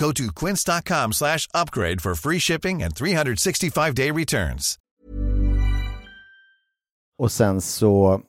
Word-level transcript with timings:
Go 0.00 0.12
to 0.12 0.22
quince.com 0.46 1.12
slash 1.12 1.48
upgrade 1.62 2.00
for 2.00 2.14
free 2.14 2.40
shipping 2.40 2.82
and 2.82 2.92
365-day 2.92 4.12
returns. 4.12 4.78
Och 7.18 7.32
sen 7.32 7.60
så 7.60 8.20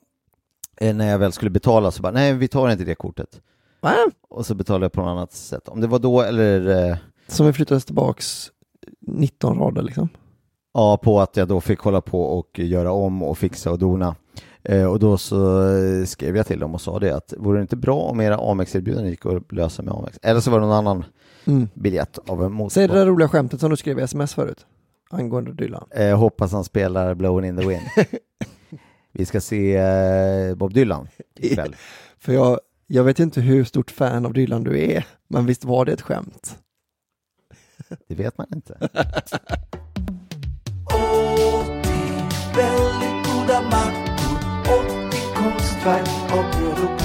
eh, 0.81 0.95
när 0.95 1.09
jag 1.09 1.19
väl 1.19 1.31
skulle 1.31 1.51
betala 1.51 1.91
så 1.91 2.01
bara, 2.01 2.11
nej 2.11 2.33
vi 2.33 2.47
tar 2.47 2.69
inte 2.69 2.83
det 2.83 2.95
kortet. 2.95 3.41
Va? 3.81 3.93
Och 4.29 4.45
så 4.45 4.55
betalade 4.55 4.85
jag 4.85 4.91
på 4.91 5.01
något 5.01 5.09
annat 5.09 5.33
sätt. 5.33 5.67
Om 5.67 5.81
det 5.81 5.87
var 5.87 5.99
då 5.99 6.21
eller 6.21 6.89
eh, 6.89 6.97
Som 7.27 7.45
vi 7.45 7.53
flyttades 7.53 7.85
tillbaks 7.85 8.51
19 9.07 9.59
rader 9.59 9.81
liksom. 9.81 10.09
ja, 10.73 10.97
på 10.97 11.21
att 11.21 11.37
jag 11.37 11.47
då 11.47 11.61
fick 11.61 11.79
hålla 11.79 12.01
på 12.01 12.21
och 12.21 12.59
göra 12.59 12.91
om 12.91 13.23
och 13.23 13.37
fixa 13.37 13.71
och 13.71 13.79
dona. 13.79 14.15
Eh, 14.63 14.85
och 14.85 14.99
då 14.99 15.17
så 15.17 15.67
skrev 16.05 16.37
jag 16.37 16.47
till 16.47 16.59
dem 16.59 16.73
och 16.73 16.81
sa 16.81 16.99
det 16.99 17.15
att 17.15 17.33
vore 17.37 17.57
det 17.57 17.61
inte 17.61 17.75
bra 17.75 17.99
om 17.99 18.21
era 18.21 18.37
Amex-erbjudanden 18.37 19.09
gick 19.09 19.25
att 19.25 19.51
lösa 19.51 19.81
med 19.83 19.93
Amex? 19.93 20.19
Eller 20.21 20.39
så 20.39 20.51
var 20.51 20.59
det 20.59 20.65
någon 20.65 20.75
annan 20.75 21.05
Mm. 21.47 21.67
biljett 21.73 22.19
av 22.27 22.43
en 22.43 22.69
Säg 22.69 22.87
det 22.87 22.93
där 22.93 23.05
roliga 23.05 23.29
skämtet 23.29 23.59
som 23.59 23.69
du 23.69 23.77
skrev 23.77 23.99
i 23.99 24.01
sms 24.01 24.33
förut. 24.33 24.65
Angående 25.09 25.53
Dylan. 25.53 25.87
Eh, 25.91 26.17
hoppas 26.17 26.51
han 26.51 26.63
spelar 26.63 27.13
Blowing 27.13 27.49
in 27.49 27.57
the 27.57 27.67
wind. 27.67 27.83
Vi 29.11 29.25
ska 29.25 29.41
se 29.41 29.75
eh, 29.75 30.55
Bob 30.55 30.73
Dylan 30.73 31.07
ikväll. 31.35 31.75
För 32.19 32.33
jag, 32.33 32.59
jag 32.87 33.03
vet 33.03 33.19
inte 33.19 33.41
hur 33.41 33.63
stort 33.63 33.91
fan 33.91 34.25
av 34.25 34.33
Dylan 34.33 34.63
du 34.63 34.79
är, 34.83 35.05
men 35.27 35.45
visst 35.45 35.65
var 35.65 35.85
det 35.85 35.91
ett 35.91 36.01
skämt? 36.01 36.57
Det 38.07 38.15
vet 38.15 38.37
man 38.37 38.47
inte. 38.55 38.77
Väldigt 42.55 43.25
goda 43.25 43.61
mackor, 43.61 44.37
80 45.07 45.17
konstverk 45.35 46.31
av 46.31 46.51
bröd 46.51 46.79
och 46.83 47.00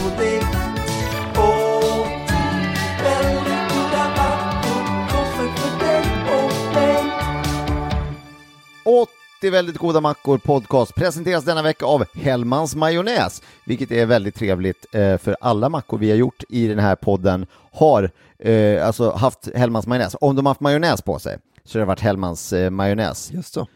80 9.39 9.51
väldigt 9.51 9.79
goda 9.79 10.01
mackor 10.01 10.39
podcast 10.39 10.95
presenteras 10.95 11.45
denna 11.45 11.63
vecka 11.63 11.87
av 11.87 12.05
Hellmans 12.15 12.77
majonnäs, 12.77 13.43
vilket 13.67 13.91
är 13.91 14.07
väldigt 14.07 14.35
trevligt 14.35 14.87
eh, 14.93 15.19
för 15.19 15.37
alla 15.41 15.69
mackor 15.69 15.99
vi 15.99 16.11
har 16.11 16.17
gjort 16.17 16.43
i 16.49 16.67
den 16.67 16.79
här 16.79 16.97
podden 16.97 17.47
har 17.73 18.11
eh, 18.39 18.87
alltså 18.87 19.11
haft 19.11 19.49
Hellmans 19.55 19.87
majonnäs. 19.87 20.17
Om 20.21 20.37
de 20.37 20.47
har 20.47 20.51
haft 20.51 20.61
majonnäs 20.61 21.03
på 21.03 21.19
sig 21.19 21.39
så 21.65 21.79
har 21.79 21.81
det 21.81 21.87
varit 21.87 22.01
Hellmans 22.01 22.53
eh, 22.53 22.71
majonnäs. 22.71 23.31
Just 23.33 23.55
så. 23.55 23.67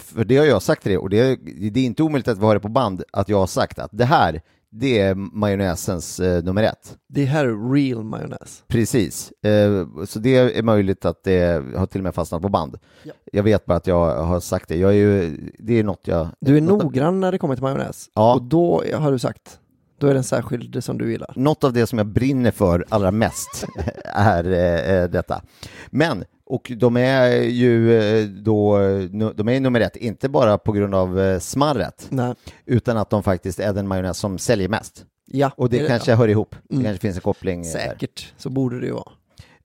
För 0.00 0.24
det 0.24 0.36
har 0.36 0.46
jag 0.46 0.62
sagt 0.62 0.82
till 0.82 0.92
det 0.92 0.98
och 0.98 1.10
det 1.10 1.18
är 1.18 1.78
inte 1.78 2.02
omöjligt 2.02 2.28
att 2.28 2.38
vi 2.38 2.44
har 2.44 2.54
det 2.54 2.60
på 2.60 2.68
band 2.68 3.02
att 3.12 3.28
jag 3.28 3.38
har 3.38 3.46
sagt 3.46 3.78
att 3.78 3.90
det 3.92 4.04
här, 4.04 4.40
det 4.76 4.98
är 4.98 5.14
majonnäsens 5.14 6.20
eh, 6.20 6.44
nummer 6.44 6.62
ett. 6.62 6.96
Det 7.08 7.24
här 7.24 7.44
är 7.44 7.72
real 7.72 8.04
majonnäs. 8.04 8.64
Precis, 8.68 9.32
eh, 9.42 9.86
så 10.04 10.18
det 10.18 10.58
är 10.58 10.62
möjligt 10.62 11.04
att 11.04 11.24
det 11.24 11.64
har 11.76 11.86
till 11.86 12.00
och 12.00 12.04
med 12.04 12.14
fastnat 12.14 12.42
på 12.42 12.48
band. 12.48 12.78
Ja. 13.02 13.12
Jag 13.32 13.42
vet 13.42 13.66
bara 13.66 13.76
att 13.76 13.86
jag 13.86 14.22
har 14.24 14.40
sagt 14.40 14.68
det. 14.68 14.76
Jag 14.76 14.90
är 14.90 14.94
ju, 14.94 15.36
det 15.58 15.78
är 15.78 15.84
något 15.84 16.00
jag... 16.02 16.28
Du 16.40 16.56
är 16.56 16.60
noggrann 16.60 17.20
när 17.20 17.32
det 17.32 17.38
kommer 17.38 17.54
till 17.54 17.62
majonnäs. 17.62 18.10
Ja. 18.14 18.34
Och 18.34 18.42
då 18.42 18.82
har 18.94 19.12
du 19.12 19.18
sagt, 19.18 19.58
då 19.98 20.06
är 20.06 20.14
det 20.14 20.20
en 20.20 20.24
särskild 20.24 20.84
som 20.84 20.98
du 20.98 21.10
gillar. 21.10 21.32
Något 21.36 21.64
av 21.64 21.72
det 21.72 21.86
som 21.86 21.98
jag 21.98 22.06
brinner 22.06 22.50
för 22.50 22.84
allra 22.88 23.10
mest 23.10 23.66
är 24.04 24.44
eh, 24.44 25.08
detta. 25.10 25.42
Men, 25.90 26.24
och 26.54 26.72
de 26.76 26.96
är 26.96 27.30
ju 27.42 27.98
eh, 27.98 28.26
då, 28.28 28.78
de 29.34 29.48
är 29.48 29.60
nummer 29.60 29.80
ett, 29.80 29.96
inte 29.96 30.28
bara 30.28 30.58
på 30.58 30.72
grund 30.72 30.94
av 30.94 31.20
eh, 31.20 31.38
smarret, 31.38 32.06
Nej. 32.10 32.34
utan 32.66 32.96
att 32.96 33.10
de 33.10 33.22
faktiskt 33.22 33.60
är 33.60 33.72
den 33.72 33.88
majonnäs 33.88 34.18
som 34.18 34.38
säljer 34.38 34.68
mest. 34.68 35.04
Ja, 35.26 35.50
Och 35.56 35.70
det 35.70 35.80
är 35.80 35.86
kanske 35.86 36.10
ja. 36.10 36.16
hör 36.16 36.28
ihop. 36.28 36.56
Det 36.68 36.74
Mm. 36.74 36.84
kanske 36.84 37.00
finns 37.00 37.16
en 37.16 37.22
koppling 37.22 37.62
där. 37.62 37.68
Säkert, 37.70 38.32
så 38.36 38.50
borde 38.50 38.80
det 38.80 38.86
ju 38.86 38.92
vara. 38.92 39.12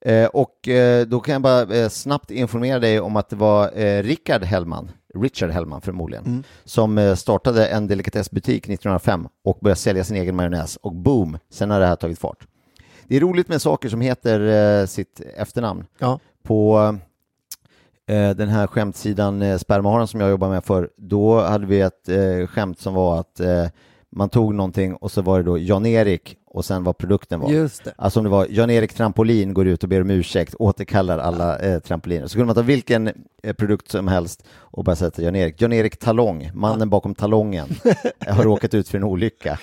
Eh, 0.00 0.26
och 0.28 0.68
eh, 0.68 1.06
då 1.06 1.20
kan 1.20 1.32
jag 1.32 1.42
bara 1.42 1.76
eh, 1.76 1.88
snabbt 1.88 2.30
informera 2.30 2.78
dig 2.78 3.00
om 3.00 3.16
att 3.16 3.28
det 3.28 3.36
var 3.36 3.70
Rickard 4.02 4.42
Hellman, 4.44 4.90
Richard 5.14 5.50
Hellman 5.50 5.80
förmodligen, 5.80 6.24
Mm. 6.26 6.42
som 6.64 7.14
startade 7.16 7.66
en 7.66 7.86
delikatessbutik 7.86 8.64
1905 8.68 9.28
och 9.44 9.58
började 9.60 9.80
sälja 9.80 10.04
sin 10.04 10.16
egen 10.16 10.36
majonnäs 10.36 10.76
och 10.76 10.94
boom, 10.94 11.38
sen 11.50 11.70
har 11.70 11.80
det 11.80 11.86
här 11.86 11.96
tagit 11.96 12.18
fart. 12.18 12.46
Det 13.08 13.16
är 13.16 13.20
roligt 13.20 13.48
med 13.48 13.62
saker 13.62 13.88
som 13.88 14.00
heter 14.00 14.86
sitt 14.86 15.20
efternamn. 15.36 15.84
Ja. 15.98 16.20
På 16.50 16.96
eh, 18.06 18.30
den 18.30 18.48
här 18.48 18.66
skämtsidan 18.66 19.42
eh, 19.42 19.58
Spermaharen 19.58 20.08
som 20.08 20.20
jag 20.20 20.30
jobbar 20.30 20.48
med 20.48 20.64
för, 20.64 20.90
då 20.96 21.40
hade 21.40 21.66
vi 21.66 21.80
ett 21.80 22.08
eh, 22.08 22.46
skämt 22.46 22.80
som 22.80 22.94
var 22.94 23.20
att 23.20 23.40
eh, 23.40 23.66
man 24.12 24.28
tog 24.28 24.54
någonting 24.54 24.94
och 24.94 25.10
så 25.10 25.22
var 25.22 25.38
det 25.38 25.44
då 25.44 25.58
Jan-Erik 25.58 26.36
och 26.46 26.64
sen 26.64 26.84
vad 26.84 26.98
produkten 26.98 27.40
var. 27.40 27.50
Just 27.50 27.84
det. 27.84 27.94
Alltså 27.96 28.20
om 28.20 28.24
det 28.24 28.30
var 28.30 28.46
Jan-Erik 28.50 28.94
Trampolin 28.94 29.54
går 29.54 29.66
ut 29.66 29.82
och 29.82 29.88
ber 29.88 30.00
om 30.00 30.10
ursäkt, 30.10 30.54
återkallar 30.58 31.18
alla 31.18 31.58
eh, 31.58 31.80
trampoliner. 31.80 32.26
Så 32.26 32.34
kunde 32.34 32.46
man 32.46 32.54
ta 32.54 32.62
vilken 32.62 33.10
eh, 33.42 33.52
produkt 33.52 33.90
som 33.90 34.08
helst 34.08 34.44
och 34.52 34.84
bara 34.84 34.96
sätta 34.96 35.22
Jan-Erik. 35.22 35.60
Jan-Erik 35.60 35.98
Talong, 35.98 36.50
mannen 36.54 36.90
bakom 36.90 37.14
talongen, 37.14 37.68
har 38.26 38.44
råkat 38.44 38.74
ut 38.74 38.88
för 38.88 38.98
en 38.98 39.04
olycka. 39.04 39.58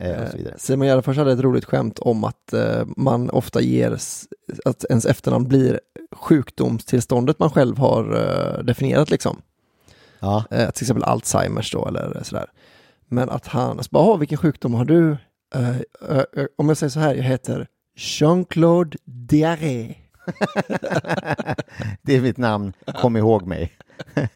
Eh, 0.00 0.22
och 0.22 0.28
så 0.28 0.36
vidare. 0.36 0.54
Simon 0.58 0.86
Gärdenfors 0.86 1.16
hade 1.16 1.32
ett 1.32 1.40
roligt 1.40 1.64
skämt 1.64 1.98
om 1.98 2.24
att 2.24 2.52
eh, 2.52 2.84
man 2.96 3.30
ofta 3.30 3.60
ger, 3.60 3.98
att 4.64 4.84
ens 4.90 5.06
efternamn 5.06 5.48
blir 5.48 5.80
sjukdomstillståndet 6.12 7.38
man 7.38 7.50
själv 7.50 7.78
har 7.78 8.16
eh, 8.16 8.64
definierat 8.64 9.10
liksom. 9.10 9.42
Ja, 10.20 10.44
Eh, 10.50 10.70
till 10.70 10.84
exempel 10.84 11.04
Alzheimers 11.04 11.72
då 11.72 11.88
eller 11.88 12.20
sådär. 12.22 12.46
Men 13.08 13.30
att 13.30 13.46
han, 13.46 13.84
så 13.84 13.88
bara, 13.90 14.04
"Jaha, 14.04 14.16
vilken 14.16 14.38
sjukdom 14.38 14.74
har 14.74 14.84
du? 14.84 15.16
Eh, 15.54 15.68
eh, 16.08 16.24
eh, 16.36 16.46
om 16.58 16.68
jag 16.68 16.76
säger 16.78 16.90
så 16.90 17.00
här, 17.00 17.14
jag 17.14 17.22
heter 17.24 17.66
Jean-Claude 17.96 18.96
Diarré. 19.04 19.94
det 22.02 22.16
är 22.16 22.20
mitt 22.20 22.36
namn, 22.36 22.72
kom 23.00 23.16
ihåg 23.16 23.46
mig. 23.46 23.72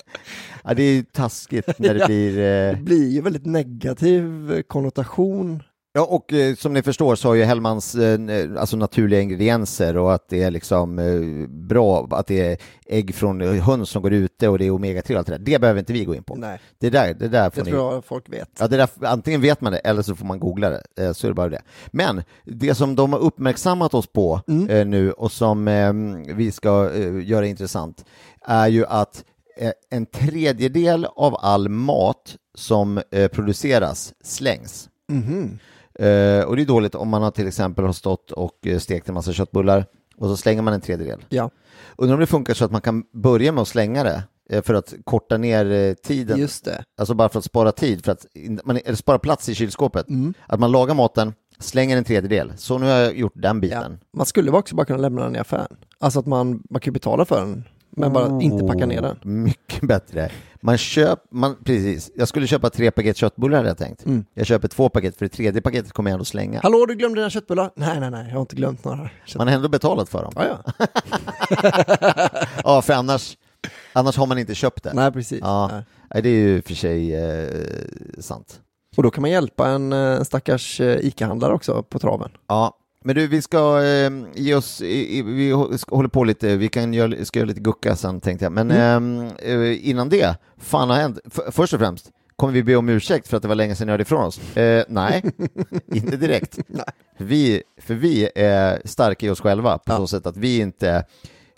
ja, 0.65 0.75
det 0.75 0.83
är 0.83 0.93
ju 0.95 1.03
taskigt 1.03 1.79
när 1.79 1.95
det 1.95 2.01
Ja. 2.01 2.07
blir... 2.07 2.39
Eh, 2.39 2.77
Det 2.77 2.83
blir 2.83 3.09
ju 3.09 3.21
väldigt 3.21 3.47
negativ 3.47 4.63
konnotation. 4.63 5.63
Ja, 5.95 6.05
och 6.11 6.33
eh, 6.33 6.55
som 6.55 6.73
ni 6.73 6.83
förstår 6.83 7.15
så 7.15 7.29
har 7.29 7.35
ju 7.35 7.43
Hellmans 7.45 7.95
eh, 7.95 8.21
alltså 8.59 8.77
naturliga 8.77 9.21
ingredienser 9.21 9.97
och 9.97 10.15
att 10.15 10.29
det 10.29 10.43
är 10.43 10.51
liksom 10.51 10.99
eh, 10.99 11.49
bra, 11.49 12.09
att 12.11 12.27
det 12.27 12.41
är 12.41 12.57
ägg 12.87 13.15
från 13.15 13.41
eh, 13.41 13.53
höns 13.53 13.91
som 13.91 14.03
går 14.03 14.13
ute 14.13 14.49
och 14.49 14.59
det 14.59 14.67
är 14.67 14.71
omega-3 14.71 15.13
och 15.13 15.19
allt 15.19 15.27
det 15.27 15.33
där. 15.33 15.45
Det 15.45 15.59
behöver 15.61 15.81
inte 15.81 15.93
vi 15.93 16.05
gå 16.05 16.15
in 16.15 16.23
på. 16.23 16.35
Nej, 16.35 16.61
Det 16.79 16.91
där, 16.91 17.15
det 17.15 17.29
där 17.29 17.51
får 17.51 17.57
det 17.61 17.65
ni... 17.65 17.71
tror 17.71 17.95
jag 17.95 18.05
folk 18.05 18.33
vet. 18.33 18.49
Ja, 18.61 18.69
det 18.69 18.77
där, 18.77 18.89
antingen 19.03 19.41
vet 19.41 19.61
man 19.61 19.73
det 19.73 19.79
eller 19.79 20.03
så 20.03 20.15
får 20.15 20.27
man 20.27 20.39
googla 20.41 20.71
det, 20.71 20.83
eh, 21.05 21.13
så 21.13 21.27
är 21.27 21.31
det 21.31 21.35
bara 21.35 21.49
det. 21.49 21.63
Men 21.91 22.23
det 22.45 22.75
som 22.75 22.95
de 22.97 23.13
har 23.13 23.21
uppmärksammat 23.21 23.95
oss 23.95 24.07
på 24.07 24.41
Mm. 24.49 24.69
eh, 24.71 24.87
nu 24.87 25.13
och 25.13 25.33
som 25.33 25.69
eh, 25.69 25.93
vi 26.35 26.53
ska 26.53 26.91
eh, 26.95 27.29
göra 27.29 27.47
intressant 27.47 28.05
är 28.47 28.69
ju 28.69 28.87
att 28.87 29.17
eh, 29.17 29.23
en 29.91 30.07
tredjedel 30.07 31.05
av 31.17 31.37
all 31.41 31.69
mat 31.69 32.37
som 32.55 33.01
eh, 33.11 33.29
produceras 33.29 34.15
slängs. 34.25 34.89
Eh, 35.99 36.45
och 36.45 36.57
det 36.57 36.63
är 36.63 36.67
dåligt 36.67 36.95
om 36.95 37.09
man 37.09 37.23
har 37.23 37.31
till 37.31 37.47
exempel 37.49 37.85
har 37.85 37.93
stått 37.93 38.31
och 38.31 38.67
eh, 38.67 38.79
stekt 38.79 39.09
en 39.09 39.15
massa 39.15 39.33
köttbullar 39.33 39.87
och 40.17 40.29
så 40.29 40.37
slänger 40.37 40.63
man 40.63 40.75
en 40.75 40.81
tredjedel. 40.81 41.25
Ja, 41.29 41.51
Undrar 41.97 42.15
om 42.15 42.21
det 42.21 42.27
funkar 42.27 42.55
så 42.55 42.65
att 42.65 42.71
man 42.73 42.81
kan 42.81 43.05
börja 43.13 43.53
med 43.53 43.63
att 43.63 43.69
slänga 43.69 44.05
det 44.05 44.23
eh, 44.51 44.63
för 44.63 44.75
att 44.75 44.95
korta 45.05 45.37
ner 45.37 45.71
eh, 45.73 45.95
tiden, 45.95 46.39
just 46.39 46.65
det. 46.65 46.85
alltså 46.99 47.15
bara 47.15 47.29
för 47.29 47.39
att 47.39 47.45
spara 47.45 47.73
tid, 47.73 48.05
för 48.05 48.13
att 48.13 48.27
man, 48.65 48.77
eller 48.85 48.95
spara 48.97 49.19
plats 49.19 49.49
i 49.49 49.55
kylskåpet. 49.55 50.09
Mm. 50.09 50.35
Att 50.47 50.61
man 50.61 50.73
lagar 50.73 50.95
maten, 50.95 51.35
slänger 51.59 51.97
en 51.97 52.05
tredjedel. 52.05 52.53
Så 52.57 52.79
nu 52.79 52.87
har 52.87 52.93
jag 52.93 53.17
gjort 53.17 53.33
den 53.35 53.57
Ja. 53.57 53.61
biten. 53.61 53.99
Man 54.17 54.27
skulle 54.27 54.51
också 54.51 54.75
bara 54.75 54.85
kunna 54.87 54.99
lämna 54.99 55.23
den 55.25 55.37
i 55.37 55.39
affären. 55.39 55.77
Alltså 55.99 56.19
att 56.21 56.27
man, 56.27 56.63
man 56.71 56.81
kan 56.81 56.93
betala 56.93 57.25
för 57.25 57.41
den, 57.41 57.65
men 57.97 58.13
bara 58.13 58.43
inte 58.43 58.67
packa 58.67 58.87
ner 58.87 59.03
den. 59.03 59.17
Oh, 59.17 59.27
Mycket 59.27 59.83
bättre. 59.83 60.31
Man 60.61 60.79
köper, 60.79 61.37
man, 61.37 61.57
precis, 61.65 62.11
jag 62.15 62.29
skulle 62.29 62.47
köpa 62.47 62.71
tre 62.71 62.91
paket 62.91 63.17
köttbullar 63.17 63.57
hade 63.57 63.69
jag 63.69 63.79
tänkt. 63.79 64.05
Mm. 64.07 64.25
Jag 64.35 64.47
köper 64.47 64.69
två 64.69 64.89
paket, 64.89 65.17
för 65.17 65.25
det 65.25 65.29
tredje 65.29 65.61
paketet 65.61 65.93
kommer 65.93 66.11
jag 66.11 66.15
ändå 66.15 66.25
slänga. 66.25 66.61
Hallå, 66.63 66.87
du 66.87 66.95
glömde 66.95 67.21
dina 67.21 67.31
köttbullar? 67.31 67.71
Nej, 67.77 68.01
nej, 68.01 68.11
nej, 68.11 68.27
jag 68.29 68.35
har 68.35 68.41
inte 68.41 68.57
glömt 68.57 68.85
några. 68.85 69.11
Kött... 69.25 69.39
Man 69.39 69.49
har 69.49 69.55
ändå 69.55 69.69
betalat 69.69 70.09
för 70.09 70.23
dem. 70.23 70.33
Ja, 70.37 70.45
ja. 70.49 70.87
Ja, 72.65 72.83
för 72.83 72.93
annars, 72.93 73.37
annars 73.93 74.17
har 74.17 74.27
man 74.27 74.39
inte 74.39 74.55
köpt 74.55 74.83
det. 74.83 74.93
Nej, 74.95 75.13
precis. 75.13 75.41
Ja. 75.43 75.71
Nej. 75.73 76.23
Det 76.23 76.29
är 76.29 76.33
ju 76.35 76.63
för 76.63 76.75
sig 76.75 77.15
eh, 77.15 77.49
sant. 78.21 78.61
Och 78.97 79.03
då 79.03 79.11
kan 79.11 79.23
man 79.23 79.31
hjälpa 79.31 79.69
en, 79.69 79.93
eh, 79.93 79.99
en 79.99 80.25
stackars 80.25 80.81
eh, 80.81 80.99
ICA-handlare 81.07 81.53
också 81.53 81.83
på 81.83 81.99
traven. 81.99 82.31
Ja, 82.49 82.79
men 83.03 83.15
du, 83.17 83.27
vi 83.27 83.43
ska 83.43 83.83
eh, 83.85 84.11
ge 84.35 84.55
oss, 84.55 84.81
i, 84.83 85.19
i, 85.19 85.23
vi 85.23 85.51
håller 85.89 86.09
på 86.09 86.25
lite, 86.25 86.57
vi 86.57 86.69
kan 86.69 86.95
göra, 86.95 87.25
ska 87.25 87.39
göra 87.39 87.49
lite 87.49 87.61
gucka 87.61 87.97
sen 87.97 88.21
tänkte 88.21 88.45
jag, 88.45 88.53
men 88.53 88.71
Mm. 88.71 89.27
eh, 89.39 89.89
innan 89.89 90.09
det, 90.09 90.37
fan 90.59 90.91
har 90.91 90.97
hänt? 90.97 91.19
F- 91.25 91.41
först 91.55 91.75
och 91.75 91.81
främst, 91.81 92.11
kommer 92.37 92.53
vi 92.53 92.63
be 92.63 92.77
om 92.77 92.89
ursäkt 92.89 93.29
för 93.29 93.37
att 93.37 93.43
det 93.43 93.49
var 93.49 93.55
länge 93.55 93.75
sedan 93.75 93.87
ni 93.87 93.91
hörde 93.91 94.03
ifrån 94.03 94.25
oss? 94.25 94.57
Eh, 94.57 94.85
nej, 94.89 95.23
inte 95.93 96.17
direkt. 96.17 96.59
Vi, 97.19 97.63
för 97.81 97.95
vi 97.95 98.29
är 98.35 98.83
starka 98.85 99.27
i 99.27 99.31
oss 99.31 99.41
själva 99.41 99.79
på 99.79 99.93
Ja. 99.93 99.97
så 99.97 100.07
sätt 100.07 100.27
att 100.27 100.37
vi 100.37 100.59
inte 100.59 101.05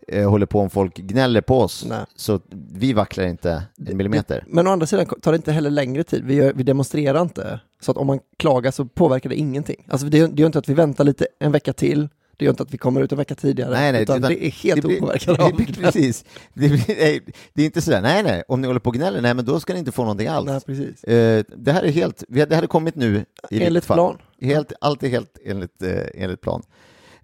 eh, 0.08 0.30
håller 0.30 0.46
på 0.46 0.60
om 0.60 0.70
folk 0.70 0.94
gnäller 0.96 1.40
på 1.40 1.60
oss, 1.60 1.84
Nej. 1.88 2.04
så 2.16 2.40
vi 2.72 2.92
vacklar 2.92 3.24
inte 3.24 3.62
en 3.88 3.96
millimeter. 3.96 4.44
Men 4.48 4.66
å 4.66 4.70
andra 4.70 4.86
sidan 4.86 5.06
tar 5.06 5.32
det 5.32 5.36
inte 5.36 5.52
heller 5.52 5.70
längre 5.70 6.04
tid. 6.04 6.24
Vi, 6.24 6.34
gör, 6.34 6.52
vi 6.52 6.62
demonstrerar 6.62 7.22
inte. 7.22 7.60
Så 7.80 7.90
att 7.90 7.96
om 7.96 8.06
man 8.06 8.20
klagar 8.36 8.70
så 8.70 8.84
påverkar 8.84 9.30
det 9.30 9.36
ingenting. 9.36 9.86
Alltså 9.88 10.06
det, 10.06 10.26
det 10.26 10.40
gör 10.40 10.46
inte 10.46 10.58
att 10.58 10.68
vi 10.68 10.74
väntar 10.74 11.04
lite 11.04 11.26
en 11.40 11.52
vecka 11.52 11.72
till. 11.72 12.08
Det 12.36 12.44
gör 12.44 12.50
inte 12.52 12.62
att 12.62 12.74
vi 12.74 12.78
kommer 12.78 13.00
ut 13.02 13.12
en 13.12 13.18
vecka 13.18 13.34
tidigare. 13.34 13.70
Nej, 13.70 13.92
nej, 13.92 14.02
utan 14.02 14.18
utan 14.18 14.30
det 14.30 14.46
är 14.46 14.50
helt 14.50 14.82
det 14.82 14.88
blir- 14.88 14.96
opåverkat 14.98 15.36
det 15.36 15.44
av 15.44 15.56
blir, 15.56 15.66
Precis. 15.66 16.24
Det, 16.54 16.68
blir, 16.68 16.84
nej, 16.88 17.20
det 17.54 17.62
är 17.62 17.66
inte 17.66 17.80
sådär, 17.82 18.02
nej, 18.02 18.22
nej, 18.22 18.42
om 18.48 18.60
ni 18.60 18.66
håller 18.66 18.80
på 18.80 18.88
och 18.90 18.94
gnäller, 18.94 19.20
nej, 19.20 19.34
men 19.34 19.44
då 19.44 19.60
ska 19.60 19.72
ni 19.72 19.78
inte 19.78 19.92
få 19.92 20.02
någonting 20.02 20.26
alls. 20.28 20.46
Nej, 20.46 20.60
precis. 20.60 21.04
Eh, 21.04 21.44
det 21.56 21.72
här 21.72 21.82
är 21.82 21.88
helt, 21.90 22.24
det 22.28 22.54
här 22.54 22.62
är 22.62 22.66
kommit 22.66 22.94
nu 22.94 23.24
i 23.50 23.62
Enligt 23.62 23.86
plan. 23.86 24.18
Helt, 24.40 24.72
allt 24.80 25.02
är 25.02 25.08
helt 25.08 25.38
enligt, 25.44 25.82
eh, 25.82 25.92
enligt 26.14 26.40
plan. 26.40 26.62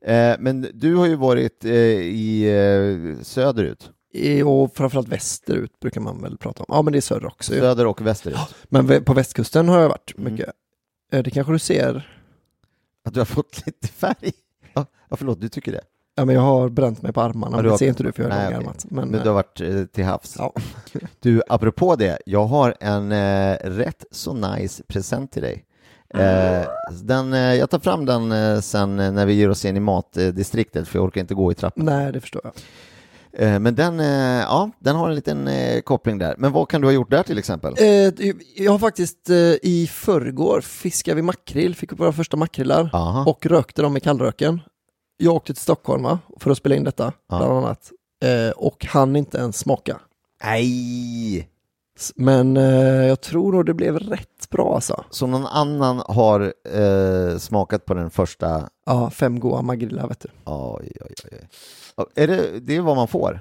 Eh, 0.02 0.36
men 0.38 0.66
du 0.74 0.94
har 0.96 1.06
ju 1.06 1.14
varit 1.16 1.64
eh, 1.64 1.72
i 1.72 2.42
eh, 3.16 3.22
söderut, 3.22 3.90
och 4.46 4.74
framförallt 4.76 5.08
västerut 5.08 5.80
brukar 5.80 6.00
man 6.00 6.22
väl 6.22 6.38
prata 6.38 6.62
om. 6.62 6.66
Ja, 6.68 6.82
men 6.82 6.92
det 6.92 6.98
är 6.98 7.00
söder 7.00 7.26
också. 7.26 7.52
söder 7.52 7.86
och 7.86 8.06
västerut. 8.06 8.36
Men 8.68 9.04
på 9.04 9.14
västkusten 9.14 9.68
har 9.68 9.80
jag 9.80 9.88
varit 9.88 10.14
Mm. 10.18 10.32
mycket. 10.32 10.50
Eh, 11.12 11.22
Det 11.22 11.30
kanske 11.30 11.52
du 11.52 11.58
ser. 11.58 12.16
Att 13.04 13.14
du 13.14 13.20
har 13.20 13.24
fått 13.24 13.62
lite 13.66 13.88
färg. 13.88 14.32
Ja, 14.74 14.86
förlåt, 15.10 15.40
du 15.40 15.48
tycker 15.48 15.72
det. 15.72 15.80
Ja, 16.14 16.24
men 16.24 16.34
jag 16.34 16.42
har 16.42 16.68
bränt 16.68 17.02
mig 17.02 17.12
på 17.12 17.20
armarna. 17.20 17.56
Men 17.56 17.64
det 17.64 17.70
har- 17.70 17.78
ser 17.78 17.88
inte 17.88 18.02
du 18.02 18.12
för 18.12 18.22
jag 18.22 18.28
Nej, 18.30 18.44
långarmat. 18.52 18.86
Men, 18.90 19.08
Men 19.08 19.22
du 19.22 19.28
har 19.28 19.34
varit 19.34 19.60
eh, 19.60 19.84
till 19.84 20.04
havs. 20.04 20.34
ja. 20.38 20.52
Du, 21.20 21.42
apropå 21.48 21.96
det, 21.96 22.18
jag 22.26 22.44
har 22.46 22.74
en 22.80 23.12
eh, 23.12 23.56
rätt 23.64 24.04
så 24.10 24.34
nice 24.34 24.82
present 24.88 25.32
till 25.32 25.42
dig. 25.42 25.64
Eh, 26.14 26.66
den, 27.02 27.32
eh, 27.32 27.54
jag 27.54 27.70
tar 27.70 27.78
fram 27.78 28.04
den 28.06 28.32
eh, 28.32 28.60
sen 28.60 28.96
när 28.96 29.26
vi 29.26 29.32
ger 29.32 29.50
oss 29.50 29.64
in 29.64 29.76
i 29.76 29.80
matdistriktet, 29.80 30.88
för 30.88 30.98
jag 30.98 31.04
orkar 31.06 31.20
inte 31.20 31.34
gå 31.34 31.52
i 31.52 31.54
trappan. 31.54 31.84
Nej, 31.84 32.12
det 32.12 32.20
förstår 32.20 32.42
jag. 32.44 32.52
Men 33.60 33.74
den, 33.74 33.98
ja, 34.38 34.70
den 34.78 34.96
har 34.96 35.08
en 35.08 35.14
liten 35.14 35.48
koppling 35.84 36.18
där. 36.18 36.34
Men 36.38 36.52
vad 36.52 36.68
kan 36.68 36.80
du 36.80 36.86
ha 36.86 36.92
gjort 36.92 37.10
där 37.10 37.22
till 37.22 37.38
exempel? 37.38 37.74
Jag 38.56 38.72
har 38.72 38.78
faktiskt 38.78 39.30
i 39.62 39.86
förrgår 39.86 40.60
fiskat 40.60 41.16
vi 41.16 41.22
makrill, 41.22 41.74
fick 41.74 41.92
upp 41.92 42.00
våra 42.00 42.12
första 42.12 42.36
makrillar 42.36 42.90
Aha. 42.92 43.24
och 43.30 43.46
rökte 43.46 43.82
dem 43.82 43.96
i 43.96 44.00
kallröken. 44.00 44.60
Jag 45.16 45.34
åkte 45.34 45.52
till 45.54 45.62
Stockholm 45.62 46.02
va, 46.02 46.18
för 46.40 46.50
att 46.50 46.58
spela 46.58 46.74
in 46.74 46.84
detta, 46.84 47.12
Ja. 47.28 47.38
bland 47.38 47.52
annat. 47.52 47.90
Och 48.56 48.86
hann 48.86 49.16
inte 49.16 49.38
ens 49.38 49.58
smaka. 49.58 50.00
Nej! 50.44 51.48
Men 52.16 52.56
eh, 52.56 53.06
jag 53.06 53.20
tror 53.20 53.52
nog 53.52 53.66
det 53.66 53.74
blev 53.74 53.98
rätt 53.98 54.50
bra 54.50 54.74
alltså. 54.74 55.04
Så 55.10 55.26
någon 55.26 55.46
annan 55.46 56.02
har 56.08 56.52
eh, 56.74 57.38
smakat 57.38 57.84
på 57.84 57.94
den 57.94 58.10
första? 58.10 58.68
Ja, 58.86 59.10
fem 59.10 59.40
goa 59.40 59.62
magrillar 59.62 60.08
vet 60.08 60.20
du. 60.20 60.28
Oj, 60.44 60.92
oj, 61.00 61.14
oj. 61.32 62.06
Är 62.14 62.26
det, 62.26 62.60
det 62.60 62.76
är 62.76 62.80
vad 62.80 62.96
man 62.96 63.08
får? 63.08 63.40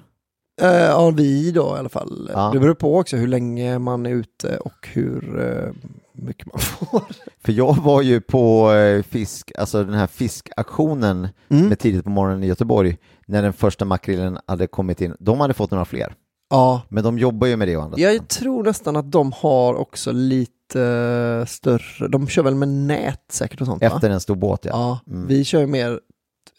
Eh, 0.62 0.68
ja, 0.72 1.10
vi 1.10 1.52
då 1.52 1.76
i 1.76 1.80
alla 1.80 1.90
fall. 1.90 2.30
Ja. 2.34 2.50
Det 2.54 2.60
beror 2.60 2.74
på 2.74 2.98
också 2.98 3.18
hur 3.18 3.28
länge 3.28 3.80
man 3.80 4.06
är 4.06 4.10
ute 4.10 4.58
och 4.58 4.88
hur 4.94 5.40
eh, 5.40 5.90
mycket 6.14 6.48
man 6.48 6.60
får. 6.60 7.02
För 7.46 7.52
jag 7.52 7.76
var 7.78 8.02
ju 8.02 8.22
på 8.22 8.72
eh, 8.74 9.04
fisk, 9.04 9.52
alltså 9.58 9.84
den 9.84 9.94
här 9.94 10.08
fiskaktionen 10.08 11.28
Mm. 11.52 11.68
med 11.68 11.80
tidigt 11.80 12.04
på 12.04 12.10
morgonen 12.10 12.44
i 12.44 12.48
Göteborg 12.48 12.98
när 13.28 13.42
den 13.42 13.54
första 13.54 13.86
makrillen 13.86 14.38
hade 14.46 14.68
kommit 14.68 15.02
in. 15.02 15.16
De 15.20 15.40
hade 15.40 15.54
fått 15.54 15.72
några 15.72 15.86
fler, 15.86 16.14
Ja, 16.50 16.82
men 16.90 17.04
de 17.04 17.18
jobbar 17.20 17.48
ju 17.48 17.56
med 17.56 17.68
det 17.68 17.78
å 17.78 17.82
andra 17.82 17.98
sidan. 17.98 18.14
jag 18.14 18.28
tror 18.28 18.64
nästan 18.64 18.96
att 18.96 19.12
de 19.12 19.32
har 19.36 19.74
också 19.74 20.12
lite 20.12 21.46
större, 21.48 22.08
de 22.08 22.28
kör 22.28 22.44
väl 22.44 22.56
med 22.56 22.68
nät 22.70 23.22
säkert 23.32 23.62
och 23.62 23.68
sånt 23.68 23.82
va? 23.82 23.88
Efter 23.88 24.10
en 24.10 24.20
stor 24.20 24.36
båt, 24.36 24.66
ja. 24.66 24.72
Ja, 24.74 25.14
Mm. 25.14 25.28
vi 25.28 25.44
kör 25.46 25.60
ju 25.60 25.68
mer 25.68 26.00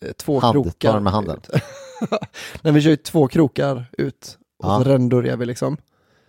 eh, 0.01 0.13
två 0.13 0.39
Hand, 0.41 0.53
krokar. 0.53 0.93
den 0.93 1.03
med 1.03 1.13
handen. 1.13 1.41
Nej, 2.63 2.73
vi 2.73 2.81
kör 2.81 2.91
ju 2.91 2.97
två 2.97 3.29
krokar 3.29 3.87
ut 3.93 4.39
och 4.63 4.69
Ja. 4.69 4.79
så 4.79 4.85
rändurjar 4.91 5.37
vi 5.37 5.47
liksom. 5.47 5.77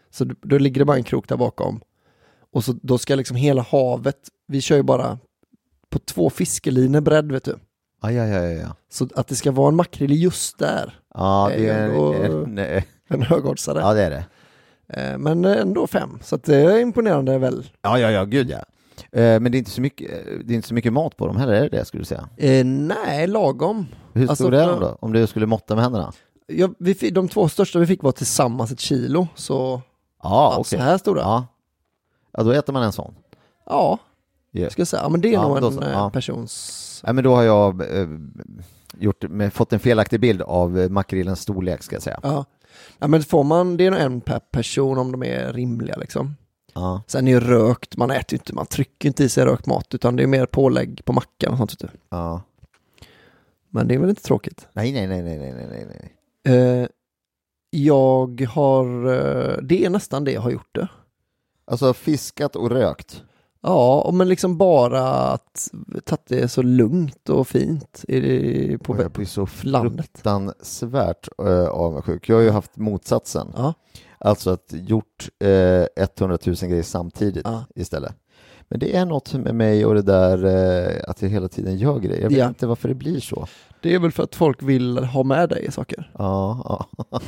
Så 0.09 0.25
då 0.41 0.57
ligger 0.57 0.79
det 0.81 0.85
bara 0.85 0.97
en 0.97 1.03
krok 1.03 1.27
där 1.29 1.37
bakom. 1.37 1.81
Och 2.53 2.63
så 2.63 2.75
då 2.81 2.97
ska 2.97 3.15
liksom 3.15 3.35
hela 3.37 3.61
havet, 3.61 4.17
vi 4.47 4.61
kör 4.61 4.75
ju 4.75 4.83
bara 4.83 5.19
på 5.89 5.99
två 5.99 6.29
fiskelinor 6.29 7.01
bredd 7.01 7.31
vet 7.31 7.43
du. 7.43 7.55
Ja, 8.01 8.11
ja, 8.11 8.25
ja, 8.25 8.43
ja. 8.51 8.75
Så 8.89 9.07
att 9.15 9.27
det 9.27 9.35
ska 9.35 9.51
vara 9.51 9.67
en 9.67 9.75
makrill 9.75 10.23
just 10.23 10.57
där, 10.59 10.99
Ja, 11.13 11.51
det 11.55 11.69
är 11.69 11.89
en, 11.89 12.57
en, 12.57 12.81
en 13.07 13.21
högoddsare. 13.21 13.79
ja, 13.79 13.93
det 13.93 14.01
är 14.03 14.09
det. 14.09 14.25
Eh, 15.01 15.17
Men 15.17 15.45
ändå 15.45 15.87
fem, 15.87 16.19
så 16.23 16.37
det 16.37 16.55
är 16.55 16.79
imponerande 16.79 17.37
väl. 17.37 17.69
Ja, 17.81 17.99
ja, 17.99 18.11
ja, 18.11 18.23
gud 18.25 18.49
ja. 18.49 18.57
Eh, 19.19 19.39
Men 19.39 19.51
det 19.51 19.57
är 19.57 19.59
inte 19.59 19.71
så 19.71 19.81
mycket, 19.81 20.11
det 20.45 20.53
är 20.53 20.55
inte 20.55 20.67
så 20.67 20.73
mycket 20.73 20.93
mat 20.93 21.17
på 21.17 21.27
dem 21.27 21.37
heller, 21.37 21.53
är 21.53 21.61
det 21.61 21.69
det 21.77 21.85
skulle 21.85 22.01
du 22.01 22.05
säga? 22.05 22.29
Eh, 22.37 22.65
nej, 22.65 23.27
lagom. 23.27 23.87
Hur 24.13 24.29
Alltså, 24.29 24.43
stor 24.43 24.53
är 24.53 24.63
för- 24.63 24.71
de 24.71 24.79
då? 24.79 24.97
Om 25.01 25.13
du 25.13 25.27
skulle 25.27 25.45
måtta 25.45 25.75
med 25.75 25.83
händerna? 25.83 26.13
Ja, 26.47 26.69
vi, 26.79 26.93
fick- 26.95 27.13
de 27.13 27.27
två 27.27 27.49
största 27.49 27.79
vi 27.79 27.85
fick 27.87 28.03
var 28.03 28.11
tillsammans 28.11 28.71
ett 28.71 28.79
kilo, 28.79 29.27
så 29.35 29.81
Ja, 30.23 30.55
okej. 30.57 30.79
så 30.79 30.83
här 30.83 30.97
stora. 30.97 31.21
Ja, 31.21 31.45
Ja. 32.31 32.43
då 32.43 32.51
äter 32.51 32.73
man 32.73 32.83
en 32.83 32.91
sån. 32.91 33.13
ja 33.65 33.97
Ja. 34.51 34.69
ska 34.69 34.79
jag 34.81 34.87
säga. 34.87 35.01
Ja, 35.03 35.09
men 35.09 35.21
det 35.21 35.27
är 35.27 35.33
Ja, 35.33 35.47
nog 35.47 35.57
en 35.57 35.73
så, 35.73 35.81
eh, 35.81 35.91
ja. 35.91 36.09
persons... 36.09 36.87
Nej, 37.03 37.13
men 37.13 37.23
då 37.23 37.35
har 37.35 37.43
jag 37.43 37.97
eh, 37.99 38.07
gjort, 38.97 39.29
med, 39.29 39.53
fått 39.53 39.73
en 39.73 39.79
felaktig 39.79 40.19
bild 40.19 40.41
av 40.41 40.79
eh, 40.79 40.89
makrillens 40.89 41.41
storlek 41.41 41.83
ska 41.83 41.95
jag 41.95 42.03
säga. 42.03 42.19
Ja. 42.23 42.45
ja, 42.99 43.07
men 43.07 43.23
får 43.23 43.43
man, 43.43 43.77
det 43.77 43.85
är 43.85 43.91
nog 43.91 43.99
en 43.99 44.21
per 44.21 44.39
person 44.39 44.97
om 44.97 45.11
de 45.11 45.23
är 45.23 45.53
rimliga 45.53 45.95
liksom. 45.95 46.35
Ja. 46.73 47.03
Sen 47.07 47.27
är 47.27 47.31
ju 47.31 47.39
rökt, 47.39 47.97
man 47.97 48.11
äter 48.11 48.33
ju 48.33 48.35
inte, 48.35 48.53
man 48.53 48.65
trycker 48.65 49.07
inte 49.09 49.23
i 49.23 49.29
sig 49.29 49.45
rökt 49.45 49.65
mat, 49.65 49.93
utan 49.93 50.15
det 50.15 50.23
är 50.23 50.27
mer 50.27 50.45
pålägg 50.45 51.01
på 51.05 51.13
mackan 51.13 51.51
och 51.51 51.57
sånt. 51.57 51.79
Du. 51.79 51.87
ja. 52.09 52.41
Men 53.73 53.87
det 53.87 53.95
är 53.95 53.99
väl 53.99 54.09
inte 54.09 54.23
tråkigt. 54.23 54.67
Nej, 54.73 54.91
nej, 54.91 55.07
nej, 55.07 55.21
nej, 55.21 55.37
nej, 55.37 55.67
nej, 55.69 55.87
nej. 55.89 56.15
Eh, 56.57 56.87
jag 57.69 58.41
har, 58.41 58.85
eh, 59.05 59.57
det 59.61 59.85
är 59.85 59.89
nästan 59.89 60.23
det 60.23 60.31
jag 60.31 60.41
har 60.41 60.51
gjort 60.51 60.75
det. 60.75 60.87
Alltså 61.65 61.93
fiskat 61.93 62.55
och 62.55 62.69
rökt. 62.69 63.23
Ja, 63.63 64.09
men 64.13 64.29
liksom 64.29 64.57
bara 64.57 65.01
att 65.09 65.67
tagit 66.05 66.25
det 66.27 66.47
så 66.47 66.61
lugnt 66.61 67.29
och 67.29 67.47
fint 67.47 68.05
i, 68.07 68.77
på, 68.77 68.93
Och 68.93 68.99
jag 69.01 69.11
blir 69.11 69.25
så 69.25 69.47
landet. 69.63 70.05
fruktansvärt 70.13 71.27
äh, 71.39 71.67
avundsjuk. 71.67 72.29
Jag 72.29 72.35
har 72.35 72.43
ju 72.43 72.49
haft 72.49 72.77
motsatsen. 72.77 73.47
Ja. 73.55 73.73
Alltså 74.17 74.49
att 74.49 74.67
gjort 74.73 75.29
eh, 75.39 75.49
100 76.19 76.37
000 76.45 76.55
grejer 76.55 76.83
samtidigt 76.83 77.41
Ja. 77.45 77.63
istället. 77.75 78.15
Men 78.69 78.79
det 78.79 78.95
är 78.95 79.05
något 79.05 79.33
med 79.33 79.55
mig 79.55 79.85
och 79.85 79.95
det 79.95 80.01
där 80.01 80.45
eh, 80.45 81.01
att 81.07 81.21
jag 81.21 81.29
hela 81.29 81.47
tiden 81.47 81.77
gör 81.77 81.99
grejer. 81.99 82.21
Jag 82.21 82.29
vet 82.29 82.37
Ja. 82.37 82.47
inte 82.47 82.67
varför 82.67 82.87
det 82.87 82.95
blir 82.95 83.19
så. 83.19 83.47
Det 83.81 83.93
är 83.95 83.99
väl 83.99 84.11
för 84.11 84.23
att 84.23 84.35
folk 84.35 84.63
vill 84.63 84.97
ha 84.97 85.23
med 85.23 85.49
dig 85.49 85.65
i 85.65 85.71
saker. 85.71 86.11
Ja, 86.17 86.87
ja. 86.97 87.19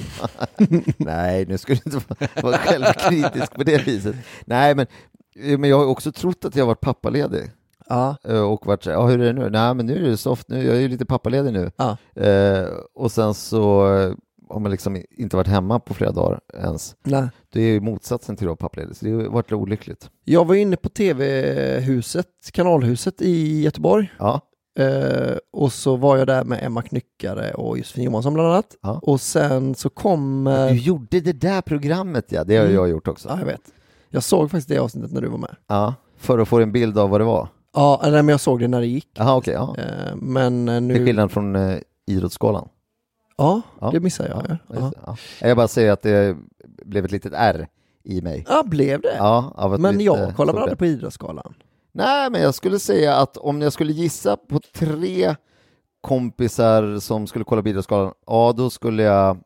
Nej, 0.98 1.46
nu 1.46 1.58
skulle 1.58 1.80
du 1.86 1.92
inte 1.96 2.06
vara- 2.42 2.58
självkritisk 2.58 3.54
på 3.56 3.63
det 3.63 3.88
viset. 3.88 4.16
Nej, 4.46 4.75
men, 4.75 4.86
eh, 4.86 5.12
men 5.36 5.70
jag 5.70 5.78
har 5.78 5.86
också 5.86 6.12
trott 6.12 6.46
att 6.46 6.56
jag 6.56 6.66
varit 6.66 6.82
pappaledig. 6.82 7.52
Ja. 7.90 8.16
eh, 8.24 8.42
Och 8.42 8.66
varit 8.66 8.84
så 8.84 8.90
här, 8.90 8.98
ja 8.98 9.08
hur 9.08 9.22
är 9.22 9.34
det 9.34 9.42
nu? 9.42 9.50
Nej 9.50 9.74
men 9.74 9.86
nu 9.86 10.06
är 10.06 10.10
det 10.10 10.18
soft, 10.18 10.50
nu, 10.50 10.66
jag 10.66 10.75
är 10.75 10.80
ju 10.80 10.88
lite 10.88 11.06
pappaledig 11.06 11.54
nu. 11.54 11.72
Ja. 11.75 11.98
Eh, 12.24 12.68
och 12.96 13.12
sen 13.12 13.34
så 13.34 13.94
eh, 13.96 14.13
har 14.50 14.60
man 14.60 14.72
liksom 14.72 15.04
inte 15.12 15.36
varit 15.36 15.48
hemma 15.48 15.80
på 15.80 15.94
flera 15.94 16.12
dagar 16.12 16.40
ens. 16.63 16.96
Nej. 17.04 17.28
Det 17.54 17.62
är 17.62 17.66
ju 17.72 17.80
motsatsen 17.82 18.36
till 18.36 18.46
att 18.46 18.50
vara 18.50 18.56
pappledig, 18.56 18.96
så 18.96 19.06
det 19.06 19.12
har 19.12 19.24
varit 19.24 19.52
olyckligt. 19.52 20.10
Jag 20.24 20.46
var 20.48 20.56
inne 20.56 20.75
på 20.75 20.90
tv-huset, 20.90 22.28
kanalhuset 22.52 23.22
i 23.22 23.62
Göteborg. 23.62 24.13
Ja, 24.20 24.42
Eh, 24.80 25.38
och 25.52 25.74
så 25.74 25.96
var 25.96 26.18
jag 26.18 26.28
där 26.28 26.44
med 26.44 26.63
Emma 26.63 26.82
Knyckare 26.82 27.54
och 27.54 27.78
Josefin 27.78 28.04
Johansson 28.04 28.34
bland 28.34 28.50
annat. 28.50 28.75
Ja. 28.82 29.00
Och 29.04 29.22
sen 29.22 29.75
så 29.75 29.90
kom... 29.90 30.48
eh, 30.48 30.68
du 30.68 30.75
gjorde 30.78 31.20
det 31.20 31.34
där 31.34 31.62
programmet 31.62 32.25
ja, 32.32 32.44
det 32.44 32.56
har 32.58 32.63
Mm. 32.63 32.75
jag 32.75 32.90
gjort 32.90 33.08
också. 33.08 33.30
ja, 33.30 33.40
jag 33.40 33.46
vet. 33.46 33.62
Jag 34.13 34.24
såg 34.24 34.51
faktiskt 34.51 34.67
det 34.70 34.77
avsnittet 34.77 35.12
när 35.12 35.22
du 35.22 35.27
var 35.27 35.38
med. 35.38 35.55
Ja, 35.67 35.93
för 36.17 36.39
att 36.39 36.48
få 36.48 36.60
en 36.60 36.72
bild 36.72 36.98
av 36.98 37.10
vad 37.10 37.22
det 37.22 37.25
var. 37.25 37.48
Ja, 37.74 38.00
nej, 38.03 38.12
men 38.12 38.27
jag 38.27 38.39
såg 38.39 38.60
det 38.60 38.67
när 38.67 38.79
det 38.79 38.88
gick. 38.88 39.08
Jaha, 39.13 39.36
okej, 39.36 39.53
ja. 39.53 39.75
Eh, 39.77 40.15
men 40.15 40.70
eh, 40.70 40.75
Till 40.77 40.84
nu... 40.88 41.05
skillnad 41.05 41.32
från 41.32 41.55
eh, 41.55 41.77
Idrottsgalan. 42.08 42.67
Ja, 43.38 43.62
Ja. 43.82 43.89
det 43.91 44.00
missade 44.00 44.29
jag. 44.29 44.58
Ja, 44.79 44.91
ja. 45.05 45.17
Jag 45.41 45.58
bara 45.58 45.67
säger 45.67 45.91
att 45.91 46.01
det 46.01 46.38
blev 46.86 47.05
ett 47.05 47.12
litet 47.12 47.34
R 47.36 47.67
i 48.03 48.22
mig. 48.22 48.46
ja 48.50 48.63
blev 48.65 49.01
det? 49.01 49.15
Ja, 49.17 49.75
men 49.79 50.00
jag 50.01 50.20
inte 50.24 50.34
kollar 50.36 50.53
väl 50.53 50.62
aldrig 50.62 50.77
på 50.79 50.86
Idrottsgalan? 50.86 51.53
Nej, 51.91 52.29
men 52.29 52.41
jag 52.41 52.55
skulle 52.55 52.79
säga 52.79 53.15
att 53.15 53.38
om 53.38 53.62
jag 53.62 53.74
skulle 53.74 53.93
gissa 53.93 54.38
på 54.38 54.60
tre 54.75 55.36
kompisar 56.01 57.00
som 57.00 57.27
skulle 57.27 57.46
kolla 57.46 57.62
på 57.62 57.70
Idrottsgalan, 57.70 58.13
ja 58.27 58.53
då 58.58 58.70
skulle 58.70 59.03
jag 59.03 59.38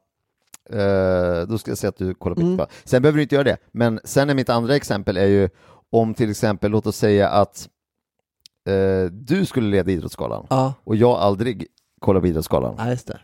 eh, 0.69 1.47
då 1.47 1.57
skulle 1.57 1.71
jag 1.71 1.77
säga 1.77 1.89
att 1.89 1.97
du 1.97 2.13
kollar 2.13 2.36
på 2.36 2.41
Mm. 2.41 2.65
Sen 2.83 3.01
behöver 3.01 3.17
du 3.17 3.24
inte 3.24 3.36
göra 3.36 3.43
det, 3.43 3.57
men 3.71 4.00
sen 4.03 4.29
är 4.29 4.33
mitt 4.33 4.50
andra 4.50 4.75
exempel 4.75 5.17
är 5.17 5.25
ju 5.25 5.50
om 5.89 6.13
till 6.13 6.29
exempel, 6.31 6.71
låt 6.71 6.88
oss 6.88 6.97
säga 6.97 7.29
att 7.29 7.69
eh, 8.67 9.12
du 9.12 9.45
skulle 9.45 9.67
leda 9.69 9.91
Idrottsgalan 9.91 10.47
Ja, 10.50 10.74
och 10.83 10.95
jag 10.95 11.12
aldrig 11.17 11.67
kollar 12.00 12.21
på 12.21 12.27
Idrottsgalan. 12.27 12.75
det. 13.07 13.19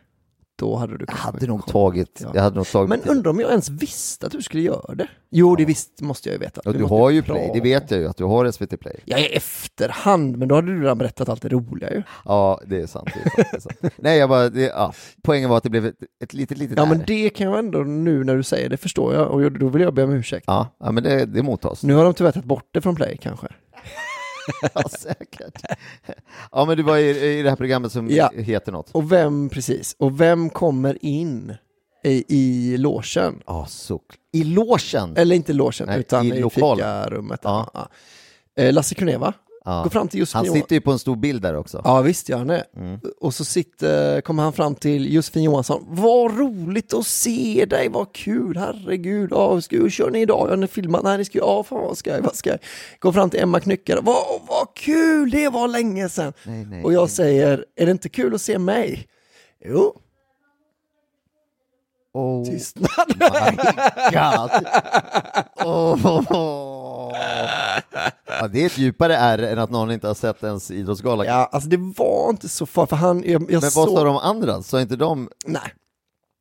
Då 0.56 0.76
hade 0.76 0.98
du 0.98 1.06
Jag 1.08 1.16
hade 1.16 1.48
nog 1.48 1.66
tagit, 1.66 2.20
ja. 2.24 2.32
jag 2.34 2.42
hade 2.42 2.56
nog 2.56 2.68
tagit 2.68 2.90
Men 2.90 3.02
undrar 3.02 3.32
om 3.32 3.40
jag 3.40 3.50
ens 3.50 3.70
visste 3.70 4.26
att 4.26 4.32
du 4.32 4.42
skulle 4.42 4.64
göra 4.64 4.96
det? 4.96 5.08
Jo, 5.30 5.56
det 5.56 5.66
visst 5.66 6.02
måste 6.02 6.30
jag 6.30 6.34
ju 6.34 6.40
veta. 6.40 6.62
Ja, 6.66 6.72
du 6.72 6.84
har 6.84 7.10
ju. 7.10 7.22
Play, 7.22 7.52
det 7.54 7.62
vet 7.62 7.92
jag 7.92 8.00
ju 8.00 8.08
att 8.08 8.18
du 8.18 8.24
har 8.24 8.52
SVT 8.52 8.80
Play. 8.80 9.00
Ja, 9.06 9.18
i 9.18 9.26
efterhand, 9.26 10.38
men 10.38 10.48
då 10.48 10.56
hade 10.56 10.68
du 10.68 10.82
redan 10.82 10.98
berättat 10.98 11.30
allt 11.30 11.42
det 11.42 11.50
roliga 11.50 11.92
ju. 11.92 12.04
Ja, 12.26 12.62
det 12.66 12.82
är 12.82 12.88
sant. 12.88 13.10
Det 13.14 13.20
är 13.20 13.30
sant, 13.30 13.48
det 13.52 13.58
är 13.58 13.62
sant. 13.62 13.94
Nej, 13.98 14.20
jag 14.20 14.30
bara, 14.30 14.50
det, 14.50 14.62
ja. 14.62 14.94
poängen 15.24 15.50
var 15.50 15.58
att 15.58 15.64
det 15.64 15.70
blev 15.70 15.86
ett, 15.86 15.96
ett 16.24 16.34
litet, 16.34 16.58
litet 16.58 16.78
Ja, 16.78 16.84
R. 16.84 16.90
men 16.90 17.04
det 17.08 17.30
kan 17.30 17.48
jag 17.48 17.60
ändå 17.60 17.80
nu 17.80 18.24
när 18.24 18.36
du 18.36 18.44
säger 18.44 18.70
det 18.70 18.78
förstår 18.78 19.14
jag 19.14 19.32
och 19.32 19.52
då 19.52 19.68
vill 19.70 19.82
jag 19.82 19.94
be 19.94 20.04
om 20.04 20.14
ursäkt. 20.14 20.44
Ja, 20.48 20.68
ja 20.80 20.92
men 20.92 21.04
det, 21.04 21.26
det 21.26 21.44
mottas. 21.44 21.84
Nu 21.84 21.94
har 21.94 22.04
de 22.04 22.14
tyvärr 22.14 22.32
tagit 22.32 22.46
bort 22.46 22.68
det 22.72 22.82
från 22.82 22.96
Play 22.96 23.18
kanske. 23.22 23.48
Ja, 24.74 24.84
säkert. 24.90 25.62
Ja, 26.52 26.66
men 26.66 26.78
du 26.78 26.84
var 26.84 26.98
i, 26.98 27.40
i 27.40 27.42
det 27.42 27.50
här 27.50 27.56
programmet 27.56 27.92
som 27.92 28.08
Ja. 28.10 28.32
heter 28.36 28.72
något. 28.72 28.90
Och 28.92 29.12
vem, 29.12 29.50
precis, 29.50 29.96
och 30.00 30.22
vem 30.22 30.50
kommer 30.50 31.06
in 31.06 31.54
i, 32.04 32.24
i 32.28 32.78
logen? 32.78 33.42
Ja, 33.46 33.66
så... 33.70 34.00
I 34.32 34.44
logen! 34.44 35.18
Eller 35.18 35.36
inte 35.36 35.54
logen, 35.54 35.88
Nej, 35.88 36.00
utan 36.00 36.26
i 36.26 36.30
i, 36.38 36.40
lokalen. 36.42 36.78
fikarummet. 36.78 37.40
Ja. 37.44 37.70
Ja. 37.74 37.88
Eh, 38.64 38.74
Lasse 38.74 38.96
Kuneva, 38.96 39.34
Ja. 39.66 39.84
går 39.84 39.90
fram 39.90 40.08
till 40.08 40.20
Josefin 40.20 40.46
Han 40.46 40.56
sitter 40.56 40.76
ju 40.76 40.82
på 40.82 40.92
en 40.92 41.00
stor 41.00 41.16
bild 41.16 41.42
där 41.42 41.56
också. 41.56 41.82
Ja 41.84 42.02
visst 42.02 42.30
gör 42.30 42.38
han 42.38 42.48
det. 42.48 42.66
Mm. 42.78 43.00
Och 43.22 43.34
så 43.34 43.46
sitter, 43.46 44.22
kommer 44.22 44.44
han 44.44 44.54
fram 44.54 44.76
till 44.76 45.14
Josefin 45.14 45.44
Johansson. 45.44 45.86
Vad 45.88 46.38
roligt 46.38 46.94
att 46.94 47.08
se 47.08 47.66
dig, 47.70 47.90
vad 47.90 48.14
kul, 48.14 48.58
herregud. 48.58 49.30
Ja, 49.32 49.62
ska, 49.62 49.76
hur 49.76 49.90
kör 49.90 50.10
ni 50.10 50.22
idag? 50.22 50.48
Ja, 50.52 50.56
ni 50.56 50.68
filmar? 50.68 51.02
Nej, 51.04 51.18
ni 51.18 51.26
ska, 51.26 51.38
ja, 51.38 51.64
fan 51.64 51.82
vad 51.82 51.98
ska 51.98 52.10
jag, 52.10 52.22
vad 52.22 52.36
ska 52.36 52.50
jag? 52.50 52.60
Går 53.00 53.12
fram 53.12 53.30
till 53.30 53.40
Emma 53.40 53.60
Knyckare. 53.60 54.00
Vad, 54.02 54.24
vad 54.48 54.68
kul, 54.76 55.30
det 55.30 55.50
var 55.50 55.68
länge 55.68 56.10
sedan. 56.10 56.34
Nej, 56.44 56.66
nej, 56.66 56.84
och 56.84 56.94
jag 56.94 57.02
nej. 57.02 57.10
säger, 57.10 57.66
är 57.76 57.86
det 57.86 57.92
inte 57.92 58.10
kul 58.10 58.36
att 58.36 58.42
se 58.42 58.60
mig? 58.60 59.08
Jo, 59.66 60.00
Oh 62.14 62.46
tystnad. 62.46 62.90
my 63.08 63.58
god! 64.12 64.52
Oh. 65.66 67.14
Ja, 68.44 68.48
det 68.48 68.62
är 68.62 68.66
ett 68.66 68.78
djupare 68.78 69.16
R 69.18 69.40
än 69.40 69.60
att 69.60 69.70
någon 69.70 69.92
inte 69.92 70.08
har 70.08 70.14
sett 70.14 70.44
ens 70.44 70.72
Idrottsgala. 70.72 71.26
ja, 71.26 71.50
alltså 71.52 71.70
det 71.70 71.78
var 71.78 72.30
inte 72.30 72.50
så 72.50 72.66
farligt, 72.66 72.90
för 72.90 72.96
han, 72.96 73.24
jag, 73.24 73.32
jag 73.32 73.50
Men 73.50 73.60
vad 73.62 73.72
såg... 73.72 73.90
sa 73.90 74.04
de 74.04 74.18
andra? 74.18 74.64
Sa 74.64 74.82
inte 74.82 74.96
de... 74.96 75.30
Nej, 75.46 75.74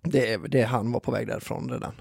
det, 0.04 0.36
det 0.36 0.62
han 0.62 0.92
var 0.92 1.00
på 1.00 1.10
väg 1.10 1.26
därifrån 1.26 1.70
redan. 1.70 1.92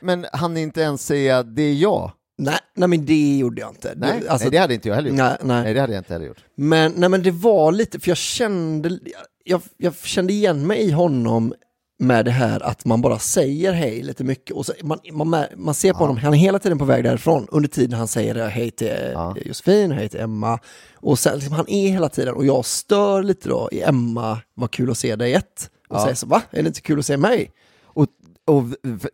Men 0.00 0.26
han 0.32 0.56
inte 0.56 0.80
ens 0.80 1.06
säga 1.06 1.42
det 1.42 1.62
är 1.62 1.74
jag? 1.74 2.12
Nej, 2.38 2.58
nej 2.74 2.88
men 2.88 3.06
det 3.06 3.36
gjorde 3.38 3.60
jag 3.60 3.70
inte. 3.70 3.94
Nej, 3.96 4.28
alltså, 4.28 4.44
nej 4.44 4.50
det 4.50 4.58
hade 4.58 4.74
inte 4.74 4.88
jag 4.88 4.94
heller 4.94 5.08
gjort. 5.08 5.18
nej, 5.18 5.36
nej. 5.42 5.62
Nej, 5.62 5.74
det 5.74 5.80
hade 5.80 5.92
jag 5.92 6.00
inte 6.00 6.12
heller 6.12 6.26
gjort. 6.26 6.44
Men, 6.54 6.92
nej, 6.96 7.08
men 7.08 7.22
det 7.22 7.30
var 7.30 7.72
lite, 7.72 8.00
för 8.00 8.08
jag 8.10 8.18
kände, 8.18 8.98
jag, 9.44 9.62
jag 9.76 9.96
kände 9.96 10.32
igen 10.32 10.66
mig 10.66 10.80
i 10.80 10.90
honom 10.90 11.54
med 11.98 12.24
det 12.24 12.30
här 12.30 12.62
att 12.62 12.84
man 12.84 13.00
bara 13.00 13.18
säger 13.18 13.72
hej 13.72 14.02
lite 14.02 14.24
mycket 14.24 14.56
och 14.56 14.66
så, 14.66 14.72
man, 14.82 14.98
man, 15.12 15.44
man 15.56 15.74
ser 15.74 15.92
på 15.92 15.98
honom, 15.98 16.16
han 16.16 16.34
är 16.34 16.38
hela 16.38 16.58
tiden 16.58 16.78
på 16.78 16.84
väg 16.84 17.04
därifrån 17.04 17.46
under 17.50 17.68
tiden 17.68 17.98
han 17.98 18.08
säger 18.08 18.48
hej 18.48 18.70
till 18.70 18.92
Ja. 19.12 19.36
Josefin, 19.44 19.92
hej 19.92 20.08
till 20.08 20.20
Emma 20.20 20.58
och 20.94 21.18
sen 21.18 21.34
liksom, 21.38 21.52
han 21.54 21.68
är 21.70 21.88
hela 21.88 22.08
tiden 22.08 22.34
och 22.34 22.46
jag 22.46 22.64
stör 22.64 23.22
lite 23.22 23.48
då 23.48 23.68
i 23.72 23.82
Emma, 23.82 24.38
vad 24.54 24.70
kul 24.70 24.90
att 24.90 24.98
se 24.98 25.16
dig 25.16 25.34
ett 25.34 25.70
och 25.88 25.96
Ja. 25.96 26.02
säger 26.02 26.14
så, 26.14 26.26
va, 26.26 26.42
är 26.50 26.62
det 26.62 26.68
inte 26.68 26.80
kul 26.80 26.98
att 26.98 27.06
se 27.06 27.16
mig? 27.16 27.50
Och, 27.84 28.06
och 28.46 28.64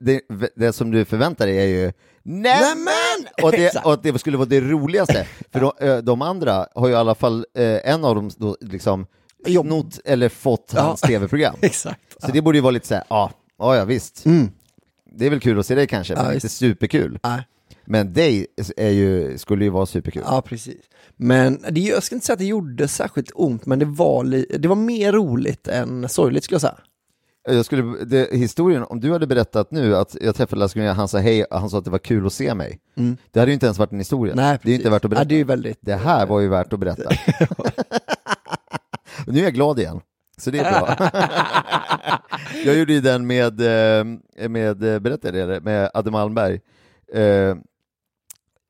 det, 0.00 0.20
det 0.56 0.72
som 0.72 0.90
du 0.90 1.04
förväntar 1.04 1.46
dig 1.46 1.58
är 1.58 1.66
ju 1.66 1.92
Nämen! 2.24 3.26
Och, 3.42 3.50
det, 3.52 3.84
och 3.84 4.02
det 4.02 4.18
skulle 4.18 4.36
vara 4.36 4.48
det 4.48 4.60
roligaste. 4.60 5.26
För 5.52 5.60
de, 5.60 5.72
ö, 5.80 6.00
de 6.00 6.22
andra 6.22 6.66
har 6.74 6.86
ju 6.88 6.92
i 6.92 6.96
alla 6.96 7.14
fall, 7.14 7.46
eh, 7.54 7.90
en 7.92 8.04
av 8.04 8.14
dem 8.14 8.30
då 8.36 8.56
liksom. 8.60 9.06
Snott 9.46 10.00
eller 10.04 10.28
fått 10.28 10.72
hans 10.72 11.00
tv-program. 11.00 11.56
Exakt. 11.62 12.22
Så 12.26 12.32
det 12.32 12.42
borde 12.42 12.58
ju 12.58 12.62
vara 12.62 12.70
lite 12.70 12.87
så 12.87 12.94
här, 12.94 13.04
ja, 13.08 13.30
ja, 13.58 13.76
ja 13.76 13.84
visst. 13.84 14.26
Mm. 14.26 14.50
Det 15.14 15.26
är 15.26 15.30
väl 15.30 15.40
kul 15.40 15.58
att 15.58 15.66
se 15.66 15.75
dig 15.75 15.87
kanske, 15.87 16.14
men 16.14 16.34
inte 16.34 16.49
superkul. 16.49 17.18
Nej. 17.22 17.46
Men 17.84 18.12
dig 18.12 18.46
är 18.76 18.90
ju, 18.90 19.38
skulle 19.38 19.64
ju 19.64 19.70
vara 19.70 19.87
superkul. 19.87 20.22
Ja, 20.26 20.42
precis. 20.42 20.80
Men 21.16 21.64
det, 21.70 21.80
jag 21.80 22.02
ska 22.02 22.14
inte 22.14 22.26
säga 22.26 22.34
att 22.34 22.38
det 22.38 22.44
gjorde 22.44 22.88
särskilt 22.88 23.30
ont, 23.34 23.66
men 23.66 23.78
det 23.78 23.84
var, 23.84 24.25
li, 24.25 24.46
det 24.58 24.68
var 24.68 24.76
mer 24.76 25.12
roligt 25.12 25.68
än 25.68 26.08
sorgligt 26.08 26.44
skulle 26.44 26.54
jag 26.54 26.61
säga. 26.61 26.78
Jag 27.44 27.64
skulle, 27.64 28.04
det, 28.04 28.28
historien, 28.32 28.84
om 28.88 29.00
du 29.00 29.12
hade 29.12 29.26
berättat 29.26 29.70
nu 29.70 29.96
att 29.96 30.16
jag 30.20 30.34
träffade 30.34 30.61
Lasse 30.61 30.78
Gunnar, 30.78 30.94
han 30.94 31.08
sa 31.08 31.18
hej, 31.18 31.46
han 31.50 31.70
sa 31.70 31.78
att 31.78 31.84
det 31.84 31.90
var 31.90 31.99
kul 31.99 32.26
att 32.26 32.32
se 32.32 32.54
mig. 32.54 32.78
Det 33.30 33.40
hade 33.40 33.50
ju 33.50 33.54
inte 33.54 33.66
ens 33.66 33.78
varit 33.78 33.92
en 33.92 33.99
historia. 33.99 34.32
Mm. 34.32 34.44
Nej, 34.44 34.58
det 34.62 34.68
är 34.68 34.70
ju 34.70 34.76
inte 34.76 34.90
värt 34.90 35.04
att 35.04 35.11
berätta. 35.11 35.25
Ja, 35.25 35.28
det 35.28 35.40
är 35.40 35.44
väldigt... 35.44 35.78
Det 35.80 35.94
här 35.94 36.26
var 36.26 36.40
ju 36.40 36.49
värt 36.49 36.72
att 36.72 36.80
berätta. 36.80 37.11
Nu 39.26 39.38
är 39.41 39.45
jag 39.45 39.55
glad 39.55 39.79
igen, 39.79 40.00
så 40.38 40.50
det 40.50 40.59
är 40.59 40.71
bra. 40.81 40.97
jag 42.64 42.79
gjorde 42.79 42.93
ju 42.93 43.00
den 43.00 43.26
med, 43.26 43.61
eh, 43.61 44.05
med 44.49 44.83
eh, 44.95 44.99
berättade 44.99 45.38
jag 45.38 45.49
det, 45.49 45.61
med 45.61 45.91
Adde 45.95 46.11
Malmberg. 46.11 46.61
Eh, 47.14 47.55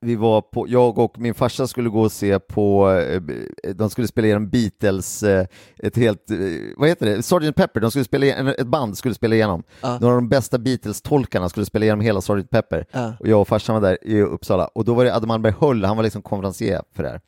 Vi 0.04 0.16
var 0.16 0.40
på, 0.40 0.68
jag 0.68 0.98
och 0.98 1.18
min 1.18 1.34
farsa 1.34 1.66
skulle 1.66 1.88
gå 1.88 2.00
och 2.02 2.12
se 2.12 2.38
på, 2.38 2.90
de 3.74 3.90
skulle 3.90 4.06
spela 4.08 4.26
igenom 4.26 4.50
Beatles, 4.50 5.22
ett 5.78 5.96
helt, 5.96 6.22
vad 6.76 6.88
heter 6.88 7.06
det, 7.06 7.22
Sgt. 7.22 7.56
Pepper, 7.56 7.80
de 7.80 7.90
skulle 7.90 8.04
spela, 8.04 8.26
igen- 8.26 8.48
ett 8.48 8.66
band 8.66 8.98
skulle 8.98 9.14
spela 9.14 9.34
igenom. 9.34 9.62
Ja. 9.80 9.98
Några 10.00 10.14
av 10.14 10.20
de 10.20 10.28
bästa 10.28 10.58
Beatles-tolkarna 10.58 11.48
skulle 11.48 11.66
spela 11.66 11.84
igenom 11.84 12.00
hela 12.00 12.20
Sgt. 12.20 12.50
Pepper. 12.50 12.86
Ja. 12.92 13.12
Och 13.20 13.28
jag 13.28 13.40
och 13.40 13.48
farsan 13.48 13.74
var 13.74 13.88
där 13.88 13.98
i 14.02 14.20
Uppsala 14.22 14.66
och 14.66 14.84
då 14.84 14.94
var 14.94 15.04
det 15.04 15.14
Adde 15.14 15.26
Malmberg 15.26 15.54
Höll, 15.60 15.84
han 15.84 15.96
var 15.96 16.04
liksom 16.04 16.22
konferencier 16.22 16.82
för 16.96 17.02
det 17.02 17.08
här. 17.08 17.20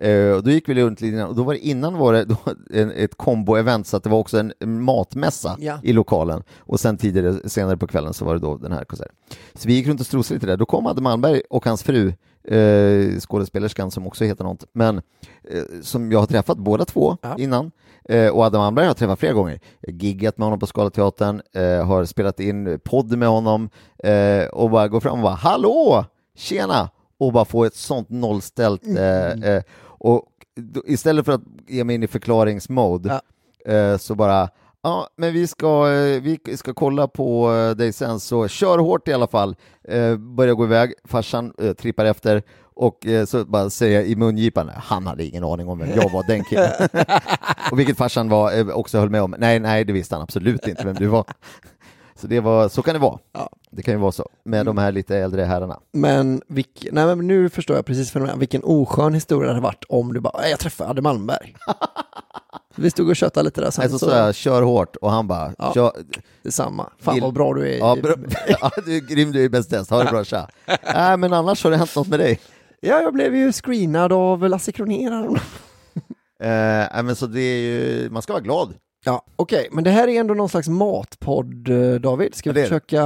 Eh, 0.00 0.30
och 0.32 0.42
då 0.44 0.50
gick 0.50 0.68
vi 0.68 0.74
runt 0.74 1.00
lite 1.00 1.24
och 1.24 1.34
då 1.36 1.42
var 1.42 1.52
det 1.54 1.58
innan 1.66 1.94
var 1.98 2.12
det 2.12 2.26
en, 2.80 2.90
ett 2.90 3.16
kombo-event 3.16 3.84
så 3.86 3.96
att 3.96 4.02
det 4.04 4.10
var 4.10 4.18
också 4.18 4.38
en 4.38 4.82
matmässa 4.82 5.56
Ja. 5.60 5.78
i 5.82 5.92
lokalen 5.92 6.42
och 6.58 6.80
sen 6.80 6.96
tidigare, 6.96 7.48
senare 7.48 7.76
på 7.76 7.86
kvällen 7.86 8.14
så 8.14 8.24
var 8.24 8.34
det 8.34 8.40
då 8.40 8.56
den 8.56 8.72
här 8.72 8.84
konserten. 8.84 9.14
Så 9.54 9.68
vi 9.68 9.74
gick 9.74 9.86
runt 9.86 10.00
och 10.00 10.06
strosade 10.06 10.34
lite 10.34 10.46
där, 10.46 10.56
då 10.56 10.66
kom 10.66 10.86
Adde 10.86 11.02
Malmberg 11.02 11.40
och 11.50 11.64
hans 11.64 11.82
fru, 11.82 12.08
eh, 12.44 13.18
skådespelerskan 13.20 13.90
som 13.90 14.06
också 14.06 14.24
heter 14.24 14.44
något, 14.44 14.64
men 14.72 14.96
eh, 15.50 15.62
som 15.82 16.12
jag 16.12 16.18
har 16.18 16.26
träffat 16.26 16.58
båda 16.58 16.84
två 16.84 17.16
Ja. 17.22 17.34
innan. 17.38 17.70
Och 18.32 18.42
Adam 18.42 18.60
Malmberg 18.60 18.84
har 18.84 18.90
jag 18.90 18.96
träffat 18.96 19.18
flera 19.18 19.32
gånger. 19.32 19.60
Giggat 19.88 20.38
med 20.38 20.46
honom 20.46 20.58
på 20.58 20.66
Scalateatern, 20.66 21.42
har 21.86 22.04
spelat 22.04 22.40
in 22.40 22.80
podd 22.84 23.18
med 23.18 23.28
honom 23.28 23.70
och 24.52 24.70
bara 24.70 24.88
går 24.88 25.00
fram 25.00 25.12
och 25.18 25.22
bara 25.22 25.34
”Hallå! 25.34 26.04
Tjena!” 26.36 26.90
och 27.18 27.32
bara 27.32 27.44
få 27.44 27.64
ett 27.64 27.74
sånt 27.74 28.10
nollställt 28.10 28.82
eh, 28.86 29.62
och 30.00 30.26
istället 30.84 31.24
för 31.24 31.32
att 31.32 31.42
ge 31.68 31.84
mig 31.84 31.94
in 31.94 32.02
i 32.02 32.06
förklaringsmode 32.06 33.20
eh, 33.66 33.96
så 33.96 34.14
bara 34.14 34.48
Ja, 34.82 35.08
men 35.16 35.32
vi 35.32 35.46
ska, 35.46 35.92
eh, 35.92 36.22
vi 36.22 36.56
ska 36.56 36.74
kolla 36.74 37.08
på 37.08 37.54
eh, 37.54 37.70
dig 37.76 37.92
sen, 37.92 38.20
så 38.20 38.48
kör 38.48 38.78
hårt 38.78 39.08
i 39.08 39.12
alla 39.12 39.26
fall. 39.26 39.56
Eh, 39.88 40.16
börjar 40.16 40.54
gå 40.54 40.64
iväg, 40.64 40.92
farsan 41.04 41.52
eh, 41.58 41.72
trippar 41.72 42.04
efter 42.04 42.42
och 42.62 43.06
eh, 43.06 43.24
så 43.24 43.44
bara 43.44 43.70
säger 43.70 44.00
jag 44.00 44.08
i 44.08 44.16
mungipan, 44.16 44.70
han 44.76 45.06
hade 45.06 45.24
ingen 45.24 45.44
aning 45.44 45.68
om 45.68 45.78
vem 45.78 45.90
jag 45.90 46.10
var, 46.10 46.26
den 46.26 46.44
killen. 46.44 46.72
och 47.70 47.78
vilket 47.78 47.96
farsan 47.96 48.28
var, 48.28 48.72
också 48.72 48.98
höll 48.98 49.10
med 49.10 49.22
om, 49.22 49.34
nej, 49.38 49.60
nej, 49.60 49.84
det 49.84 49.92
visste 49.92 50.14
han 50.14 50.22
absolut 50.22 50.68
inte 50.68 50.84
vem 50.84 50.94
du 50.94 51.06
var. 51.06 51.24
Så, 52.20 52.26
det 52.26 52.40
var, 52.40 52.68
så 52.68 52.82
kan 52.82 52.94
det 52.94 53.00
vara. 53.00 53.18
Ja. 53.32 53.50
Det 53.70 53.82
kan 53.82 53.94
ju 53.94 54.00
vara 54.00 54.12
så 54.12 54.28
med 54.44 54.66
de 54.66 54.78
här 54.78 54.92
lite 54.92 55.16
äldre 55.18 55.42
herrarna. 55.42 55.80
Men, 55.92 56.42
vilk, 56.48 56.86
nej, 56.92 57.06
men 57.16 57.26
nu 57.26 57.48
förstår 57.48 57.76
jag 57.76 57.86
precis 57.86 58.10
för 58.10 58.36
vilken 58.36 58.62
oskön 58.64 59.14
historia 59.14 59.46
det 59.48 59.54
hade 59.54 59.62
varit 59.64 59.84
om 59.88 60.12
du 60.12 60.20
bara, 60.20 60.38
"Nej, 60.40 60.50
jag 60.50 60.58
träffade 60.60 60.90
Adde 60.90 61.02
Malmberg. 61.02 61.56
Vi 62.76 62.90
stod 62.90 63.08
och 63.08 63.16
tjötade 63.16 63.44
lite 63.44 63.60
där 63.60 63.70
sen, 63.70 63.82
Alltså, 63.82 63.98
så, 63.98 64.06
så 64.06 64.12
jag, 64.16 64.34
kör 64.34 64.62
hårt 64.62 64.96
och 64.96 65.10
han 65.10 65.26
bara, 65.28 65.52
Ja. 65.58 65.72
kör, 65.74 65.92
detsamma. 66.42 66.90
Fan 66.98 67.14
Vill- 67.14 67.22
vad 67.22 67.34
bra 67.34 67.54
du 67.54 67.74
är. 67.74 67.78
ja, 67.78 67.96
bra, 68.02 68.14
ja, 68.48 68.70
du 68.86 68.96
är 68.96 69.00
grym, 69.00 69.32
du 69.32 69.44
är 69.44 69.48
bäst 69.48 69.70
test, 69.70 69.90
ha 69.90 70.04
det 70.04 70.10
bra, 70.10 70.24
tja. 70.24 70.48
Nej, 70.94 71.16
men 71.16 71.32
annars 71.32 71.64
har 71.64 71.70
det 71.70 71.76
hänt 71.76 71.96
något 71.96 72.08
med 72.08 72.18
dig. 72.20 72.40
Ja, 72.80 73.00
jag 73.00 73.12
blev 73.14 73.34
ju 73.36 73.52
screenad 73.52 74.12
av 74.12 74.48
Lasse 74.48 74.72
Kronér. 74.72 75.40
Eh, 76.42 77.02
men 77.02 77.16
så 77.16 77.26
det 77.26 77.40
är 77.40 77.60
ju, 77.60 78.10
man 78.10 78.22
ska 78.22 78.32
vara 78.32 78.42
glad. 78.42 78.74
Ja, 79.04 79.24
okej, 79.36 79.68
men 79.72 79.84
det 79.84 79.90
här 79.90 80.08
är 80.08 80.20
ändå 80.20 80.34
någon 80.34 80.48
slags 80.48 80.68
matpodd, 80.68 81.68
eh, 81.68 81.94
David. 82.00 82.34
Ska 82.34 82.52
vi 82.52 82.60
är 82.60 82.62
det. 82.64 82.68
försöka... 82.68 82.96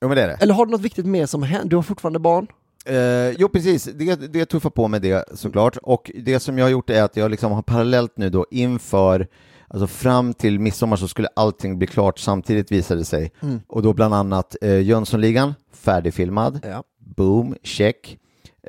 Ja, 0.00 0.08
men 0.08 0.10
det 0.10 0.22
är 0.22 0.28
det. 0.28 0.34
Eller 0.40 0.54
har 0.54 0.66
du 0.66 0.72
något 0.72 0.80
viktigt 0.80 1.06
mer 1.06 1.26
som 1.26 1.42
hänt? 1.42 1.70
Du 1.70 1.76
har 1.76 1.82
fortfarande 1.82 2.18
barn? 2.18 2.46
Eh, 2.86 3.30
jo, 3.38 3.48
precis. 3.48 3.84
Det, 3.84 4.14
det 4.32 4.44
tuffar 4.46 4.70
på 4.70 4.88
med 4.88 5.02
det 5.02 5.24
såklart. 5.38 5.76
Och 5.82 6.10
det 6.24 6.40
som 6.40 6.58
jag 6.58 6.64
har 6.64 6.70
gjort 6.70 6.90
är 6.90 7.02
att 7.02 7.16
jag 7.16 7.30
liksom 7.30 7.52
har 7.52 7.62
parallellt 7.62 8.12
nu 8.16 8.30
då 8.30 8.46
inför, 8.50 9.26
alltså 9.68 9.86
fram 9.86 10.34
till 10.34 10.58
midsommar 10.60 10.96
så 10.96 11.08
skulle 11.08 11.28
allting 11.36 11.78
bli 11.78 11.86
klart 11.86 12.18
samtidigt 12.18 12.72
visade 12.72 13.00
det 13.00 13.04
sig. 13.04 13.32
Och 13.66 13.82
då 13.82 13.92
bland 13.92 14.14
annat 14.14 14.56
eh, 14.62 14.80
Jönssonligan, 14.80 15.54
färdigfilmad. 15.72 16.60
Ja. 16.64 16.82
Boom, 16.98 17.54
check. 17.62 18.18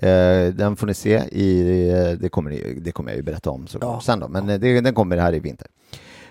Eh, 0.02 0.54
den 0.54 0.76
får 0.76 0.88
ni 0.88 0.94
se 0.94 1.22
i, 1.32 1.90
eh, 1.90 2.20
det 2.20 2.30
kommer, 2.30 2.80
det 2.82 2.92
kommer 2.92 3.12
jag 3.12 3.18
ju 3.18 3.24
berätta 3.24 3.50
om 3.50 3.68
såklart 3.68 3.94
Ja. 3.96 4.02
sen 4.02 4.20
då, 4.20 4.28
men 4.28 4.50
eh, 4.50 4.60
det, 4.60 4.82
den 4.82 4.94
kommer 4.94 5.18
här 5.18 5.34
i 5.36 5.40
vinter. 5.40 5.68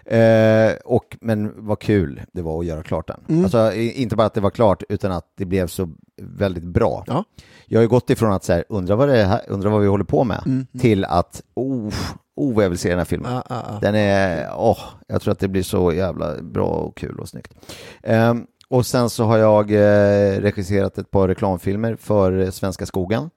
Eh, 0.06 0.72
och, 0.84 1.16
men 1.20 1.66
vad 1.66 1.78
kul 1.80 2.20
det 2.32 2.42
var 2.42 2.60
att 2.60 2.66
göra 2.66 2.82
klart 2.82 3.06
den. 3.08 3.20
Mm. 3.28 3.44
Alltså 3.44 3.72
inte 3.74 4.16
bara 4.16 4.26
att 4.26 4.34
det 4.34 4.40
var 4.40 4.50
klart, 4.50 4.82
utan 4.88 5.12
att 5.12 5.32
det 5.36 5.44
blev 5.44 5.66
så 5.66 5.88
väldigt 6.22 6.64
bra. 6.64 7.04
Ja. 7.06 7.24
Jag 7.66 7.78
har 7.78 7.82
ju 7.82 7.88
gått 7.88 8.10
ifrån 8.10 8.32
att 8.32 8.44
så 8.44 8.52
här, 8.52 8.64
undra 8.68 8.96
vad, 8.96 9.08
det 9.08 9.20
är 9.20 9.26
här, 9.26 9.40
undra 9.48 9.70
vad 9.70 9.80
vi 9.80 9.86
håller 9.86 10.04
på 10.04 10.24
med, 10.24 10.42
Mm. 10.46 10.66
till 10.80 11.04
att, 11.04 11.42
oh, 11.54 11.94
oh 12.36 12.62
jag 12.62 12.70
vill 12.70 12.78
se 12.78 12.88
den 12.88 12.98
här 12.98 13.04
filmen. 13.04 13.32
Ja, 13.32 13.42
ja, 13.48 13.62
ja. 13.68 13.78
Den 13.82 13.94
är, 13.94 14.48
åh, 14.56 14.78
jag 15.06 15.22
tror 15.22 15.32
att 15.32 15.38
det 15.38 15.48
blir 15.48 15.62
så 15.62 15.92
jävla 15.92 16.42
bra 16.42 16.66
och 16.66 16.96
kul 16.96 17.18
och 17.20 17.28
snyggt. 17.28 17.54
Ehm, 18.02 18.46
och 18.68 18.86
sen 18.86 19.10
så 19.10 19.24
har 19.24 19.38
jag 19.38 19.70
eh, 19.70 20.40
regisserat 20.40 20.98
ett 20.98 21.10
par 21.10 21.28
reklamfilmer 21.28 21.96
för 21.96 22.38
eh, 22.38 22.50
Svenska 22.50 22.86
skogen. 22.86 23.30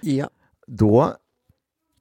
ja. 0.00 0.28
Då 0.66 1.12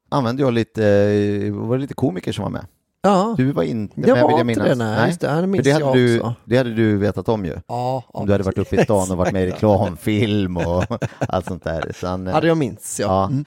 använde 0.10 0.42
jag 0.44 0.54
lite, 0.54 0.86
eh, 0.88 1.54
var 1.54 1.76
det 1.76 1.82
lite 1.82 1.94
komiker 1.94 2.32
som 2.32 2.44
var 2.44 2.50
med? 2.52 2.66
Ja. 3.02 3.34
Du 3.38 3.52
var 3.52 3.64
inte 3.64 3.94
jag 4.02 4.08
med 4.16 4.22
var 4.22 4.28
vill 4.30 4.38
jag 4.38 4.46
minnas. 4.46 4.68
det, 4.68 4.76
nej. 4.76 5.08
Just 5.08 5.22
det, 5.22 5.48
minns 5.48 5.64
det 5.64 5.70
jag 5.70 5.86
hade, 5.86 6.00
du, 6.00 6.20
också. 6.20 6.34
det 6.46 6.58
hade 6.58 6.74
du 6.74 6.98
vetat 6.98 7.30
om 7.30 7.46
ju. 7.46 7.56
Ja, 7.68 8.04
Om 8.08 8.26
du 8.26 8.32
hade 8.32 8.44
varit 8.44 8.58
uppe 8.58 8.76
i 8.82 8.84
stan 8.84 9.12
och 9.12 9.18
varit 9.18 9.34
med 9.34 9.44
i 9.48 9.52
reklamfilm 9.52 10.58
och 10.58 10.84
allt 11.20 11.46
sånt 11.46 11.64
där. 11.64 11.92
Sen, 11.96 12.28
eh, 12.28 12.34
Ja, 12.34 12.42
det 12.42 12.48
jag 12.48 12.58
minns, 12.58 13.00
ja. 13.00 13.06
ja. 13.08 13.26
Mm. 13.26 13.46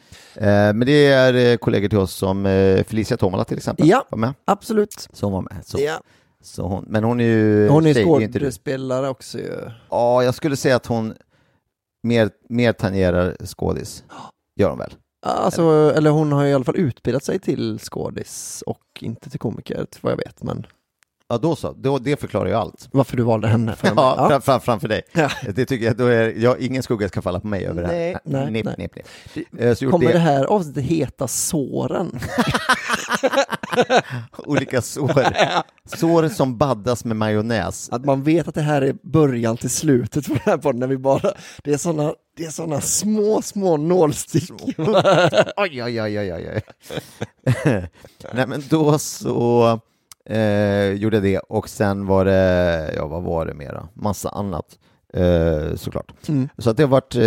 Eh, 0.68 0.74
men 0.74 0.86
det 0.86 1.06
är 1.06 1.34
eh, 1.52 1.56
kollegor 1.56 1.88
till 1.88 1.98
oss 1.98 2.14
som 2.14 2.46
eh, 2.46 2.84
Felicia 2.84 3.16
Tomala 3.16 3.44
till 3.44 3.56
exempel 3.56 3.88
Ja. 3.88 4.04
var 4.10 4.18
med. 4.18 4.34
Absolut. 4.44 5.08
Hon 5.20 5.32
var 5.32 5.40
med. 5.42 5.56
Så, 5.64 5.78
Ja. 5.80 6.00
så 6.42 6.62
hon, 6.62 6.84
men 6.88 7.04
hon 7.04 7.20
är 7.20 7.24
ju 7.24 7.68
Hon 7.68 7.86
är 7.86 7.94
skådespelare 8.04 9.08
också 9.08 9.38
ju. 9.38 9.52
Ja, 9.90 10.22
jag 10.24 10.34
skulle 10.34 10.56
säga 10.56 10.76
att 10.76 10.86
hon 10.86 11.14
mer, 12.02 12.30
mer 12.48 12.72
tangerar 12.72 13.36
skådis. 13.46 14.04
Gör 14.60 14.68
hon 14.70 14.78
väl? 14.78 14.92
Alltså, 15.26 15.92
eller 15.96 16.10
hon 16.10 16.32
har 16.32 16.44
i 16.44 16.54
alla 16.54 16.64
fall 16.64 16.76
utbildat 16.76 17.24
sig 17.24 17.38
till 17.38 17.78
skådis 17.78 18.62
och 18.66 18.82
inte 19.00 19.30
till 19.30 19.40
komiker, 19.40 19.86
vad 20.00 20.12
jag 20.12 20.16
vet. 20.16 20.42
Men 20.42 20.66
Ja, 21.32 21.38
då 21.38 21.56
så. 21.56 21.72
Då, 21.72 21.98
det 21.98 22.20
förklarar 22.20 22.46
ju 22.46 22.54
allt. 22.54 22.88
varför 22.92 23.16
du 23.16 23.22
valde 23.22 23.48
henne? 23.48 23.76
För 23.76 23.86
Ja, 23.96 24.14
ja. 24.18 24.28
Fram, 24.28 24.42
fram, 24.42 24.60
framför 24.60 24.88
dig. 24.88 25.02
Ja. 25.12 25.30
Det 25.54 25.64
tycker 25.64 25.86
jag, 25.86 25.96
då 25.96 26.06
är, 26.06 26.34
jag, 26.36 26.60
ingen 26.60 26.82
skugga 26.82 27.08
ska 27.08 27.22
falla 27.22 27.40
på 27.40 27.46
mig 27.46 27.66
över 27.66 27.82
det 27.82 27.88
här. 27.88 27.94
Nej, 27.94 28.16
nej, 28.24 28.50
nip, 28.50 28.64
nej. 28.64 28.74
nip, 28.78 28.94
nip. 28.96 29.60
Eh, 29.60 29.90
Kommer 29.90 30.06
det, 30.06 30.12
det 30.12 30.18
här 30.18 30.44
avsnittet 30.44 30.84
heta 30.84 31.28
Såren? 31.28 32.20
olika 34.36 34.82
sår. 34.82 35.26
Sår 35.96 36.28
som 36.28 36.58
baddas 36.58 37.04
med 37.04 37.16
majonnäs. 37.16 37.88
Att 37.92 38.04
man 38.04 38.22
vet 38.22 38.48
att 38.48 38.54
det 38.54 38.62
här 38.62 38.82
är 38.82 38.94
början 39.02 39.56
till 39.56 39.70
slutet 39.70 40.26
på 40.26 40.32
den 40.32 40.42
här 40.44 40.58
podden, 40.58 40.80
när 40.80 40.86
vi 40.86 40.98
bara, 40.98 41.32
det 41.64 41.72
är 41.72 41.78
sådana 41.78 42.14
det 42.36 42.44
är 42.44 42.50
såna 42.50 42.80
små, 42.80 43.42
små 43.42 43.76
nålstick. 43.76 44.52
Oj, 45.56 45.82
oj, 45.82 46.02
oj, 46.02 46.18
oj, 46.18 46.32
oj. 46.34 46.50
oj. 46.54 46.62
Nej, 48.32 48.46
men 48.46 48.62
då 48.68 48.98
så 48.98 49.80
eh, 50.24 50.92
gjorde 50.92 51.20
det 51.20 51.38
och 51.38 51.68
sen 51.68 52.06
var 52.06 52.24
det, 52.24 52.92
ja 52.96 53.06
vad 53.06 53.22
var 53.22 53.46
det 53.46 53.54
mera? 53.54 53.88
Massa 53.94 54.28
annat 54.28 54.78
eh, 55.14 55.74
såklart. 55.76 56.12
Mm. 56.28 56.48
Så 56.58 56.70
att 56.70 56.76
det 56.76 56.82
har 56.82 56.90
varit 56.90 57.14
eh, 57.14 57.22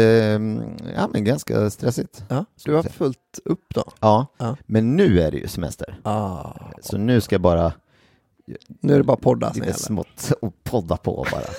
ja, 0.96 1.08
men 1.14 1.24
ganska 1.24 1.70
stressigt. 1.70 2.24
Ja, 2.30 2.46
du 2.66 2.74
har 2.74 2.84
fullt 2.84 3.40
upp 3.46 3.66
då? 3.76 3.84
Ja, 4.00 4.28
Ja. 4.38 4.58
men 4.66 4.96
nu 4.96 5.22
är 5.22 5.32
det 5.32 5.38
ju 5.38 5.48
semester. 5.48 6.00
Ah. 6.04 6.52
Så 6.82 6.98
nu 6.98 7.22
ska 7.22 7.34
jag 7.36 7.42
bara 7.42 7.74
Nu 8.82 8.94
är 8.94 8.98
det 8.98 9.04
bara 9.04 9.18
podda 9.18 9.54
som 9.54 9.62
gäller. 9.62 9.74
smått 9.74 10.32
och 10.42 10.54
podda 10.64 10.98
på 10.98 11.26
bara. 11.32 11.42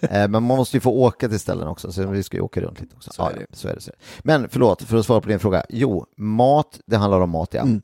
Eh, 0.00 0.28
Men 0.28 0.30
man 0.30 0.42
måste 0.56 0.76
ju 0.76 0.80
få 0.80 0.90
åka 0.90 1.28
till 1.28 1.40
ställen 1.40 1.68
också, 1.68 1.92
så 1.92 2.06
vi 2.06 2.22
ska 2.22 2.36
ju 2.36 2.42
åka 2.42 2.60
runt 2.60 2.80
lite 2.80 2.96
också. 2.96 3.10
Så 3.12 3.22
är 3.28 3.34
det. 3.34 3.46
så 3.56 3.68
är 3.68 3.74
det. 3.74 3.80
Så 3.80 3.90
är 3.90 3.94
det. 3.98 4.20
Men 4.24 4.48
förlåt, 4.48 4.82
för 4.82 4.96
att 4.96 5.06
svara 5.06 5.20
på 5.20 5.28
din 5.28 5.38
fråga. 5.38 5.64
Jo, 5.68 6.06
mat, 6.16 6.80
det 6.86 6.96
handlar 6.96 7.20
om 7.20 7.30
mat, 7.30 7.54
ja. 7.54 7.60
Mm. 7.62 7.82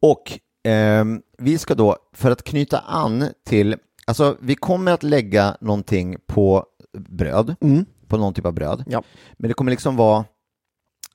Och 0.00 0.40
ehm, 0.66 1.22
vi 1.38 1.58
ska 1.58 1.74
då, 1.74 1.96
för 2.12 2.30
att 2.30 2.44
knyta 2.44 2.78
an 2.78 3.24
till, 3.46 3.76
alltså 4.06 4.36
vi 4.40 4.54
kommer 4.54 4.92
att 4.92 5.02
lägga 5.02 5.56
någonting 5.60 6.16
på 6.26 6.64
bröd, 6.98 7.54
Mm. 7.60 7.84
på 8.08 8.16
någon 8.16 8.34
typ 8.34 8.46
av 8.46 8.52
bröd. 8.52 8.84
Ja. 8.86 9.02
Men 9.36 9.48
det 9.48 9.54
kommer 9.54 9.70
liksom 9.70 9.96
vara 9.96 10.24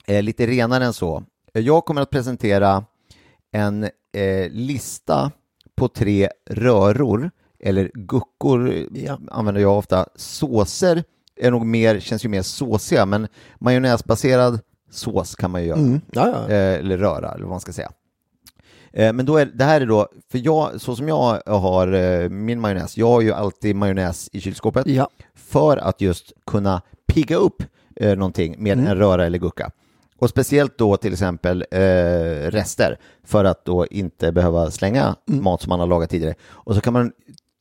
eh, 0.08 0.24
lite 0.24 0.48
renare 0.48 0.86
än 0.86 0.94
så. 0.94 1.24
Jag 1.54 1.86
kommer 1.86 2.02
att 2.02 2.10
presentera 2.10 2.86
en 3.52 3.84
eh, 4.14 4.50
lista 4.52 5.32
på 5.76 5.88
tre 5.88 6.30
röror, 6.50 7.32
eller 7.60 7.92
guckor 7.94 8.74
Ja. 8.94 9.20
använder 9.32 9.62
jag 9.62 9.78
ofta. 9.78 10.06
Såser 10.16 11.04
är 11.36 11.52
nog 11.52 11.66
mer, 11.66 12.00
känns 12.00 12.26
ju 12.26 12.30
mer 12.30 12.42
såsiga, 12.42 13.06
men 13.06 13.28
majonnäsbaserad 13.60 14.60
sås 14.92 15.36
kan 15.36 15.52
man 15.52 15.62
ju 15.62 15.68
göra. 15.68 15.80
Mm. 15.80 16.02
Ja, 16.12 16.28
ja. 16.28 16.54
Eh, 16.56 16.80
eller 16.80 16.98
röra, 16.98 17.32
eller 17.32 17.44
vad 17.44 17.50
man 17.50 17.60
ska 17.60 17.74
säga. 17.74 17.92
Eh, 18.94 19.14
men 19.14 19.26
då 19.26 19.38
är, 19.38 19.46
det 19.46 19.64
här 19.64 19.82
är 19.82 19.86
då, 19.86 20.08
för 20.32 20.40
jag, 20.46 20.82
så 20.82 20.96
som 20.96 21.08
jag 21.08 21.42
har 21.46 21.94
eh, 21.94 22.30
min 22.30 22.60
majonnäs, 22.60 22.98
jag 22.98 23.08
har 23.08 23.22
ju 23.22 23.32
alltid 23.34 23.76
majonnäs 23.76 24.30
i 24.34 24.42
kylskåpet 24.42 24.88
ja. 24.88 25.10
för 25.36 25.78
att 25.78 26.02
just 26.02 26.32
kunna 26.46 26.82
pigga 27.08 27.36
upp 27.36 27.64
eh, 27.96 28.18
någonting 28.18 28.56
med 28.64 28.74
Mm. 28.80 28.88
en 28.92 28.98
röra 28.98 29.26
eller 29.26 29.40
gucka. 29.40 29.72
Och 30.18 30.30
speciellt 30.30 30.78
då 30.78 30.98
till 30.98 31.14
exempel 31.14 31.66
eh, 31.72 31.80
rester 32.52 32.98
för 33.24 33.46
att 33.46 33.66
då 33.66 33.86
inte 33.88 34.32
behöva 34.32 34.72
slänga 34.72 35.16
Mm. 35.30 35.44
mat 35.44 35.62
som 35.62 35.70
man 35.70 35.80
har 35.80 35.88
lagat 35.88 36.10
tidigare. 36.10 36.34
Och 36.50 36.76
så 36.76 36.82
kan 36.82 36.94
man 36.94 37.12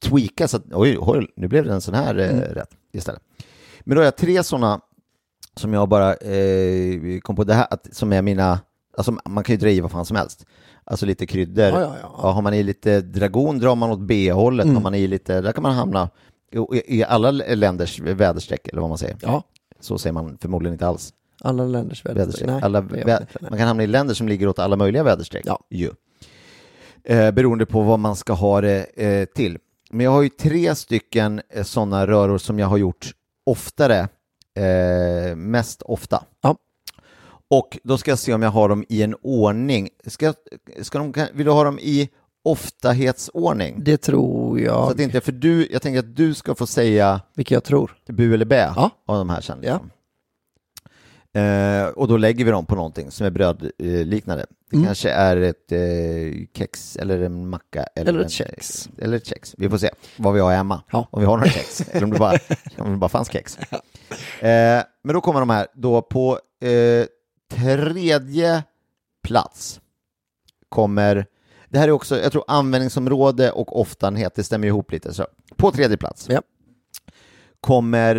tweaka 0.03 0.49
så 0.49 0.57
att 0.57 0.65
oj, 0.73 0.97
oj 1.01 1.27
nu 1.37 1.49
blev 1.49 1.65
det 1.65 1.73
en 1.73 1.81
sån 1.81 1.95
här 1.95 2.19
eh, 2.19 2.31
Mm. 2.31 2.41
rätt 2.41 2.71
istället. 2.93 3.23
Men 3.81 3.95
då 3.95 4.01
har 4.01 4.05
jag 4.05 4.17
tre 4.17 4.43
sådana 4.43 4.81
som 5.57 5.73
jag 5.73 5.89
bara 5.89 6.15
eh, 6.15 7.21
kom 7.21 7.37
på, 7.37 7.45
det 7.45 7.55
här, 7.55 7.67
att, 7.71 7.87
som 7.93 8.13
är 8.13 8.23
mina, 8.23 8.61
alltså 8.97 9.17
man 9.29 9.45
kan 9.45 9.55
ju 9.55 9.61
dra 9.61 9.69
i 9.71 9.81
vad 9.81 9.91
fan 9.91 10.05
som 10.07 10.17
helst. 10.17 10.47
Alltså 10.85 11.07
lite 11.07 11.27
kryddor. 11.27 11.65
Ja, 11.65 11.81
ja, 11.81 11.97
ja. 12.23 12.31
har 12.31 12.43
man 12.43 12.55
i 12.55 12.63
lite 12.63 13.01
dragon 13.01 13.59
drar 13.59 13.75
man 13.75 13.91
åt 13.91 14.01
B-hållet, 14.01 14.65
Mm. 14.65 14.77
har 14.77 14.83
man 14.83 14.95
i 14.95 15.07
lite, 15.07 15.41
där 15.41 15.53
kan 15.53 15.63
man 15.63 15.75
hamna 15.75 16.11
i, 16.73 16.99
i 16.99 17.05
alla 17.05 17.31
länders 17.31 18.01
väderstreck, 18.01 18.69
eller 18.69 18.81
vad 18.81 18.89
man 18.91 18.99
säger. 18.99 19.17
ja. 19.23 19.43
Så 19.81 19.99
säger 19.99 20.13
man 20.13 20.39
förmodligen 20.41 20.73
inte 20.75 20.87
alls. 20.87 21.13
Alla 21.43 21.65
länders 21.65 22.07
väderstreck. 22.07 22.47
Nej, 22.51 22.61
Alla, 22.63 22.81
vä- 22.81 23.27
man 23.41 23.59
kan 23.59 23.69
hamna 23.69 23.83
i 23.83 23.87
länder 23.87 24.15
som 24.15 24.29
ligger 24.29 24.49
åt 24.49 24.59
alla 24.59 24.77
möjliga 24.77 25.03
väderstreck. 25.03 25.43
Ja. 25.47 25.61
Ju. 25.71 25.91
Eh, 27.05 27.31
beroende 27.31 27.67
på 27.67 27.83
vad 27.83 27.99
man 27.99 28.17
ska 28.17 28.33
ha 28.33 28.61
det 28.61 28.85
eh, 29.05 29.25
till. 29.25 29.59
Men 29.91 30.05
jag 30.05 30.11
har 30.11 30.23
ju 30.23 30.29
tre 30.29 30.75
stycken 30.75 31.41
eh, 31.49 31.63
sådana 31.65 32.07
röror 32.07 32.39
som 32.39 32.59
jag 32.59 32.67
har 32.67 32.77
gjort 32.77 33.11
oftare, 33.47 34.09
eh, 34.59 35.37
mest 35.37 35.83
ofta. 35.83 36.25
Ja. 36.43 36.57
Och 37.51 37.79
då 37.85 37.99
ska 37.99 38.11
jag 38.11 38.19
se 38.19 38.35
om 38.35 38.43
jag 38.43 38.51
har 38.51 38.69
dem 38.69 38.85
i 38.89 39.03
en 39.03 39.15
ordning. 39.23 39.89
Ska, 40.07 40.35
ska 40.83 40.99
de, 40.99 41.13
vill 41.33 41.47
du 41.47 41.53
ha 41.53 41.65
dem 41.65 41.79
i 41.79 42.09
oftahetsordning? 42.45 43.85
Det 43.85 43.97
tror 43.97 44.59
Så 44.59 44.65
jag, 44.65 44.91
att 44.91 44.97
det 44.97 45.03
inte, 45.03 45.21
för 45.21 45.33
du, 45.33 45.69
jag 45.71 45.83
tänker 45.83 45.99
att 45.99 46.17
du 46.17 46.35
ska 46.35 46.55
få 46.55 46.67
säga 46.67 47.21
vilket 47.35 47.51
jag 47.55 47.65
tror. 47.65 47.97
bu 48.07 48.35
eller 48.35 48.45
bä 48.45 48.73
Ja. 48.77 48.91
av 49.07 49.17
de 49.19 49.31
här 49.31 49.41
sen. 49.41 49.61
Liksom. 49.61 49.91
Eh, 51.35 51.87
och 51.87 52.09
då 52.09 52.17
lägger 52.17 52.45
vi 52.45 52.51
dem 52.51 52.67
på 52.67 52.75
någonting 52.75 53.11
som 53.11 53.27
är 53.27 53.31
brödliknande. 53.31 54.47
Det 54.71 54.77
Mm. 54.77 54.87
kanske 54.87 55.11
är 55.11 55.37
ett 55.37 55.73
eh, 55.73 56.47
kex 56.55 56.97
eller 56.97 57.21
en 57.23 57.49
macka. 57.49 57.83
Eller, 57.97 58.13
Eller 58.13 58.21
ett 58.25 58.31
kex. 58.31 58.89
Eller 58.99 59.17
ett 59.17 59.27
kex. 59.27 59.55
Vi 59.59 59.69
får 59.71 59.79
se 59.79 59.91
vad 60.17 60.35
vi 60.35 60.41
har 60.41 60.53
hemma. 60.53 60.83
Ja. 60.93 61.09
Om 61.11 61.21
vi 61.21 61.27
har 61.27 61.37
några 61.37 61.51
kex. 61.51 61.81
eller 61.81 62.05
om 62.05 62.11
det 62.11 62.19
bara, 62.19 62.39
om 62.79 62.91
det 62.91 62.97
bara 62.97 63.09
fanns 63.09 63.31
kex. 63.33 63.59
Eh, 64.41 64.83
men 65.05 65.15
då 65.15 65.21
kommer 65.21 65.41
de 65.41 65.51
här 65.51 65.67
då 65.75 66.03
på 66.03 66.39
eh, 66.63 67.07
tredje 67.51 68.65
plats 69.23 69.81
kommer 70.69 71.27
det 71.69 71.79
här 71.79 71.89
är 71.89 71.93
också, 71.93 72.21
jag 72.21 72.33
tror 72.33 72.45
användningsområde 72.47 73.51
och 73.51 73.81
oftanhet, 73.81 74.35
det 74.35 74.45
stämmer 74.45 74.67
ihop 74.67 74.93
lite. 74.93 75.15
Så 75.15 75.27
på 75.57 75.71
tredje 75.71 75.97
plats 75.97 76.27
Ja. 76.31 76.43
kommer 77.61 78.17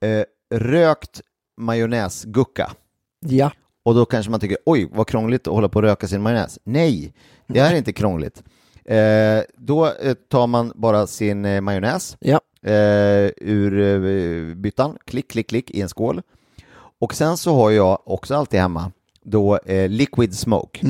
eh, 0.00 0.24
rökt 0.58 1.20
majonnäsgucka. 1.56 2.72
Ja. 3.20 3.50
Och 3.82 3.94
då 3.94 4.04
kanske 4.04 4.30
man 4.30 4.40
tycker, 4.40 4.58
oj, 4.66 4.88
vad 4.92 5.06
krångligt 5.08 5.46
att 5.48 5.54
hålla 5.54 5.68
på 5.68 5.76
och 5.78 5.82
röka 5.82 6.08
sin 6.08 6.22
majonnäs. 6.22 6.58
Nej, 6.64 7.14
det 7.46 7.60
här 7.60 7.72
är 7.72 7.76
inte 7.76 7.92
krångligt. 7.92 8.42
Eh, 8.84 9.42
då 9.56 9.86
eh, 9.86 10.14
tar 10.14 10.46
man 10.46 10.72
bara 10.74 11.06
sin 11.06 11.44
eh, 11.44 11.60
majonnäs 11.60 12.16
Ja. 12.20 12.40
eh, 12.70 13.30
ur 13.36 13.78
eh, 13.80 14.54
byttan, 14.54 14.98
klick, 15.04 15.30
klick, 15.30 15.48
klick 15.48 15.70
i 15.70 15.80
en 15.80 15.88
skål. 15.88 16.22
Och 17.00 17.14
sen 17.14 17.36
så 17.36 17.54
har 17.54 17.70
jag 17.70 17.98
också 18.04 18.34
alltid 18.34 18.60
hemma 18.60 18.92
då 19.24 19.58
eh, 19.58 19.88
liquid 19.88 20.34
smoke, 20.38 20.80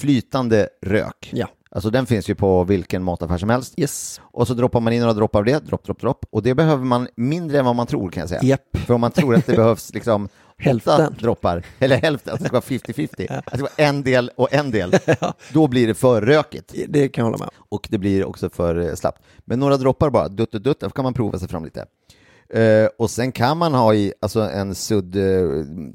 flytande 0.00 0.68
rök. 0.82 1.30
Ja. 1.32 1.48
Alltså 1.70 1.90
den 1.90 2.06
finns 2.06 2.30
ju 2.30 2.34
på 2.34 2.64
vilken 2.64 3.02
mataffär 3.02 3.38
som 3.38 3.50
helst. 3.50 3.74
Yes. 3.76 4.20
Och 4.22 4.46
så 4.46 4.54
droppar 4.54 4.80
man 4.80 4.92
in 4.92 5.00
några 5.00 5.12
droppar 5.12 5.38
av 5.38 5.44
det, 5.44 5.66
dropp, 5.66 5.84
dropp, 5.84 6.00
dropp. 6.00 6.26
Och 6.30 6.42
det 6.42 6.54
behöver 6.54 6.84
man 6.84 7.08
mindre 7.16 7.58
än 7.58 7.64
vad 7.64 7.76
man 7.76 7.86
tror 7.86 8.10
kan 8.10 8.20
jag 8.20 8.28
säga. 8.28 8.42
Japp. 8.42 8.76
För 8.86 8.94
om 8.94 9.00
man 9.00 9.10
tror 9.10 9.34
att 9.34 9.46
det 9.46 9.52
behövs 9.56 9.94
liksom 9.94 10.28
Hälften. 10.58 11.14
droppar, 11.20 11.62
eller 11.78 11.96
hälften, 11.96 12.34
att 12.34 12.40
det 12.40 12.46
ska 12.46 12.52
vara 12.52 12.64
50-50, 12.64 13.38
att 13.38 13.44
det 13.44 13.58
ska 13.58 13.62
vara 13.62 13.88
en 13.88 14.02
del 14.02 14.30
och 14.36 14.52
en 14.52 14.70
del, 14.70 14.94
då 15.52 15.68
blir 15.68 15.86
det 15.86 15.94
för 15.94 16.22
rökigt. 16.22 16.74
Det 16.88 17.08
kan 17.08 17.22
jag 17.22 17.26
hålla 17.26 17.38
med 17.38 17.48
om. 17.48 17.64
Och 17.68 17.86
det 17.90 17.98
blir 17.98 18.24
också 18.24 18.50
för 18.50 18.88
eh, 18.88 18.94
slappt. 18.94 19.22
Men 19.44 19.60
några 19.60 19.76
droppar 19.76 20.10
bara, 20.10 20.28
dutt, 20.28 20.52
dutt, 20.52 20.64
dutt, 20.64 20.80
då 20.80 20.90
kan 20.90 21.02
man 21.02 21.14
prova 21.14 21.38
sig 21.38 21.48
fram 21.48 21.64
lite. 21.64 21.84
Eh, 22.50 22.88
och 22.98 23.10
sen 23.10 23.32
kan 23.32 23.58
man 23.58 23.74
ha 23.74 23.94
i 23.94 24.12
alltså 24.20 24.40
en 24.40 24.74
sudd 24.74 25.16
eh, 25.16 25.50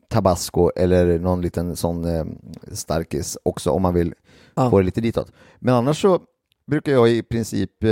tabasco 0.10 0.72
eller 0.76 1.20
någon 1.20 1.42
liten 1.42 1.76
sån 1.76 2.06
eh, 2.06 2.26
starkis 2.74 3.38
också 3.44 3.72
om 3.72 3.82
man 3.82 3.94
vill 3.94 4.14
Ja. 4.56 4.70
få 4.70 4.78
det 4.78 4.84
lite 4.86 5.02
ditåt. 5.02 5.32
Men 5.60 5.74
annars 5.76 6.02
så 6.02 6.20
brukar 6.68 6.92
jag 6.92 7.10
i 7.10 7.24
princip 7.24 7.84
eh, 7.84 7.90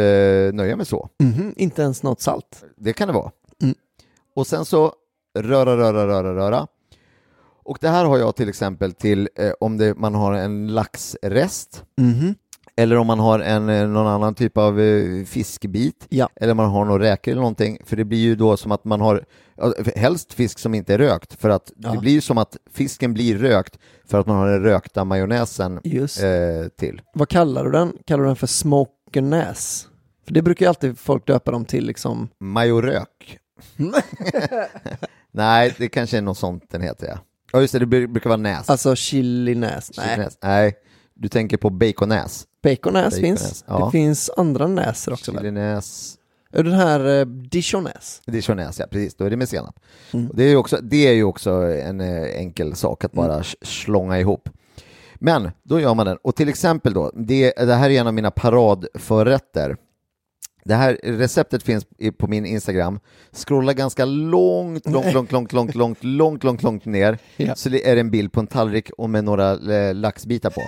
nöja 0.54 0.76
mig 0.76 0.86
så. 0.86 1.10
Mhm, 1.24 1.54
Inte 1.58 1.82
ens 1.82 2.04
något 2.04 2.22
salt. 2.22 2.63
Det 2.78 2.93
kan 2.93 3.08
det 3.08 3.13
vara. 3.13 3.32
Mm. 3.63 3.76
Och 4.36 4.48
sen 4.48 4.65
så 4.65 4.93
röra, 5.39 5.78
röra, 5.78 6.08
röra, 6.08 6.36
röra. 6.36 6.67
Och 7.63 7.78
det 7.82 7.89
här 7.89 8.06
har 8.06 8.17
jag 8.17 8.36
till 8.36 8.50
exempel 8.50 8.93
till 8.93 9.30
eh, 9.36 9.52
om 9.60 9.78
det, 9.78 9.95
man 9.98 10.15
har 10.15 10.34
en 10.34 10.67
laxrest 10.74 11.84
Mhm. 11.98 12.36
Eller 12.79 12.95
om 12.97 13.07
man 13.07 13.19
har 13.19 13.39
en, 13.39 13.69
eh, 13.69 13.87
någon 13.87 14.07
annan 14.07 14.35
typ 14.35 14.57
av 14.57 14.79
eh, 14.81 15.25
fiskbit 15.25 16.05
Ja. 16.09 16.29
eller 16.35 16.53
man 16.53 16.69
har 16.69 16.85
några 16.85 17.03
räkor 17.03 17.31
eller 17.31 17.41
någonting. 17.41 17.77
För 17.85 17.95
det 17.97 18.05
blir 18.05 18.19
ju 18.19 18.35
då 18.35 18.57
som 18.57 18.71
att 18.71 18.85
man 18.85 19.01
har 19.01 19.25
helst 19.95 20.33
fisk 20.33 20.59
som 20.59 20.73
inte 20.73 20.93
är 20.93 20.97
rökt 20.97 21.41
för 21.41 21.49
att 21.49 21.71
Ja. 21.77 21.91
det 21.91 21.97
blir 21.97 22.21
som 22.21 22.37
att 22.37 22.57
fisken 22.73 23.13
blir 23.13 23.37
rökt 23.37 23.77
för 24.05 24.19
att 24.19 24.27
man 24.27 24.35
har 24.37 24.47
den 24.47 24.63
rökta 24.63 25.03
majonnäsen 25.03 25.77
eh, 25.77 26.67
till. 26.79 27.01
Vad 27.13 27.29
kallar 27.29 27.63
du 27.65 27.71
den? 27.71 27.93
Kallar 28.05 28.23
du 28.23 28.27
den 28.29 28.35
för 28.35 28.47
smokernäs? 28.47 29.87
För 30.25 30.33
det 30.33 30.41
brukar 30.41 30.65
ju 30.65 30.67
alltid 30.67 30.97
folk 30.99 31.27
döpa 31.27 31.51
dem 31.51 31.65
till 31.65 31.85
liksom. 31.85 32.29
Majorök. 32.39 33.39
Nej, 35.31 35.75
det 35.77 35.89
kanske 35.89 36.17
är 36.17 36.21
något 36.21 36.37
sånt 36.37 36.63
den 36.71 36.81
heter 36.81 37.07
ja. 37.07 37.17
Ja 37.51 37.61
just 37.61 37.73
det, 37.73 37.79
det 37.79 37.85
bru- 37.85 38.07
brukar 38.07 38.29
vara 38.29 38.37
näs. 38.37 38.69
Alltså 38.69 38.95
chilinäs. 38.95 39.91
Nej, 39.97 40.07
Chilinäs. 40.09 40.37
Nej, 40.43 40.73
du 41.15 41.27
tänker 41.29 41.57
på 41.57 41.69
baconnäs. 42.63 43.04
Baconäs, 43.04 43.19
finns. 43.19 43.63
ja. 43.67 43.86
Det 43.86 43.91
finns 43.91 44.30
andra 44.38 44.67
näser 44.67 45.13
också. 45.13 45.32
Chilinäs, 45.32 46.15
Och 46.58 46.63
Den 46.63 46.74
här 46.74 47.19
eh, 47.19 47.26
dijonäs. 47.26 48.22
dijonäs, 48.26 48.80
ja 48.80 48.86
precis, 48.91 49.15
då 49.15 49.26
är 49.26 49.30
det 49.30 49.38
med 49.38 49.50
senap. 49.50 49.80
Mm. 50.13 50.30
Det, 50.34 50.43
är 50.43 50.50
ju 50.50 50.56
också, 50.56 50.78
det 50.82 51.08
är 51.08 51.13
ju 51.13 51.24
också 51.24 51.52
en 51.63 52.02
eh, 52.02 52.24
enkel 52.24 52.76
sak 52.76 53.04
att 53.04 53.12
bara 53.12 53.41
sh- 53.41 53.56
slånga 53.65 54.19
ihop. 54.19 54.50
Men 55.15 55.52
då 55.63 55.80
gör 55.80 55.93
man 55.95 56.06
den, 56.06 56.17
och 56.22 56.36
till 56.36 56.50
exempel 56.50 56.93
då, 56.93 57.12
det, 57.15 57.54
det 57.58 57.74
här 57.74 57.89
är 57.89 58.00
en 58.00 58.08
av 58.08 58.13
mina 58.13 58.32
paradförrätter. 58.32 59.78
Det 60.65 60.76
här 60.76 61.00
receptet 61.04 61.63
finns 61.63 61.86
på 62.17 62.28
min 62.28 62.45
Instagram. 62.45 63.00
Scrolla 63.32 63.74
ganska 63.74 64.06
långt, 64.06 64.89
långt, 64.89 65.13
långt, 65.13 65.32
långt, 65.32 65.54
långt, 65.54 65.76
långt, 65.76 66.04
långt, 66.04 66.43
långt, 66.43 66.63
långt 66.63 66.86
ner. 66.86 67.17
Ja. 67.38 67.56
Så 67.56 67.69
det 67.69 67.89
är 67.89 67.98
en 67.98 68.12
bild 68.12 68.32
på 68.32 68.39
en 68.39 68.48
tallrik 68.48 68.89
och 68.98 69.10
med 69.10 69.24
några 69.24 69.74
eh, 69.76 69.95
laxbitar 69.95 70.50
på. 70.50 70.62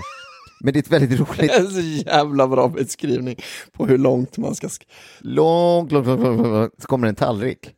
Men 0.64 0.74
det 0.74 0.80
är 0.80 0.82
ett 0.82 0.92
väldigt 0.92 1.20
roligt 1.20 1.52
En 1.60 1.68
så 1.68 1.82
jävla 1.82 2.48
bra 2.48 2.68
beskrivning 2.68 3.36
på 3.72 3.86
hur 3.86 3.98
långt 3.98 4.38
man 4.38 4.56
ska... 4.56 4.68
sk- 4.68 4.88
långt, 5.20 5.92
långt, 5.92 6.08
långt, 6.08 6.22
långt, 6.22 6.48
långt, 6.48 6.74
så 6.78 6.88
kommer 6.88 7.08
en 7.08 7.16
tallrik. 7.16 7.76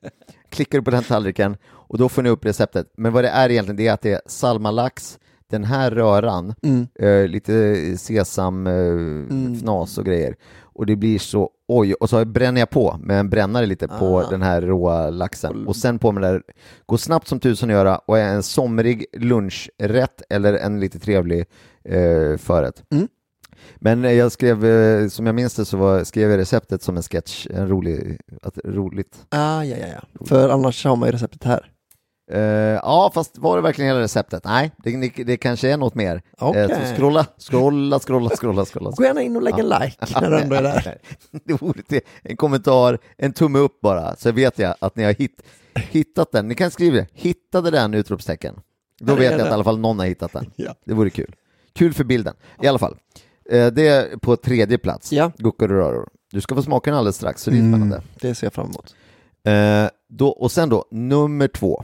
Klickar 0.49 0.77
du 0.77 0.83
på 0.83 0.91
den 0.91 1.03
tallriken 1.03 1.57
och 1.65 1.97
då 1.97 2.09
får 2.09 2.21
ni 2.23 2.29
upp 2.29 2.45
receptet. 2.45 2.93
Men 2.97 3.13
vad 3.13 3.23
det 3.23 3.29
är 3.29 3.49
egentligen, 3.51 3.75
det 3.77 3.87
är 3.87 3.93
att 3.93 4.01
det 4.01 4.11
är 4.11 4.21
salmalax, 4.25 5.19
den 5.49 5.63
här 5.63 5.91
röran, 5.91 6.53
eh, 6.99 7.27
lite 7.27 7.75
sesam, 7.97 8.67
eh, 8.67 9.53
fnas 9.59 9.97
och 9.97 10.05
grejer. 10.05 10.35
Och 10.61 10.85
det 10.85 10.95
blir 10.95 11.19
så, 11.19 11.49
oj, 11.67 11.93
och 11.93 12.09
så 12.09 12.25
bränner 12.25 12.61
jag 12.61 12.69
på 12.69 12.97
med 12.99 13.19
en 13.19 13.29
brännare 13.29 13.65
lite 13.65 13.87
på 13.87 14.27
den 14.29 14.41
här 14.41 14.61
råa 14.61 15.09
laxen. 15.09 15.67
Och 15.67 15.75
sen 15.75 15.99
på 15.99 16.11
med 16.11 16.23
det 16.23 16.27
där, 16.31 16.41
går 16.85 16.97
snabbt 16.97 17.27
som 17.27 17.39
tusan 17.39 17.69
att 17.69 17.73
göra 17.73 17.97
och 17.97 18.17
är 18.19 18.27
en 18.33 18.43
somrig 18.43 19.05
lunchrätt 19.17 20.21
eller 20.29 20.53
en 20.53 20.79
lite 20.79 20.99
trevlig 20.99 21.45
eh, 21.85 22.37
förrätt. 22.37 22.83
Men 23.75 24.05
eh, 24.05 24.11
jag 24.11 24.31
skrev, 24.31 24.65
eh, 24.65 25.07
som 25.07 25.25
jag 25.25 25.35
minns 25.35 25.55
det 25.55 25.65
så 25.65 25.77
var, 25.77 26.03
skrev 26.03 26.31
jag 26.31 26.37
receptet 26.37 26.83
som 26.83 26.97
en 26.97 27.03
sketch, 27.03 27.47
en 27.49 27.67
rolig, 27.67 28.17
att, 28.41 28.57
roligt. 28.63 29.25
Ah, 29.29 29.63
ja, 29.63 29.77
ja, 29.77 29.87
ja. 29.87 30.25
För 30.25 30.49
annars 30.49 30.85
har 30.85 30.95
man 30.95 31.07
ju 31.07 31.13
receptet 31.13 31.43
här. 31.43 31.69
Eh, 32.31 32.39
ja, 32.83 33.11
fast 33.13 33.37
var 33.37 33.55
det 33.55 33.61
verkligen 33.61 33.87
hela 33.87 33.99
receptet? 33.99 34.43
Nej, 34.45 34.71
det, 34.77 35.23
det, 35.23 35.37
kanske 35.37 35.69
är 35.69 35.77
något 35.77 35.95
mer. 35.95 36.21
Okej. 36.37 36.61
Eh, 36.61 36.67
så 36.67 36.95
scrolla, 36.95 37.25
scrolla, 37.37 37.99
scrolla, 37.99 38.29
scrolla, 38.29 38.65
scrolla. 38.65 38.91
Gå 38.91 39.03
gärna 39.03 39.21
in 39.21 39.35
och 39.35 39.41
lägg 39.41 39.59
en 39.59 39.69
like 39.69 40.19
när 40.21 40.29
du 40.29 40.39
ändå 40.39 40.55
är 40.55 40.63
där. 40.63 40.97
Det 41.45 41.61
vore. 41.61 42.01
En 42.21 42.37
kommentar, 42.37 42.99
en 43.17 43.33
tumme 43.33 43.59
upp 43.59 43.81
bara, 43.81 44.15
så 44.15 44.31
vet 44.31 44.59
jag 44.59 44.75
att 44.79 44.95
ni 44.95 45.03
har 45.03 45.13
hitt, 45.13 45.43
hittat 45.75 46.31
den. 46.31 46.47
Ni 46.47 46.55
kan 46.55 46.71
skriva 46.71 46.95
det, 46.97 47.07
hittade 47.13 47.71
den, 47.71 47.93
utropstecken. 47.93 48.55
Då 48.99 49.15
vet 49.15 49.31
jag 49.31 49.41
att 49.41 49.47
i 49.47 49.49
alla 49.49 49.63
fall 49.63 49.79
någon 49.79 49.99
har 49.99 50.05
hittat 50.05 50.33
den. 50.33 50.51
Ja. 50.55 50.75
Det 50.85 50.93
vore 50.93 51.09
kul. 51.09 51.35
Kul 51.75 51.93
för 51.93 52.03
bilden. 52.03 52.35
I 52.61 52.67
alla 52.67 52.79
fall. 52.79 52.97
Eh, 53.49 53.67
det 53.67 53.87
är 53.87 54.17
på 54.17 54.35
tredje 54.35 54.77
plats, 54.77 55.11
Ja. 55.11 55.31
guckor 55.37 55.71
och 55.71 55.77
röror. 55.77 56.09
Du 56.31 56.41
ska 56.41 56.55
få 56.55 56.61
smaka 56.63 56.89
den 56.89 56.97
alldeles 56.97 57.15
strax, 57.15 57.41
så 57.41 57.49
det 57.51 57.55
är 57.57 57.59
spännande. 57.71 58.01
Det 58.21 58.35
ser 58.35 58.45
jag 58.45 58.53
fram 58.53 58.65
emot. 58.65 58.95
Eh, 59.43 59.89
då, 60.09 60.27
och 60.29 60.51
sen 60.51 60.69
då, 60.69 60.85
nummer 60.91 61.47
två. 61.47 61.83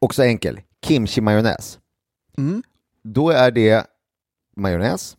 Också 0.00 0.22
enkel, 0.24 0.60
kimchi-majonnäs. 0.86 1.78
Mm. 2.38 2.62
Då 3.04 3.30
är 3.30 3.50
det 3.50 3.86
majonnäs 4.56 5.16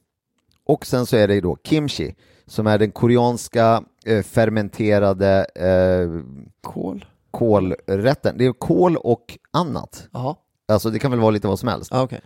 och 0.66 0.86
sen 0.86 1.06
så 1.06 1.18
är 1.18 1.28
det 1.28 1.42
då 1.42 1.58
kimchi 1.64 2.16
som 2.46 2.68
är 2.68 2.78
den 2.78 2.92
koreanska 2.92 3.84
eh, 4.06 4.24
fermenterade 4.24 5.46
eh, 5.56 6.22
Kol. 6.62 7.06
kålrätten. 7.32 8.38
Det 8.38 8.46
är 8.46 8.54
kål 8.54 8.98
och 8.98 9.38
annat. 9.52 10.08
Ja, 10.12 10.38
Alltså 10.68 10.90
det 10.90 11.00
kan 11.00 11.12
väl 11.12 11.20
vara 11.20 11.32
lite 11.32 11.48
vad 11.48 11.60
som 11.60 11.70
helst. 11.70 11.94
ah, 11.94 12.02
okej. 12.02 12.22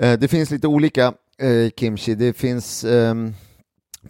Eh, 0.00 0.18
det 0.18 0.28
finns 0.28 0.50
lite 0.50 0.66
olika 0.66 1.12
eh, 1.38 1.70
kimchi. 1.76 2.14
Det 2.14 2.32
finns 2.32 2.84
ehm, 2.84 3.34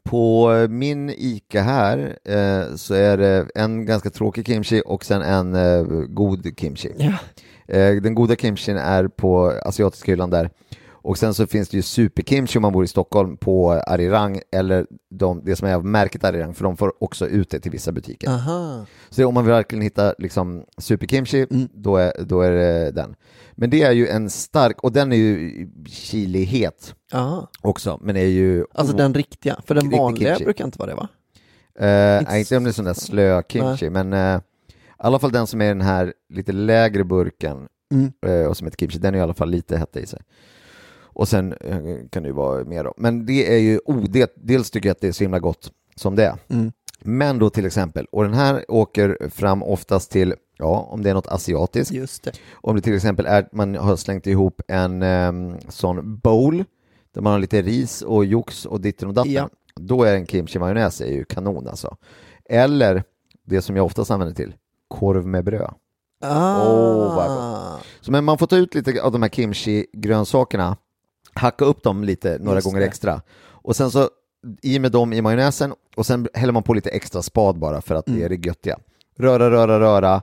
på 0.05 0.51
min 0.71 1.11
ICA 1.11 1.63
här 1.63 2.19
eh, 2.25 2.77
så 2.77 2.95
är 2.95 3.17
det 3.17 3.47
en 3.55 3.87
ganska 3.87 4.11
tråkig 4.11 4.47
kimchi 4.47 4.83
och 4.87 5.05
sen 5.05 5.23
en 5.23 5.55
god 6.15 6.61
kimchi. 6.61 6.93
Ja. 6.97 7.15
Den 8.03 8.15
goda 8.15 8.37
kimchin 8.37 8.77
är 8.77 9.09
på 9.09 9.53
asiatiska 9.65 10.13
hyllan 10.13 10.31
där. 10.31 10.51
Och 11.03 11.19
sen 11.19 11.35
så 11.35 11.47
finns 11.47 11.69
det 11.69 11.77
ju 11.77 11.83
superkimchi 11.83 12.59
om 12.59 12.63
man 12.63 12.73
bor 12.73 12.85
i 12.85 12.89
Stockholm 12.89 13.37
på 13.37 13.73
Arirang 13.73 14.41
eller 14.53 14.87
de, 15.11 15.43
det 15.45 15.57
som 15.57 15.69
är 15.69 15.75
av 15.75 15.85
märket 15.85 16.25
Arirang 16.25 16.55
för 16.55 16.65
de 16.65 16.77
får 16.77 16.93
också 17.05 17.27
ut 17.27 17.51
det 17.51 17.61
till 17.61 17.71
vissa 17.73 17.93
butiker. 17.93 18.29
Aha. 18.29 18.87
Så 19.11 19.27
om 19.27 19.35
man 19.35 19.45
vill 19.45 19.53
verkligen 19.53 19.83
hitta 19.83 20.15
liksom 20.19 20.65
superkimchi, 20.79 21.47
Mm. 21.51 21.69
då, 21.73 21.97
är, 21.97 22.13
då 22.25 22.41
är 22.41 22.51
det 22.51 22.91
den. 22.91 23.15
Men 23.53 23.71
det 23.71 23.83
är 23.83 23.93
ju 23.93 24.09
en 24.09 24.31
stark, 24.31 24.81
och 24.83 24.93
den 24.93 25.13
är 25.13 25.17
ju 25.17 25.69
chilihet 25.87 26.95
Aha. 27.15 27.49
också, 27.61 27.99
men 28.03 28.17
är 28.17 28.25
ju... 28.25 28.65
Alltså 28.75 28.97
den 28.97 29.15
riktiga, 29.15 29.57
för 29.67 29.75
den 29.75 29.91
vanliga 29.91 30.29
kimchi. 30.29 30.45
brukar 30.45 30.65
inte 30.65 30.79
vara 30.79 30.91
det 30.91 30.97
va? 30.97 31.09
Inte 31.79 32.25
nej, 32.31 32.41
inte 32.41 32.57
om 32.57 32.65
det 32.65 32.71
är 32.71 32.73
sån 32.73 32.85
där 32.85 32.95
slö 32.95 33.43
kimchi, 33.49 33.91
men 33.91 34.13
eh, 34.13 34.37
i 34.39 34.41
alla 34.99 35.19
fall 35.19 35.33
den 35.33 35.47
som 35.47 35.61
är 35.61 35.69
den 35.69 35.81
här 35.81 36.13
lite 36.35 36.53
lägre 36.53 37.05
burken 37.05 37.69
Mm. 37.95 38.13
eh, 38.27 38.47
och 38.47 38.57
som 38.57 38.67
heter 38.67 38.77
kimchi, 38.79 38.99
den 38.99 39.15
är 39.15 39.19
i 39.19 39.21
alla 39.21 39.35
fall 39.35 39.51
lite 39.51 39.77
hetta 39.77 40.01
i 40.01 40.07
sig. 40.07 40.21
Och 41.19 41.29
sen 41.29 41.53
eh, 41.53 41.79
kan 42.11 42.23
det 42.23 42.27
ju 42.27 42.33
vara 42.33 42.65
mer 42.65 42.85
då. 42.85 42.95
Men 42.97 43.27
det 43.27 43.55
är 43.55 43.59
ju, 43.59 43.81
oh, 43.85 44.05
det, 44.05 44.33
dels 44.37 44.71
tycker 44.71 44.89
jag 44.89 44.95
att 44.95 45.01
det 45.01 45.09
är 45.09 45.13
så 45.13 45.25
himla 45.25 45.39
gott 45.39 45.73
som 45.97 46.17
det 46.17 46.25
är. 46.25 46.39
Mm. 46.49 46.73
Men 47.01 47.39
då 47.39 47.51
till 47.51 47.67
exempel, 47.67 48.07
och 48.13 48.23
den 48.23 48.35
här 48.35 48.65
åker 48.69 49.29
fram 49.31 49.63
oftast 49.63 50.11
till, 50.11 50.35
ja, 50.59 50.89
om 50.91 51.03
det 51.03 51.11
är 51.11 51.15
något 51.15 51.27
asiatiskt, 51.27 51.95
Just 51.95 52.23
det. 52.23 52.33
om 52.53 52.77
det 52.77 52.83
till 52.83 52.95
exempel 52.95 53.27
är 53.27 53.39
att 53.43 53.53
man 53.53 53.75
har 53.75 53.97
slängt 53.97 54.27
ihop 54.27 54.63
en 54.69 55.03
em, 55.03 55.57
sån 55.69 56.19
bowl 56.19 56.65
där 57.15 57.21
man 57.23 57.33
har 57.33 57.41
lite 57.41 57.63
ris 57.63 58.03
och 58.03 58.25
jox 58.25 58.67
och 58.67 58.81
ditten 58.81 59.09
och 59.09 59.15
datten. 59.15 59.33
Ja. 59.33 59.49
Då 59.75 60.03
är 60.03 60.15
en 60.15 60.27
kimchi-majonnäs 60.27 61.01
är 61.01 61.13
ju 61.13 61.25
kanon 61.25 61.69
alltså. 61.69 61.97
Eller 62.45 63.03
det 63.45 63.63
som 63.63 63.77
jag 63.77 63.87
oftast 63.87 64.11
använder 64.11 64.35
till, 64.35 64.55
korv 64.89 65.27
med 65.27 65.45
bröd. 65.45 65.75
Ah. 66.21 66.69
Åh, 66.69 67.17
vad 67.17 67.81
Så 68.01 68.13
men 68.13 68.25
man 68.25 68.39
får 68.39 68.47
ta 68.47 68.57
ut 68.57 68.75
lite 68.75 69.03
av 69.03 69.13
de 69.13 69.23
här 69.23 69.29
kimchi-grönsakerna, 69.29 70.77
hacka 71.39 71.65
upp 71.65 71.83
dem 71.83 72.05
lite 72.05 72.39
några 72.41 72.57
Just 72.57 72.65
gånger 72.65 72.81
det. 72.81 72.87
extra 72.87 73.23
och 73.47 73.77
sen 73.77 73.91
så 73.91 74.09
i 74.63 74.79
med 74.79 74.93
dem 74.93 75.13
i 75.13 75.23
majonnäsen 75.23 75.75
och 75.97 76.07
sen 76.07 76.29
häller 76.35 76.53
man 76.53 76.63
på 76.63 76.75
lite 76.75 76.91
extra 76.91 77.23
spad 77.23 77.59
bara 77.59 77.81
för 77.81 77.95
att 77.95 78.09
Mm. 78.09 78.19
det 78.21 78.25
är 78.25 78.29
det 78.29 78.47
göttiga. 78.47 78.79
röra, 79.19 79.51
röra, 79.51 79.81
röra. 79.81 80.23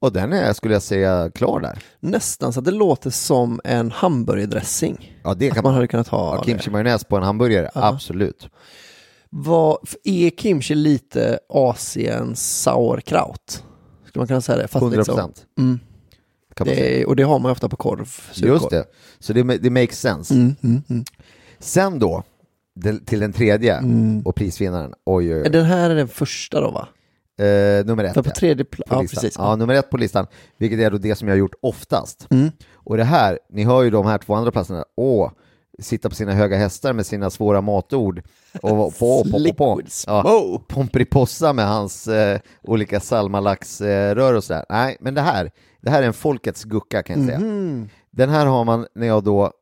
Och 0.00 0.12
den 0.12 0.32
är, 0.32 0.52
skulle 0.52 0.74
jag 0.74 0.82
säga, 0.82 1.30
klar 1.34 1.60
där. 1.60 1.78
Nästan 2.00 2.52
så 2.52 2.58
att 2.58 2.64
det 2.64 2.70
låter 2.70 3.10
som 3.10 3.60
en 3.64 3.90
hamburgerdressing. 3.90 5.18
Ja, 5.24 5.34
det 5.34 5.48
Att 5.48 5.54
kan 5.54 5.62
man 5.64 5.74
hade 5.74 5.86
kunnat 5.86 6.08
ha 6.08 6.36
det. 6.36 6.44
Kimchi-majonnäs 6.52 7.04
på 7.04 7.16
en 7.16 7.22
hamburgare, 7.22 7.70
absolut. 7.74 8.48
Vad, 9.30 9.78
är 10.04 10.30
kimchi 10.30 10.74
lite 10.74 11.38
Asiens 11.48 12.62
sauerkraut? 12.62 13.64
Skulle 14.06 14.20
man 14.20 14.26
kunna 14.26 14.40
säga 14.40 14.58
det? 14.58 14.68
Fast 14.68 14.82
100 14.82 14.96
liksom- 14.98 15.14
procent. 15.14 15.46
Mm. 15.58 15.80
Det 16.56 17.00
är, 17.00 17.08
och 17.08 17.16
det 17.16 17.22
har 17.22 17.38
man 17.38 17.52
ofta 17.52 17.68
på 17.68 17.76
korv. 17.76 18.04
surkål. 18.32 18.48
Just 18.48 18.70
det, 18.70 18.84
så 19.18 19.32
det, 19.32 19.42
det 19.42 19.70
makes 19.70 20.00
sense. 20.00 20.34
Mm, 20.34 20.56
mm, 20.62 20.82
mm. 20.90 21.04
Sen 21.58 21.98
då, 21.98 22.22
till 23.06 23.20
den 23.20 23.32
tredje 23.32 23.82
och 24.24 24.34
prisvinnaren. 24.34 24.94
Oj, 25.06 25.34
oj, 25.34 25.42
oj. 25.42 25.50
Den 25.50 25.64
här 25.64 25.90
är 25.90 25.94
den 25.94 26.08
första 26.08 26.60
då 26.60 26.70
va? 26.70 26.88
Eh, 27.38 27.84
nummer 27.84 28.04
ett. 28.04 28.14
För 28.14 28.22
på 28.22 28.30
tredje 28.30 28.64
plats, 28.64 28.88
på 28.88 28.94
ja 28.96 29.00
listan. 29.02 29.20
precis. 29.20 29.38
Ja, 29.38 29.56
nummer 29.56 29.74
ett 29.74 29.90
på 29.90 29.96
listan, 29.96 30.26
vilket 30.58 30.80
är 30.80 30.90
då 30.90 30.98
det 30.98 31.14
som 31.14 31.28
jag 31.28 31.34
har 31.34 31.38
gjort 31.38 31.54
oftast. 31.62 32.26
Mm. 32.30 32.50
Och 32.74 32.96
det 32.96 33.04
här, 33.04 33.38
ni 33.50 33.64
hör 33.64 33.82
ju 33.82 33.90
de 33.90 34.06
här 34.06 34.18
två 34.18 34.34
andra 34.34 34.50
platserna, 34.50 34.84
åh, 34.96 35.30
sitta 35.78 36.08
på 36.08 36.14
sina 36.14 36.32
höga 36.32 36.56
hästar 36.56 36.92
med 36.92 37.06
sina 37.06 37.30
svåra 37.30 37.60
matord 37.60 38.22
och 38.62 38.68
på, 38.70 38.90
på, 38.98 39.24
på, 39.30 39.54
på. 39.56 39.80
Ja. 40.06 40.62
Pomperipossa 40.68 41.52
med 41.52 41.68
hans 41.68 42.08
eh, 42.08 42.40
olika 42.62 43.00
salmalaxrör 43.00 44.34
och 44.34 44.44
sådär. 44.44 44.64
Nej, 44.68 44.96
men 45.00 45.14
det 45.14 45.20
här, 45.20 45.50
det 45.82 45.90
här 45.90 46.02
är 46.02 46.06
en 46.06 46.12
folkets 46.12 46.64
gucka 46.64 47.02
kan 47.02 47.18
jag 47.18 47.26
säga. 47.26 47.38
Mhm. 47.38 47.88
Den 48.10 48.28
här 48.28 48.46
har 48.46 48.64
man 48.64 48.86
när 48.94 49.06
jag 49.06 49.24
då, 49.24 49.52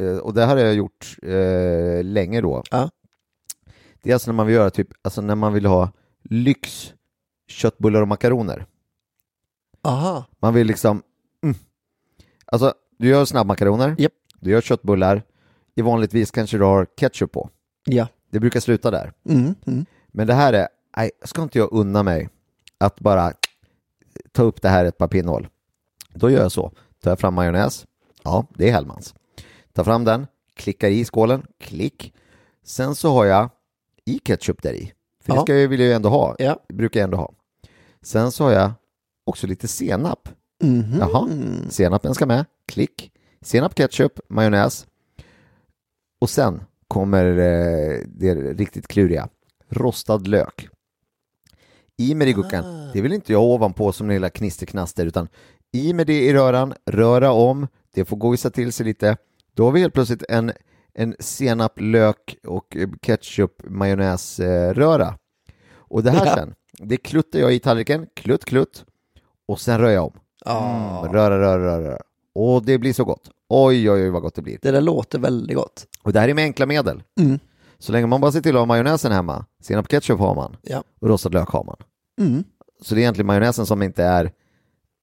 eh, 0.00 0.16
och 0.16 0.34
det 0.34 0.46
här 0.46 0.56
har 0.56 0.64
jag 0.64 0.74
gjort 0.74 1.16
eh, 1.22 2.04
länge 2.04 2.40
då. 2.40 2.62
Ja. 2.70 2.90
Det 4.02 4.10
är 4.10 4.14
alltså 4.14 4.30
när 4.30 4.36
man 4.36 4.46
vill 4.46 4.54
göra 4.54 4.70
typ, 4.70 4.88
alltså 5.02 5.20
när 5.20 5.34
man 5.34 5.52
vill 5.52 5.66
ha 5.66 5.92
lyx 6.22 6.92
köttbullar 7.48 8.02
och 8.02 8.08
makaroner. 8.08 8.66
Aha. 9.82 10.24
Man 10.38 10.54
vill 10.54 10.66
liksom, 10.66 11.02
mm. 11.42 11.56
alltså 12.46 12.74
du 12.98 13.08
gör 13.08 13.24
snabbmakaroner, 13.24 13.94
Japp. 13.98 14.12
du 14.40 14.50
gör 14.50 14.60
köttbullar, 14.60 15.22
i 15.74 15.82
vanligtvis 15.82 16.30
kanske 16.30 16.58
du 16.58 16.64
har 16.64 16.86
ketchup 16.96 17.32
på. 17.32 17.50
Ja. 17.84 18.08
Det 18.30 18.40
brukar 18.40 18.60
sluta 18.60 18.90
där. 18.90 19.12
Mm. 19.28 19.54
Mm. 19.66 19.86
Men 20.08 20.26
det 20.26 20.34
här 20.34 20.52
är, 20.52 20.68
nej, 20.96 21.10
ska 21.24 21.42
inte 21.42 21.58
jag 21.58 21.72
unna 21.72 22.02
mig 22.02 22.28
att 22.78 23.00
bara 23.00 23.32
ta 24.38 24.44
upp 24.44 24.62
det 24.62 24.68
här 24.68 24.84
ett 24.84 24.98
par 24.98 25.08
pinnhål. 25.08 25.48
Då 26.14 26.30
gör 26.30 26.42
jag 26.42 26.52
så. 26.52 26.72
Tar 27.02 27.10
jag 27.10 27.18
fram 27.18 27.34
majonnäs. 27.34 27.86
Ja, 28.22 28.46
det 28.54 28.68
är 28.68 28.72
Hellmans. 28.72 29.14
Tar 29.72 29.84
fram 29.84 30.04
den, 30.04 30.26
klickar 30.54 30.88
i 30.88 31.04
skålen, 31.04 31.42
klick. 31.60 32.14
Sen 32.64 32.94
så 32.94 33.12
har 33.12 33.24
jag 33.24 33.50
i 34.04 34.18
ketchup 34.18 34.62
där 34.62 34.72
i. 34.72 34.92
För 35.24 35.32
det 35.32 35.36
Ja. 35.38 35.42
ska 35.42 35.54
jag, 35.54 35.68
vill 35.68 35.80
jag 35.80 35.86
ju 35.88 35.92
ändå 35.92 36.08
ha. 36.08 36.36
Ja. 36.38 36.58
brukar 36.68 37.00
jag 37.00 37.04
ändå 37.04 37.16
ha. 37.16 37.32
Sen 38.02 38.32
så 38.32 38.44
har 38.44 38.52
jag 38.52 38.72
också 39.24 39.46
lite 39.46 39.68
senap. 39.68 40.28
Mhm. 40.62 40.96
Jaha, 41.00 41.28
senapen 41.70 42.14
ska 42.14 42.26
med. 42.26 42.44
Klick. 42.66 43.12
Senap, 43.40 43.74
ketchup, 43.74 44.20
majonnäs. 44.28 44.86
Och 46.20 46.30
sen 46.30 46.60
kommer 46.88 47.26
eh, 47.26 48.00
det 48.06 48.34
riktigt 48.34 48.88
kluriga. 48.88 49.28
Rostad 49.68 50.18
lök. 50.28 50.68
I 51.98 52.14
med 52.14 52.26
det 52.26 52.30
i 52.30 52.34
guckan. 52.34 52.90
Det 52.92 53.00
vill 53.00 53.12
inte 53.12 53.32
jag 53.32 53.42
ovanpå 53.42 53.92
som 53.92 54.06
en 54.08 54.14
lilla 54.14 54.30
knisterknaster 54.30 55.06
utan 55.06 55.28
i 55.72 55.92
med 55.92 56.06
det 56.06 56.20
i 56.20 56.32
röran, 56.32 56.74
röra 56.86 57.30
om, 57.32 57.66
det 57.94 58.04
får 58.04 58.16
gojsa 58.16 58.50
till 58.50 58.72
sig 58.72 58.86
lite. 58.86 59.16
Då 59.54 59.64
har 59.64 59.72
vi 59.72 59.80
helt 59.80 59.94
plötsligt 59.94 60.22
en, 60.28 60.52
en 60.94 61.16
senap, 61.18 61.80
lök 61.80 62.36
och 62.46 62.76
eh, 62.76 62.88
ketchup, 63.02 63.52
majonnäs 63.64 64.40
eh, 64.40 64.74
röra. 64.74 65.14
Och 65.74 66.02
det 66.02 66.10
här 66.10 66.26
Ja. 66.26 66.34
sen, 66.34 66.54
det 66.72 66.96
kluttar 66.96 67.38
jag 67.38 67.54
i 67.54 67.58
tallriken, 67.58 68.06
klutt, 68.14 68.44
klutt 68.44 68.84
och 69.48 69.60
sen 69.60 69.78
rör 69.80 69.90
jag 69.90 70.04
om. 70.04 70.12
Ja. 70.44 71.08
Röra, 71.12 71.38
röra, 71.40 71.58
röra, 71.58 71.82
röra. 71.90 71.98
Och 72.34 72.64
det 72.64 72.78
blir 72.78 72.92
så 72.92 73.04
gott. 73.04 73.30
Oj, 73.48 73.90
oj, 73.90 74.02
oj 74.02 74.10
vad 74.10 74.22
gott 74.22 74.34
det 74.34 74.42
blir. 74.42 74.58
Det 74.62 74.70
där 74.70 74.80
låter 74.80 75.18
väldigt 75.18 75.56
gott. 75.56 75.86
Och 76.02 76.12
det 76.12 76.20
här 76.20 76.28
är 76.28 76.34
med 76.34 76.42
enkla 76.44 76.66
medel. 76.66 77.02
Mm. 77.20 77.38
Så 77.80 77.92
länge 77.92 78.06
man 78.06 78.20
bara 78.20 78.32
ser 78.32 78.40
till 78.40 78.56
att 78.56 78.60
ha 78.60 78.66
majonnäsen 78.66 79.12
hemma, 79.12 79.44
senap 79.62 79.88
ketchup 79.90 80.18
har 80.18 80.34
man 80.34 80.56
Ja. 80.62 80.82
och 81.00 81.08
rostad 81.08 81.28
lök 81.32 81.48
har 81.48 81.64
man. 81.64 81.76
Mm. 82.20 82.44
Så 82.82 82.94
det 82.94 82.98
är 83.00 83.02
egentligen 83.02 83.26
majonnäsen 83.26 83.66
som 83.66 83.82
inte 83.82 84.04
är, 84.04 84.32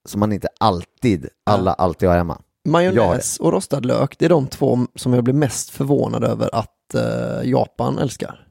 som 0.07 0.19
man 0.19 0.31
inte 0.31 0.47
alltid, 0.59 1.27
alla 1.45 1.73
alltid 1.73 2.09
har 2.09 2.15
hemma. 2.17 2.41
Majonnäs 2.67 3.37
och 3.39 3.51
rostad 3.51 3.79
lök, 3.79 4.19
det 4.19 4.25
är 4.25 4.29
de 4.29 4.47
två 4.47 4.79
som 4.95 5.13
jag 5.13 5.23
blir 5.23 5.33
mest 5.33 5.69
förvånad 5.69 6.23
över 6.23 6.49
att 6.55 6.95
eh, 6.95 7.49
Japan 7.49 7.97
älskar. 7.97 8.47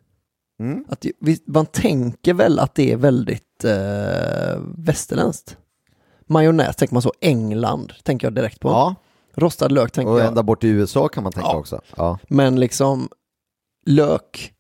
Mm. 0.61 0.85
Att, 0.89 1.05
man 1.47 1.67
tänker 1.67 2.35
väl 2.35 2.59
att 2.59 2.75
det 2.75 2.93
är 2.93 2.97
väldigt 2.97 3.65
eh, 3.65 4.61
västerländskt. 4.79 5.57
Majonnäs 6.27 6.77
tänker 6.77 6.95
man 6.95 7.03
så, 7.03 7.13
England 7.21 7.93
tänker 8.03 8.27
jag 8.27 8.35
direkt 8.35 8.61
på. 8.61 8.69
Ja, 8.69 8.95
Rostad 9.35 9.69
lök 9.69 9.93
tänker 9.93 10.13
och 10.13 10.21
jag. 10.21 10.27
ända 10.27 10.43
bort 10.43 10.61
till 10.61 10.71
USA 10.71 11.09
kan 11.09 11.23
man 11.23 11.33
tänka 11.33 11.49
Ja. 11.49 11.57
också. 11.57 11.81
Ja. 11.97 12.19
Men 12.29 12.61
liksom 12.61 13.09
lök, 13.87 14.53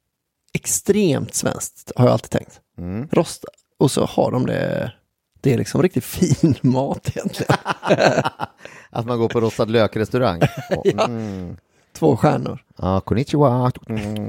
extremt 0.55 1.35
svenskt 1.35 1.93
har 1.97 2.05
jag 2.05 2.13
alltid 2.13 2.31
tänkt. 2.31 2.61
Mm. 2.79 3.09
Rosta. 3.13 3.49
Och 3.79 3.91
så 3.91 4.05
har 4.05 4.31
de 4.31 4.47
det, 4.47 4.93
det 5.41 5.53
är 5.53 5.59
liksom 5.59 5.83
riktigt 5.83 6.05
fin 6.45 6.55
mat 6.63 7.09
egentligen. 7.09 7.57
Att 8.91 9.07
man 9.07 9.19
går 9.19 9.29
på 9.29 9.41
rostad 9.41 9.65
lök-restaurang. 9.65 10.41
Ja. 10.85 11.05
mm. 11.05 11.57
Två 11.93 12.17
stjärnor. 12.17 12.65
Ja, 12.77 13.01
konnichiwa. 13.01 13.73
Mm. 13.89 14.29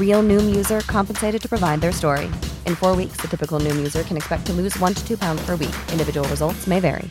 Real 0.00 0.22
Noom 0.22 0.56
user 0.56 0.80
compensated 0.80 1.42
to 1.42 1.48
provide 1.48 1.80
their 1.80 1.92
story. 1.92 2.24
In 2.66 2.76
four 2.76 2.96
weeks, 2.96 3.16
the 3.22 3.28
typical 3.28 3.60
Noom 3.60 3.76
user 3.76 4.02
can 4.02 4.16
expect 4.16 4.46
to 4.46 4.52
lose 4.52 4.82
one 4.82 4.94
to 4.94 5.06
two 5.08 5.16
pounds 5.16 5.46
per 5.46 5.56
week. 5.56 5.74
Individual 5.92 6.28
results 6.28 6.66
may 6.66 6.80
vary. 6.80 7.10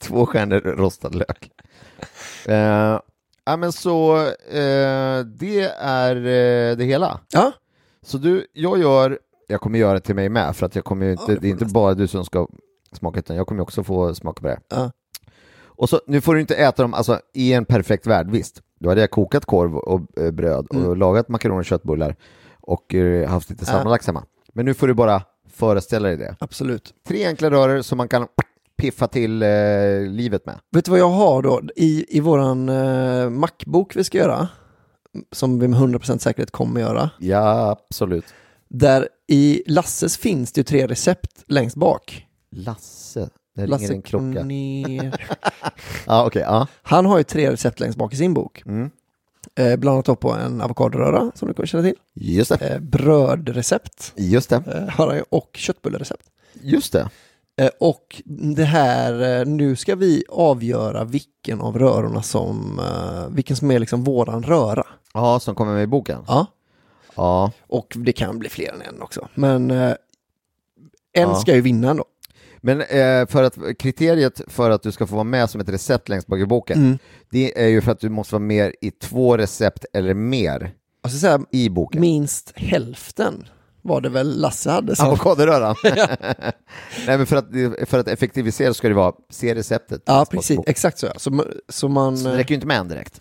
Två 0.00 0.26
stjärnor 0.26 0.60
rostad 0.60 1.14
lök. 1.14 1.50
Eh, 2.46 3.00
ja, 3.44 3.56
men 3.56 3.72
så 3.72 4.16
eh, 4.26 5.20
det 5.24 5.60
är 5.78 6.16
eh, 6.16 6.76
det 6.76 6.84
hela. 6.84 7.20
Ja, 7.32 7.52
Så 8.02 8.18
du, 8.18 8.46
jag 8.52 8.78
gör, 8.78 9.18
jag 9.46 9.60
kommer 9.60 9.78
göra 9.78 9.94
det 9.94 10.00
till 10.00 10.14
mig 10.14 10.28
med, 10.28 10.56
för 10.56 10.66
att 10.66 10.74
jag 10.74 10.84
kommer 10.84 11.06
ju 11.06 11.12
inte, 11.12 11.32
Ja, 11.32 11.38
det 11.40 11.46
är 11.46 11.50
inte 11.50 11.64
bara 11.64 11.94
du 11.94 12.06
som 12.08 12.24
ska 12.24 12.46
smaka, 12.92 13.18
utan 13.18 13.36
jag 13.36 13.46
kommer 13.46 13.62
också 13.62 13.84
få 13.84 14.14
smaka 14.14 14.40
på 14.40 14.46
det. 14.46 14.60
Ja. 14.68 14.92
Och 15.64 15.88
så, 15.88 16.00
nu 16.06 16.20
får 16.20 16.34
du 16.34 16.40
inte 16.40 16.54
äta 16.54 16.82
dem, 16.82 16.94
alltså 16.94 17.20
i 17.34 17.52
en 17.52 17.64
perfekt 17.64 18.06
värld, 18.06 18.30
visst. 18.30 18.62
Då 18.78 18.88
hade 18.88 19.00
jag 19.00 19.10
kokat 19.10 19.44
korv 19.44 19.76
och 19.76 20.18
eh, 20.18 20.30
bröd 20.30 20.66
och 20.70 20.74
Mm. 20.76 20.98
lagat 20.98 21.28
makaroner 21.28 21.58
och 21.58 21.64
köttbullar 21.64 22.16
och 22.60 22.94
eh, 22.94 23.28
haft 23.28 23.50
lite 23.50 23.64
sammanlagt 23.64 24.06
hemma. 24.06 24.24
Men 24.52 24.64
nu 24.64 24.74
får 24.74 24.86
du 24.88 24.94
bara 24.94 25.22
föreställa 25.52 26.08
dig 26.08 26.16
det. 26.16 26.36
absolut. 26.40 26.94
Tre 27.08 27.26
enkla 27.26 27.50
röror 27.50 27.82
som 27.82 27.98
man 27.98 28.08
kan 28.08 28.26
piffa 28.76 29.08
till 29.08 29.42
eh, 29.42 29.48
livet 30.08 30.46
med. 30.46 30.54
Vet 30.72 30.84
du 30.84 30.90
vad 30.90 31.00
jag 31.00 31.08
har 31.10 31.42
då 31.42 31.60
i, 31.76 32.16
i 32.16 32.20
våran 32.20 32.68
eh, 32.68 33.30
Macbok 33.30 33.96
vi 33.96 34.04
ska 34.04 34.18
göra? 34.18 34.48
Som 35.32 35.58
vi 35.58 35.68
med 35.68 35.80
100% 35.80 36.18
säkerhet 36.18 36.50
kommer 36.50 36.80
göra. 36.80 37.10
Ja, 37.18 37.70
absolut. 37.70 38.24
Där 38.68 39.08
i 39.28 39.62
Lasses 39.66 40.16
finns 40.16 40.52
det 40.52 40.58
ju 40.60 40.64
tre 40.64 40.86
recept 40.86 41.44
längst 41.46 41.76
bak. 41.76 42.26
Lasse, 42.50 43.28
det 43.66 43.76
ringer 43.76 43.92
en 43.92 44.02
klocka. 44.02 44.40
Ja, 46.06 46.26
okej, 46.26 46.42
ja. 46.42 46.66
Han 46.82 47.06
har 47.06 47.18
ju 47.18 47.24
tre 47.24 47.52
recept 47.52 47.80
längst 47.80 47.98
bak 47.98 48.12
i 48.14 48.16
sin 48.16 48.34
bok. 48.34 48.62
Mm. 48.66 48.90
Eh, 49.54 49.76
bland 49.76 50.06
annat 50.08 50.20
på 50.20 50.32
en 50.32 50.60
avokadoröra 50.60 51.30
som 51.34 51.48
du 51.48 51.54
kommer 51.54 51.66
känna 51.66 51.82
till. 51.82 51.94
Just 52.14 52.58
det, 52.58 52.66
Eh, 52.68 52.78
brödrecept 52.80 54.12
just 54.16 54.50
det, 54.50 54.88
eh, 54.98 55.22
och 55.30 55.50
köttbullerecept. 55.54 56.22
just 56.62 56.92
det. 56.92 57.08
Eh, 57.56 57.70
och 57.80 58.22
det 58.54 58.64
här, 58.64 59.40
eh, 59.40 59.46
nu 59.46 59.76
ska 59.76 59.96
vi 59.96 60.24
avgöra 60.28 61.04
vilken 61.04 61.60
av 61.60 61.78
rörorna 61.78 62.22
som, 62.22 62.78
eh, 62.78 63.34
vilken 63.34 63.56
som 63.56 63.70
är 63.70 63.78
liksom 63.78 64.04
våran 64.04 64.42
röra. 64.42 64.86
Ja, 65.14 65.40
som 65.40 65.54
kommer 65.54 65.72
med 65.72 65.82
i 65.82 65.86
boken. 65.86 66.18
Ja. 66.28 66.46
Ja, 67.14 67.52
Och 67.66 67.92
det 67.96 68.12
kan 68.12 68.38
bli 68.38 68.48
fler 68.48 68.72
än 68.72 68.82
en 68.82 69.02
också. 69.02 69.28
Men 69.34 69.70
en 69.70 69.96
Ja. 71.12 71.34
ska 71.34 71.54
ju 71.54 71.60
vinna 71.60 71.90
ändå. 71.90 72.04
Men 72.60 72.80
eh, 72.80 73.26
för 73.26 73.42
att 73.42 73.58
kriteriet 73.78 74.40
för 74.46 74.70
att 74.70 74.82
du 74.82 74.92
ska 74.92 75.06
få 75.06 75.14
vara 75.14 75.24
med 75.24 75.50
som 75.50 75.60
ett 75.60 75.68
recept 75.68 76.08
längst 76.08 76.26
bak 76.26 76.38
i 76.38 76.46
boken, 76.46 76.78
Mm. 76.78 76.98
det 77.30 77.62
är 77.64 77.68
ju 77.68 77.80
för 77.80 77.92
att 77.92 78.00
du 78.00 78.08
måste 78.08 78.34
vara 78.34 78.42
med 78.44 78.72
i 78.80 78.90
två 78.90 79.36
recept 79.36 79.84
eller 79.92 80.14
mer 80.14 80.70
Alltså 81.02 81.18
så 81.18 81.26
här, 81.26 81.40
i 81.52 81.68
boken. 81.68 82.00
minst 82.00 82.52
hälften 82.56 83.48
var 83.82 84.00
det 84.00 84.08
väl 84.08 84.40
Lasse 84.40 84.70
hade. 84.70 84.96
Så. 84.96 85.02
Avokadoröran. 85.06 85.74
Nej, 87.06 87.18
men 87.18 87.26
för 87.26 87.36
att, 87.36 87.46
för 87.88 87.98
att 87.98 88.08
effektivisera 88.08 88.74
ska 88.74 88.88
det 88.88 88.94
vara, 88.94 89.12
se 89.30 89.54
receptet. 89.54 90.02
Ja, 90.06 90.26
precis. 90.30 90.58
Exakt 90.66 90.98
så. 90.98 91.06
Ja. 91.06 91.12
Så, 91.16 91.44
så 91.68 91.88
man... 91.88 92.18
Så 92.18 92.28
det 92.28 92.36
räcker 92.36 92.50
ju 92.50 92.54
inte 92.54 92.66
med 92.66 92.78
en 92.78 92.88
direkt. 92.88 93.20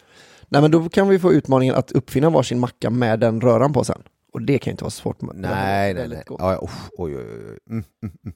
Nej, 0.49 0.61
men 0.61 0.71
då 0.71 0.89
kan 0.89 1.07
vi 1.09 1.19
få 1.19 1.33
utmaningen 1.33 1.75
att 1.75 1.91
uppfinna 1.91 2.29
varsin 2.29 2.59
macka 2.59 2.89
med 2.89 3.19
den 3.19 3.41
röran 3.41 3.73
på 3.73 3.83
sen. 3.83 4.01
Och 4.33 4.41
det 4.41 4.59
kan 4.59 4.71
ju 4.71 4.73
inte 4.73 4.83
vara 4.83 4.91
så 4.91 5.01
svårt. 5.01 5.21
Nej, 5.21 5.93
nej, 5.93 6.07
nej. 6.07 6.23
Ja, 6.29 6.57
oj, 6.61 6.69
oj, 6.97 7.15
oj. 7.17 7.23
Mm, 7.69 7.83
mm, 8.03 8.13
mm. 8.25 8.35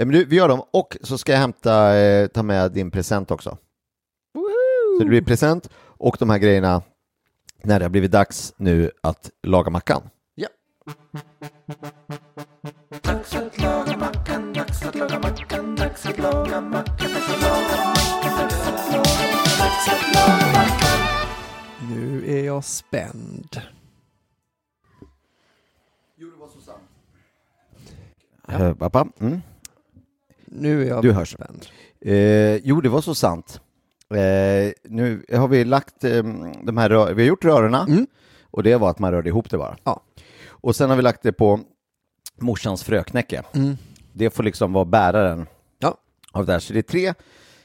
Eh, 0.00 0.06
Men 0.06 0.12
du, 0.12 0.24
vi 0.24 0.36
gör 0.36 0.48
dem 0.48 0.62
och 0.70 0.96
så 1.00 1.18
ska 1.18 1.32
jag 1.32 1.38
hämta, 1.38 1.96
eh, 1.96 2.26
ta 2.26 2.42
med 2.42 2.72
din 2.72 2.90
present 2.90 3.30
också. 3.30 3.58
Så 4.98 5.04
det 5.04 5.08
blir 5.08 5.22
present 5.22 5.70
och 5.76 6.16
de 6.18 6.30
här 6.30 6.38
grejerna 6.38 6.82
när 7.62 7.78
det 7.78 7.84
har 7.84 7.90
blivit 7.90 8.12
dags 8.12 8.54
nu 8.56 8.90
att 9.02 9.30
laga 9.42 9.70
mackan. 9.70 10.02
Ja. 10.34 10.48
Dags 13.02 13.34
att 13.34 13.58
laga 13.58 13.96
mackan, 13.96 14.52
dags 14.52 14.82
att 14.82 14.94
laga 14.94 15.18
mackan, 15.18 15.76
dags 15.76 16.06
att 16.06 16.18
laga 16.18 16.60
mackan, 16.60 16.70
dags 16.70 17.30
att 17.30 17.42
laga 17.42 17.84
mackan, 17.94 18.34
dags 18.38 18.66
att 18.68 18.92
laga 18.92 19.26
mackan, 19.26 19.58
dags 19.58 19.88
att 19.88 20.14
laga 20.14 20.52
mackan. 20.52 21.00
Nu 21.90 22.24
är 22.26 22.44
jag 22.44 22.64
spänd. 22.64 23.60
Ja. 28.46 28.74
pappa, 28.74 29.08
mm. 29.20 29.40
Nu 30.52 30.82
är 30.82 30.88
jag 30.88 31.02
Du 31.02 31.12
hörs. 31.12 31.32
spänd. 31.32 31.66
eh, 32.00 32.56
jo, 32.56 32.80
det 32.80 32.88
var 32.88 33.00
så 33.00 33.14
sant. 33.14 33.60
Eh, 34.10 34.72
nu 34.84 35.24
har 35.32 35.48
vi 35.48 35.64
lagt 35.64 36.04
eh, 36.04 36.22
de 36.64 36.76
här, 36.78 36.90
rö- 36.90 37.12
vi 37.14 37.22
har 37.22 37.28
gjort 37.28 37.44
rörorna 37.44 37.82
Mm. 37.88 38.06
och 38.42 38.62
det 38.62 38.76
var 38.76 38.90
att 38.90 38.98
man 38.98 39.12
rörde 39.12 39.28
ihop 39.28 39.50
det 39.50 39.58
bara. 39.58 39.76
Ja. 39.84 40.02
Och 40.48 40.76
sen 40.76 40.90
har 40.90 40.96
vi 40.96 41.02
lagt 41.02 41.22
det 41.22 41.32
på 41.32 41.60
morsans 42.38 42.82
fröknäcke. 42.84 43.42
Mm. 43.54 43.76
Det 44.12 44.30
får 44.30 44.42
liksom 44.42 44.72
vara 44.72 44.84
bäraren 44.84 45.46
Ja. 45.78 45.96
av 46.32 46.46
det 46.46 46.52
här. 46.52 46.58
Så 46.60 46.72
det 46.72 46.78
är 46.78 46.82
tre 46.82 47.14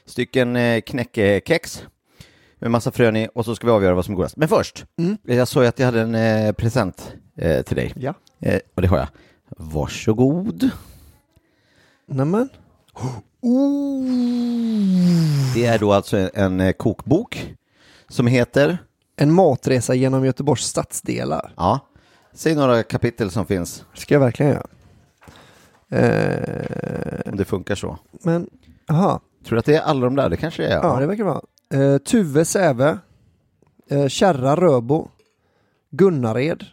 stycken 0.04 0.56
eh, 0.56 0.80
knäckekex 0.80 1.86
med 2.58 2.70
massa 2.70 2.90
frön 2.90 3.16
i 3.16 3.28
och 3.34 3.44
så 3.44 3.54
ska 3.54 3.66
vi 3.66 3.72
avgöra 3.72 3.94
vad 3.94 4.04
som 4.04 4.14
är 4.14 4.16
godast. 4.16 4.36
Men 4.36 4.48
först, 4.48 4.84
Mm. 4.98 5.16
jag 5.22 5.48
sa 5.48 5.62
ju 5.62 5.68
att 5.68 5.78
jag 5.78 5.86
hade 5.86 6.00
en 6.00 6.14
eh, 6.14 6.52
present 6.52 7.12
eh, 7.36 7.62
till 7.62 7.76
dig. 7.76 7.92
Ja. 7.96 8.14
Eh, 8.40 8.60
och 8.74 8.82
det 8.82 8.88
har 8.88 8.98
jag. 8.98 9.08
Varsågod. 9.48 10.70
Nämen. 12.06 12.48
Det 15.54 15.66
är 15.66 15.78
då 15.78 15.92
alltså 15.92 16.16
en, 16.16 16.30
en 16.34 16.60
eh, 16.60 16.72
kokbok 16.72 17.54
som 18.08 18.26
heter, 18.26 18.78
En 19.16 19.32
matresa 19.32 19.94
genom 19.94 20.24
Göteborgs 20.24 20.64
stadsdelar. 20.64 21.52
ja, 21.56 21.80
säg 22.32 22.54
några 22.54 22.82
kapitel 22.82 23.30
som 23.30 23.46
finns, 23.46 23.84
ska 23.94 24.14
jag 24.14 24.20
verkligen 24.20 24.52
göra. 24.52 24.66
Eh, 25.90 27.20
om 27.30 27.36
det 27.36 27.44
funkar 27.44 27.74
så. 27.74 27.98
men, 28.22 28.50
aha. 28.88 29.20
Tror 29.44 29.56
du 29.56 29.58
att 29.58 29.64
det 29.66 29.76
är 29.76 29.80
alla 29.80 30.00
de 30.00 30.16
där? 30.16 30.28
Det 30.30 30.36
kanske 30.36 30.62
det 30.62 30.68
är. 30.68 30.82
Ja, 30.82 31.00
det 31.00 31.06
verkar 31.06 31.24
vara. 31.24 31.40
Eh, 31.74 31.98
Tuve 31.98 32.44
Säve, 32.44 32.98
eh, 33.90 34.08
Kärra 34.08 34.56
Röbo, 34.56 35.08
Gunnared, 35.90 36.64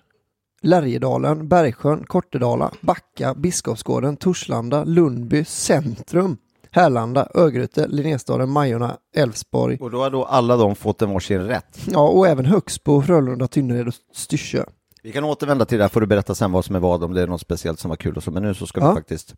Lärjedalen, 0.64 1.48
Bergsjön, 1.48 2.04
Kortedala, 2.08 2.72
Backa, 2.82 3.34
Biskopsgården, 3.34 4.18
Torslanda, 4.18 4.84
Lundby, 4.84 5.46
Centrum, 5.46 6.38
Härlanda, 6.72 7.28
Örgryte, 7.36 7.88
Linnéstaden, 7.88 8.50
Majorna, 8.50 8.98
Älvsborg. 9.16 9.78
Och 9.82 9.92
då 9.92 10.00
har 10.04 10.10
då 10.10 10.26
alla 10.26 10.58
de 10.58 10.76
fått 10.76 11.02
en 11.02 11.10
varsin 11.14 11.42
rätt. 11.42 11.80
Ja, 11.92 12.08
och 12.10 12.28
även 12.28 12.46
Högsbo, 12.46 13.02
Frölunda, 13.02 13.48
Tynnered 13.48 13.88
och 13.88 13.94
Styrsö. 14.14 14.66
Vi 15.04 15.12
kan 15.12 15.24
återvända 15.24 15.66
till 15.66 15.78
det 15.78 15.84
här, 15.84 15.90
får 15.90 16.02
du 16.02 16.08
berätta 16.08 16.36
sen 16.36 16.52
vad 16.52 16.66
som 16.66 16.76
är 16.76 16.80
vad, 16.80 17.04
om 17.04 17.14
det 17.14 17.22
är 17.22 17.28
något 17.28 17.42
speciellt 17.42 17.80
som 17.80 17.90
var 17.90 17.96
kul 17.96 18.18
och 18.18 18.24
så, 18.24 18.32
men 18.32 18.44
nu 18.44 18.54
så 18.54 18.68
ska 18.68 18.80
vi 18.82 18.86
Ja. 18.88 18.96
faktiskt 18.96 19.36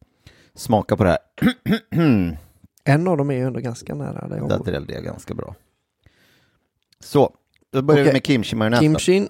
smaka 0.55 0.97
på 0.97 1.03
det 1.03 1.09
här. 1.09 1.19
En 2.87 3.07
av 3.07 3.17
dem 3.17 3.29
är 3.31 3.35
ju 3.35 3.41
ändå 3.41 3.59
ganska 3.59 3.95
nära 3.95 4.27
där 4.27 4.37
jag 4.37 4.49
Det 4.49 4.57
bor. 4.57 4.69
är 4.91 5.01
ganska 5.01 5.33
bra. 5.33 5.55
Så, 6.99 7.33
då 7.71 7.81
börjar 7.81 8.03
vi 8.03 8.09
Okej. 8.09 8.13
med 8.13 8.21
kimchi-majonnäs. 8.23 8.79
då. 8.79 8.83
Kimchin. 8.83 9.27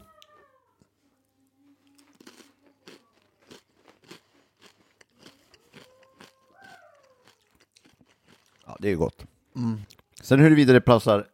Ja, 8.76 8.80
det 8.82 8.88
är 8.88 8.92
ju 8.92 8.98
gott. 8.98 9.26
Mm. 9.56 9.82
Sen 10.22 10.40
huruvida 10.40 10.74
det 10.74 10.82
passar 10.82 11.22
till 11.22 11.28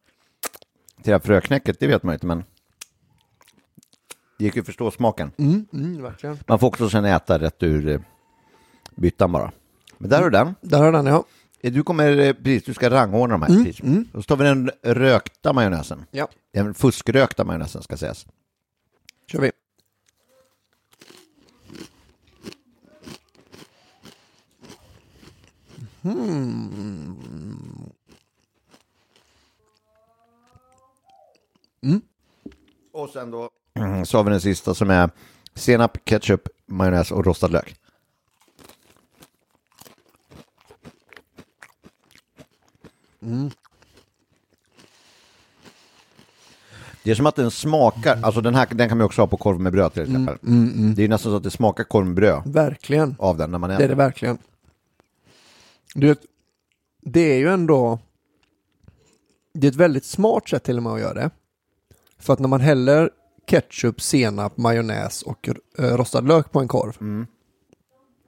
det 1.03 1.11
här 1.11 1.19
fröknäcket, 1.19 1.79
det 1.79 1.87
vet 1.87 2.03
man 2.03 2.13
inte, 2.13 2.25
men 2.25 2.43
det 4.37 4.45
gick 4.45 4.55
ju 4.55 4.59
att 4.59 4.65
förstå 4.65 4.91
smaken. 4.91 5.31
Mm, 5.37 5.65
mm, 5.73 6.01
verkligen. 6.01 6.37
Man 6.47 6.59
får 6.59 6.67
också 6.67 6.89
sen 6.89 7.05
äta 7.05 7.39
rätt 7.39 7.63
ur 7.63 7.87
eh, 7.87 7.99
byttan 8.95 9.31
bara. 9.31 9.51
Men 9.97 10.09
där 10.09 10.17
har 10.17 10.23
du 10.23 10.37
den. 10.37 10.55
Där 10.61 10.79
har 10.79 10.91
den 10.91 11.05
ja. 11.05 11.25
Eh, 11.61 11.73
Du 11.73 11.83
kommer, 11.83 12.17
eh, 12.17 12.33
precis, 12.33 12.63
du 12.63 12.73
ska 12.73 12.89
rangordna 12.89 13.33
de 13.37 13.41
här. 13.41 13.49
Mm, 13.49 13.65
precis. 13.65 13.83
mm. 13.83 14.07
Och 14.13 14.23
så 14.23 14.27
tar 14.27 14.35
vi 14.35 14.43
den 14.43 14.71
rökta 14.83 15.53
majonnäsen. 15.53 16.05
Ja, 16.11 16.27
Den 16.53 16.73
fuskrökta 16.73 17.43
majonnäsen 17.43 17.83
ska 17.83 17.97
sägas. 17.97 18.25
kör 19.27 19.39
vi. 19.41 19.51
Och 32.93 33.09
sen 33.09 33.31
då 33.31 33.49
så 34.05 34.17
har 34.17 34.23
vi 34.23 34.29
den 34.29 34.41
sista 34.41 34.73
som 34.73 34.89
är 34.89 35.09
senap, 35.55 35.97
ketchup, 36.05 36.47
majonnäs 36.65 37.11
och 37.11 37.25
rostad 37.25 37.47
lök. 37.47 37.75
Det 47.03 47.11
är 47.11 47.15
som 47.15 47.25
att 47.25 47.35
den 47.35 47.51
smakar, 47.51 48.19
alltså 48.23 48.41
den 48.41 48.55
här 48.55 48.67
den 48.71 48.89
kan 48.89 48.97
man 48.97 49.05
också 49.05 49.21
ha 49.21 49.27
på 49.27 49.37
korv 49.37 49.59
med 49.59 49.71
bröd 49.71 49.93
till 49.93 50.01
exempel. 50.03 50.37
Det 50.95 51.03
är 51.03 51.07
nästan 51.09 51.31
så 51.31 51.35
att 51.37 51.43
det 51.43 51.51
smakar 51.51 51.83
korv 51.83 52.05
med 52.05 52.15
bröd 52.15 52.41
Verkligen. 52.45 53.15
av 53.19 53.37
den 53.37 53.51
när 53.51 53.57
man 53.57 53.69
Det 53.69 53.73
är 53.75 53.77
äter. 53.79 53.87
det 53.87 53.95
verkligen. 53.95 54.37
Du 55.95 56.07
vet, 56.07 56.21
det 57.01 57.21
är 57.21 57.37
ju 57.37 57.49
ändå... 57.49 57.99
Det 59.53 59.67
är 59.67 59.71
ett 59.71 59.77
väldigt 59.77 60.05
smart 60.05 60.49
sätt 60.49 60.63
till 60.63 60.77
och 60.77 60.83
med 60.83 60.93
att 60.93 60.99
göra 60.99 61.13
det. 61.13 61.29
För 62.19 62.33
att 62.33 62.39
när 62.39 62.47
man 62.47 62.61
häller 62.61 63.09
ketchup, 63.47 64.01
senap, 64.01 64.57
majonnäs 64.57 65.21
och 65.21 65.49
eh, 65.49 65.53
rostad 65.83 66.21
lök 66.21 66.51
på 66.51 66.59
en 66.59 66.67
korv. 66.67 66.97
Mm. 67.01 67.27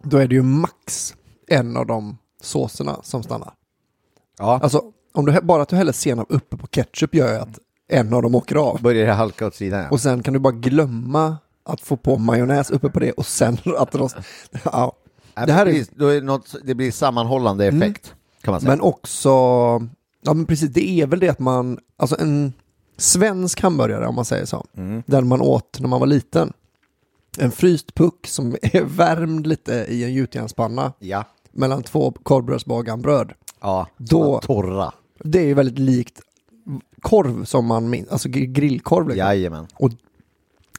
Då 0.04 0.18
är 0.18 0.28
det 0.28 0.36
ju 0.36 0.42
max 0.42 1.16
en 1.48 1.78
av 1.78 1.86
de 1.86 2.18
såserna 2.42 3.00
som 3.04 3.24
stannar. 3.24 3.54
Ja, 4.38 4.60
Alltså 4.64 4.84
om 5.14 5.26
du 5.26 5.42
bara 5.42 5.62
att 5.62 5.70
du 5.70 5.76
häller 5.76 5.92
senap 5.92 6.28
uppe 6.30 6.58
på 6.58 6.68
ketchup 6.68 7.16
gör 7.16 7.34
ju 7.34 7.40
att 7.40 7.60
en 7.88 8.14
av 8.14 8.22
dem 8.22 8.36
åker 8.36 8.56
av. 8.56 8.82
Börjar 8.82 9.06
det 9.06 9.14
halka 9.14 9.48
åt 9.48 9.56
sidan. 9.56 9.92
Och 9.92 10.00
sen 10.00 10.24
kan 10.24 10.34
du 10.34 10.40
bara 10.40 10.54
glömma 10.54 11.38
att 11.64 11.82
få 11.82 11.98
på 11.98 12.18
majonnäs 12.18 12.72
uppe 12.72 12.90
på 12.90 13.00
det 13.00 13.12
och 13.12 13.26
sen 13.26 13.58
att 13.78 13.92
det... 13.92 14.10
Ja. 14.64 14.94
Det 15.36 15.54
här 15.54 15.66
är- 15.66 15.86
då 15.96 16.08
är 16.08 16.16
det, 16.16 16.26
något, 16.26 16.56
det 16.64 16.76
blir 16.76 16.92
sammanhållande 16.92 17.66
effekt, 17.66 18.14
kan 18.42 18.52
man 18.52 18.62
säga. 18.62 18.70
Men 18.72 18.82
också, 18.82 19.30
ja 20.22 20.34
men 20.34 20.46
precis, 20.46 20.70
det 20.70 20.90
är 21.02 21.08
väl 21.08 21.20
det 21.20 21.30
att 21.30 21.40
man, 21.40 21.80
alltså 21.98 22.20
en 22.20 22.54
svensk 22.98 23.62
hamburgare 23.62 24.08
om 24.08 24.16
man 24.16 24.26
säger 24.26 24.46
så, 24.46 24.66
den 25.06 25.28
man 25.28 25.42
åt 25.42 25.78
när 25.80 25.88
man 25.88 26.00
var 26.00 26.08
liten. 26.08 26.54
En 27.38 27.52
fryst 27.52 27.96
puck 27.96 28.28
som 28.28 28.56
är 28.62 28.84
värmd 28.84 29.48
lite 29.48 29.74
i 29.74 30.04
en 30.04 30.14
gjutjärnspanna 30.14 30.94
ja. 31.00 31.26
mellan 31.52 31.84
två 31.84 32.12
korvbrödsbaganbröd. 32.12 33.34
Ja, 33.62 33.88
Då- 33.98 34.40
torra. 34.44 34.92
Det 35.20 35.40
är 35.40 35.46
ju 35.46 35.54
väldigt 35.54 35.80
likt 35.80 36.22
korv 37.02 37.46
som 37.46 37.66
man 37.66 37.90
minns, 37.90 38.08
alltså 38.10 38.30
gr- 38.30 38.46
grillkorv. 38.54 39.08
Liksom. 39.08 39.28
Jajamän. 39.28 39.68
Och 39.76 39.92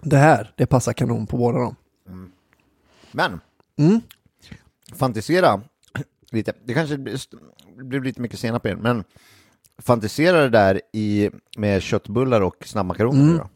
det 0.02 0.16
här, 0.16 0.52
det 0.56 0.66
passar 0.66 0.92
kanon 0.92 1.26
på 1.26 1.36
båda 1.36 1.58
dem. 1.58 1.76
Men, 3.12 3.40
Mm. 3.76 4.00
Fantisera 4.94 5.62
lite. 6.30 6.52
Det 6.64 6.74
kanske 6.74 6.98
blir 7.76 8.00
lite 8.00 8.20
mycket 8.20 8.38
senap 8.38 8.66
igen, 8.66 8.78
men 8.82 9.04
fantisera 9.78 10.40
det 10.40 10.48
där 10.48 10.80
i, 10.92 11.30
med 11.56 11.82
köttbullar 11.82 12.40
och 12.40 12.56
snabbmakaroner. 12.66 13.22
Mm. 13.22 13.38
Då. 13.38 13.48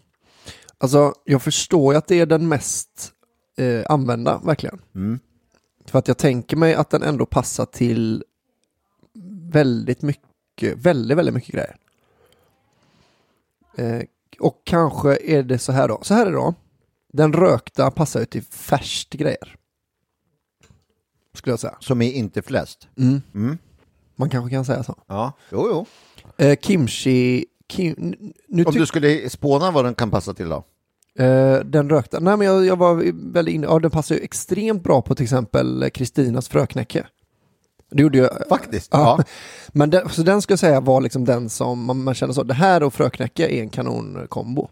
Alltså, 0.78 1.14
jag 1.24 1.42
förstår 1.42 1.94
ju 1.94 1.98
att 1.98 2.06
det 2.06 2.20
är 2.20 2.26
den 2.26 2.48
mest 2.48 3.12
eh, 3.56 3.82
använda, 3.88 4.40
verkligen. 4.44 4.80
Mm. 4.94 5.18
För 5.86 5.98
att 5.98 6.08
jag 6.08 6.18
tänker 6.18 6.56
mig 6.56 6.74
att 6.74 6.90
den 6.90 7.02
ändå 7.02 7.26
passar 7.26 7.64
till 7.66 8.24
väldigt 9.52 10.02
mycket, 10.02 10.76
väldigt, 10.76 11.18
väldigt 11.18 11.34
mycket 11.34 11.54
grejer. 11.54 11.76
Eh, 13.76 14.02
och 14.40 14.62
kanske 14.64 15.16
är 15.16 15.42
det 15.42 15.58
så 15.58 15.72
här 15.72 15.88
då. 15.88 15.98
Så 16.02 16.14
här 16.14 16.26
är 16.26 16.30
det 16.30 16.36
då. 16.36 16.54
Den 17.12 17.32
rökta 17.32 17.90
passar 17.90 18.20
ju 18.20 18.26
till 18.26 18.42
färskt 18.42 19.12
grejer. 19.12 19.56
Skulle 21.38 21.52
jag 21.52 21.60
säga. 21.60 21.76
Som 21.80 22.02
är 22.02 22.12
inte 22.12 22.42
flest. 22.42 22.88
Mm. 22.98 23.22
Mm. 23.34 23.58
Man 24.16 24.30
kanske 24.30 24.50
kan 24.50 24.64
säga 24.64 24.82
så. 24.82 24.94
Ja, 25.06 25.32
jo, 25.52 25.68
jo. 25.70 25.86
Eh, 26.44 26.58
kimchi, 26.60 27.44
kim, 27.68 28.14
nu 28.48 28.64
Om 28.64 28.74
du 28.74 28.86
skulle 28.86 29.30
spåna 29.30 29.70
vad 29.70 29.84
den 29.84 29.94
kan 29.94 30.10
passa 30.10 30.34
till 30.34 30.48
då? 30.48 30.64
Eh, 31.24 31.58
den 31.64 31.90
rökta, 31.90 32.20
nej 32.20 32.36
men 32.36 32.46
jag, 32.46 32.66
jag 32.66 32.76
var 32.76 33.12
väldigt 33.32 33.54
inne, 33.54 33.66
ja 33.66 33.78
den 33.78 33.90
passar 33.90 34.14
ju 34.14 34.20
extremt 34.20 34.82
bra 34.82 35.02
på 35.02 35.14
till 35.14 35.24
exempel 35.24 35.90
Kristinas 35.90 36.48
fröknäcke. 36.48 37.06
Det 37.90 38.02
gjorde 38.02 38.18
jag. 38.18 38.30
Faktiskt. 38.48 38.88
Ja. 38.92 39.14
Ja. 39.18 39.24
Men 39.72 39.90
den, 39.90 40.08
så 40.08 40.22
den 40.22 40.42
ska 40.42 40.52
jag 40.52 40.58
säga 40.58 40.80
var 40.80 41.00
liksom 41.00 41.24
den 41.24 41.48
som 41.48 41.84
man, 41.84 42.02
man 42.02 42.14
kände 42.14 42.34
så, 42.34 42.42
det 42.42 42.54
här 42.54 42.82
och 42.82 42.94
fröknäcke 42.94 43.46
är 43.48 43.62
en 43.62 43.68
kanonkombo. 43.68 44.68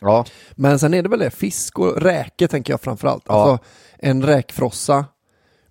ja. 0.00 0.24
Men 0.52 0.78
sen 0.78 0.94
är 0.94 1.02
det 1.02 1.08
väl 1.08 1.18
det, 1.18 1.30
fisk 1.30 1.78
och 1.78 2.02
räke 2.02 2.48
tänker 2.48 2.72
jag 2.72 2.80
framförallt. 2.80 3.24
Ja. 3.26 3.34
Alltså 3.34 3.64
en 3.98 4.22
räkfrossa, 4.22 5.04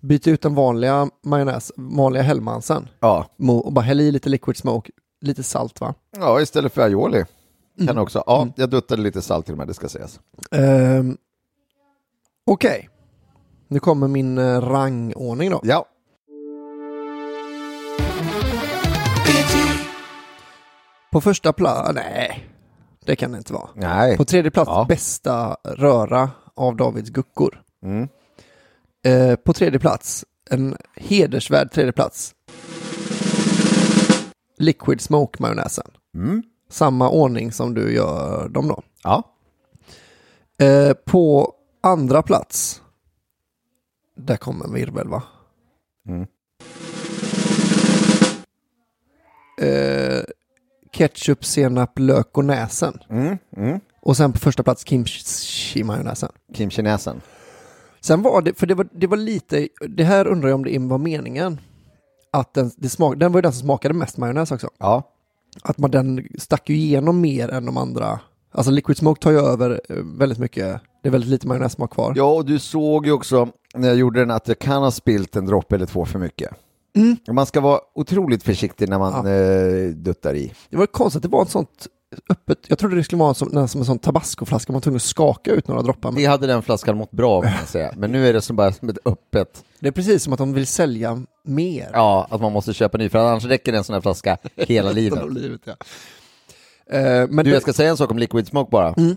byta 0.00 0.30
ut 0.30 0.42
den 0.42 0.54
vanliga 0.54 1.10
majonnäs, 1.24 1.72
vanliga 1.76 2.22
Hellmansen 2.22 2.88
Ja. 3.00 3.26
och 3.64 3.72
bara 3.72 3.80
häll 3.80 4.00
i 4.00 4.12
lite 4.12 4.28
liquid 4.28 4.56
smoke, 4.56 4.90
lite 5.20 5.42
salt 5.42 5.80
va? 5.80 5.94
ja, 6.18 6.40
istället 6.40 6.72
för 6.74 6.82
aioli. 6.82 7.24
Mm. 7.78 7.86
Kan 7.86 7.98
också. 7.98 8.22
Ja, 8.26 8.48
jag 8.56 8.70
duttade 8.70 9.02
lite 9.02 9.22
salt 9.22 9.44
till 9.46 9.52
och 9.54 9.58
med, 9.58 9.66
det 9.66 9.74
ska 9.74 9.88
sägas. 9.88 10.20
Ehm, 10.50 11.16
Okej, 12.46 12.88
nu 13.68 13.80
kommer 13.80 14.08
min 14.08 14.38
eh, 14.38 14.60
rangordning 14.60 15.50
då. 15.50 15.60
Ja. 15.62 15.84
På 21.12 21.20
första 21.20 21.52
plats, 21.52 21.90
nej, 21.94 22.48
det 23.06 23.16
kan 23.16 23.32
det 23.32 23.38
inte 23.38 23.52
vara. 23.52 23.68
Nej. 23.74 24.16
På 24.16 24.24
tredje 24.24 24.50
plats, 24.50 24.68
Ja. 24.68 24.86
bästa 24.88 25.56
röra 25.64 26.30
av 26.54 26.76
Davids 26.76 27.10
guckor. 27.10 27.62
Mm. 27.82 28.08
Eh, 29.08 29.36
på 29.36 29.52
tredje 29.52 29.78
plats, 29.78 30.24
en 30.50 30.76
hedersvärd 30.96 31.70
tredje 31.70 31.92
plats. 31.92 32.34
Liquid 34.58 35.00
Smoke 35.00 35.42
majonnäsen. 35.42 35.90
Mm. 36.14 36.42
Samma 36.70 37.10
ordning 37.10 37.52
som 37.52 37.74
du 37.74 37.94
gör 37.94 38.48
dem 38.48 38.68
då. 38.68 38.82
Ja. 39.02 39.22
Eh, 40.58 40.92
på 40.92 41.52
andra 41.80 42.22
plats, 42.22 42.82
där 44.16 44.36
kommer 44.36 44.64
en 44.64 44.74
virvel 44.74 45.08
va? 45.08 45.22
Mm. 46.08 46.26
Eh, 49.60 50.22
ketchup, 50.92 51.44
senap, 51.44 51.98
lök 51.98 52.38
och 52.38 52.44
näsen. 52.44 52.98
Mm. 53.10 53.38
Mm. 53.56 53.80
Och 54.00 54.16
sen 54.16 54.32
på 54.32 54.38
första 54.38 54.62
plats 54.62 54.84
kimchi-majonnäsen. 54.84 56.32
Kimchinäsen. 56.54 57.20
Sen 58.00 58.22
var 58.22 58.42
det, 58.42 58.58
för 58.58 58.66
det 58.66 58.74
var, 58.74 58.88
det 58.92 59.06
var 59.06 59.16
lite, 59.16 59.68
det 59.88 60.04
här 60.04 60.26
undrar 60.26 60.48
jag 60.48 60.56
om 60.56 60.64
det 60.64 60.78
var 60.78 60.98
meningen. 60.98 61.60
Att 62.32 62.54
den, 62.54 62.70
det 62.76 62.88
smak, 62.88 63.16
den 63.16 63.32
var 63.32 63.38
ju 63.38 63.42
den 63.42 63.52
som 63.52 63.60
smakade 63.62 63.94
mest 63.94 64.16
majonnäs 64.16 64.52
också. 64.52 64.70
Ja. 64.78 65.02
Att 65.62 65.78
man, 65.78 65.90
den 65.90 66.26
stack 66.38 66.68
ju 66.70 66.76
igenom 66.76 67.20
mer 67.20 67.48
än 67.48 67.66
de 67.66 67.76
andra. 67.76 68.20
Alltså 68.52 68.70
liquid 68.72 68.96
smoke 68.96 69.22
tar 69.22 69.30
ju 69.30 69.38
över 69.38 69.80
eh, 69.88 69.96
väldigt 70.18 70.38
mycket. 70.38 70.80
Det 71.02 71.08
är 71.08 71.12
väldigt 71.12 71.30
lite 71.30 71.46
majonnässmak 71.48 71.90
kvar. 71.92 72.12
Ja, 72.16 72.24
och 72.34 72.44
du 72.44 72.58
såg 72.58 73.06
ju 73.06 73.12
också 73.12 73.48
när 73.74 73.88
jag 73.88 73.96
gjorde 73.96 74.20
den 74.20 74.30
att 74.30 74.48
jag 74.48 74.58
kan 74.58 74.82
ha 74.82 74.90
spilt 74.90 75.36
en 75.36 75.46
droppe 75.46 75.74
eller 75.74 75.86
två 75.86 76.04
för 76.04 76.18
mycket. 76.18 76.50
Mm. 76.96 77.16
Man 77.30 77.46
ska 77.46 77.60
vara 77.60 77.80
otroligt 77.94 78.42
försiktig 78.42 78.88
när 78.88 78.98
man 78.98 79.26
Ja. 79.26 79.32
eh, 79.32 79.88
duttar 79.90 80.34
i. 80.34 80.52
Det 80.70 80.76
var 80.76 80.86
konstigt 80.86 81.18
att 81.18 81.22
det 81.30 81.36
var 81.36 81.42
ett 81.42 81.50
sånt 81.50 81.86
öppet, 82.30 82.58
jag 82.68 82.78
trodde 82.78 82.96
det 82.96 83.04
skulle 83.04 83.20
vara 83.20 83.34
som, 83.34 83.68
som 83.68 83.80
en 83.80 83.84
sån 83.84 83.98
tabascoflaska, 83.98 84.72
man 84.72 84.74
var 84.76 84.80
tvungen 84.80 84.96
att 84.96 85.02
skaka 85.02 85.50
ut 85.52 85.68
några 85.68 85.82
droppar. 85.82 86.12
Vi 86.12 86.26
hade 86.26 86.46
den 86.46 86.62
flaskan 86.62 86.96
mått 86.96 87.10
bra 87.10 87.30
av, 87.32 87.42
kan 87.42 87.52
man 87.52 87.66
säga. 87.66 87.92
Men 87.96 88.12
nu 88.12 88.28
är 88.28 88.32
det 88.32 88.40
som 88.40 88.56
bara 88.56 88.72
som 88.72 88.88
ett 88.88 88.98
öppet, 89.04 89.64
Det 89.80 89.88
är 89.88 89.92
precis 89.92 90.22
som 90.22 90.32
att 90.32 90.38
de 90.38 90.52
vill 90.52 90.66
sälja 90.66 91.22
mer. 91.44 91.90
ja, 91.92 92.26
att 92.30 92.40
man 92.40 92.52
måste 92.52 92.74
köpa 92.74 92.98
ny, 92.98 93.08
för 93.08 93.18
annars 93.18 93.44
räcker 93.44 93.72
en 93.72 93.84
sån 93.84 93.94
här 93.94 94.00
flaska 94.00 94.38
hela 94.56 94.92
livet. 94.92 95.32
Livet 95.32 95.60
ja. 95.64 95.72
Eh, 96.90 97.28
men 97.28 97.36
Du, 97.36 97.42
det, 97.42 97.50
jag 97.50 97.62
ska 97.62 97.72
säga 97.72 97.90
en 97.90 97.96
sak 97.96 98.10
om 98.10 98.18
liquid 98.18 98.46
smoke 98.46 98.70
bara. 98.70 98.92
Mm. 98.96 99.16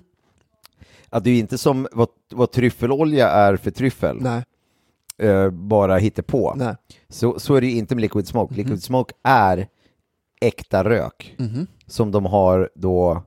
Att 1.10 1.24
det 1.24 1.30
är 1.30 1.39
inte 1.39 1.58
som 1.58 1.88
vad, 1.92 2.08
vad 2.32 2.52
tryffelolja 2.52 3.30
är 3.30 3.56
för 3.58 3.72
tryffel, 3.72 4.18
nej, 4.22 4.44
eh, 5.18 5.50
bara 5.50 6.00
på. 6.28 6.54
nej. 6.58 6.76
Så, 7.10 7.39
så 7.39 7.56
är 7.56 7.62
det 7.62 7.68
ju 7.68 7.78
inte 7.78 7.96
med 7.96 8.02
liquid 8.02 8.28
smoke. 8.28 8.56
Liquid 8.56 8.84
smoke 8.84 9.14
är 9.24 9.68
äkta 10.42 10.84
rök 10.84 11.36
Mhm. 11.38 11.68
Som 11.92 12.12
de 12.12 12.26
har 12.26 12.70
då 12.76 13.24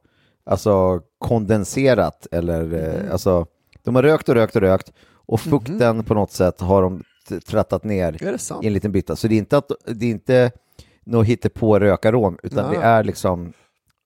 alltså 0.47 1.01
kondenserat 1.19 2.27
eller 2.33 2.65
Mhm. 2.65 2.75
eh, 2.75 3.13
alltså 3.13 3.47
de 3.85 3.95
har 3.95 4.03
rökt 4.03 4.29
och 4.29 4.35
rökt 4.35 4.57
och 4.57 4.63
rökt 4.63 4.93
och 5.27 5.41
fukten 5.41 6.05
på 6.05 6.15
något 6.15 6.31
sätt 6.31 6.61
har 6.61 6.83
de 6.83 7.03
trattat 7.47 7.85
ner 7.85 8.17
i 8.63 8.67
en 8.67 8.73
liten 8.73 8.93
bytta. 8.93 9.17
Så 9.17 9.29
det 9.29 9.35
är 9.35 9.39
inte, 9.39 9.57
att, 9.59 9.71
det 9.87 10.07
är 10.07 10.11
inte 10.11 10.51
något 11.05 11.27
hittepå 11.27 11.79
rökarom 11.79 12.39
utan 12.43 12.69
Nej. 12.71 12.79
det 12.79 12.85
är 12.85 13.05
liksom 13.05 13.53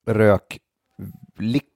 rök, 0.07 0.59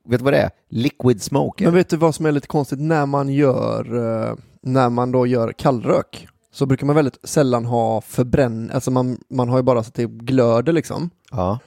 vet 0.05 0.19
du 0.19 0.25
vad 0.25 0.33
det 0.33 0.39
är? 0.39 0.51
Liquid 0.69 1.23
smoke. 1.23 1.65
Men 1.65 1.75
vet 1.75 1.89
du 1.89 1.97
vad 1.97 2.15
som 2.15 2.27
är 2.27 2.33
lite 2.33 2.47
konstigt? 2.47 2.81
När 2.81 3.07
man 3.07 3.29
gör, 3.29 3.97
eh, 4.29 4.35
när 4.63 4.91
man 4.91 5.13
då 5.13 5.27
gör 5.27 5.53
kallrök 5.53 6.29
så 6.53 6.67
brukar 6.67 6.87
man 6.87 6.97
väldigt 6.97 7.19
sällan 7.29 7.65
ha 7.65 8.01
förbränn, 8.01 8.71
alltså 8.75 8.91
man, 8.91 9.19
man 9.31 9.49
har 9.49 9.57
ju 9.57 9.63
bara 9.63 9.83
så 9.83 9.89
att 9.89 9.95
det 9.95 10.07
glöder 10.07 10.73
liksom. 10.73 11.11
Ja. 11.31 11.59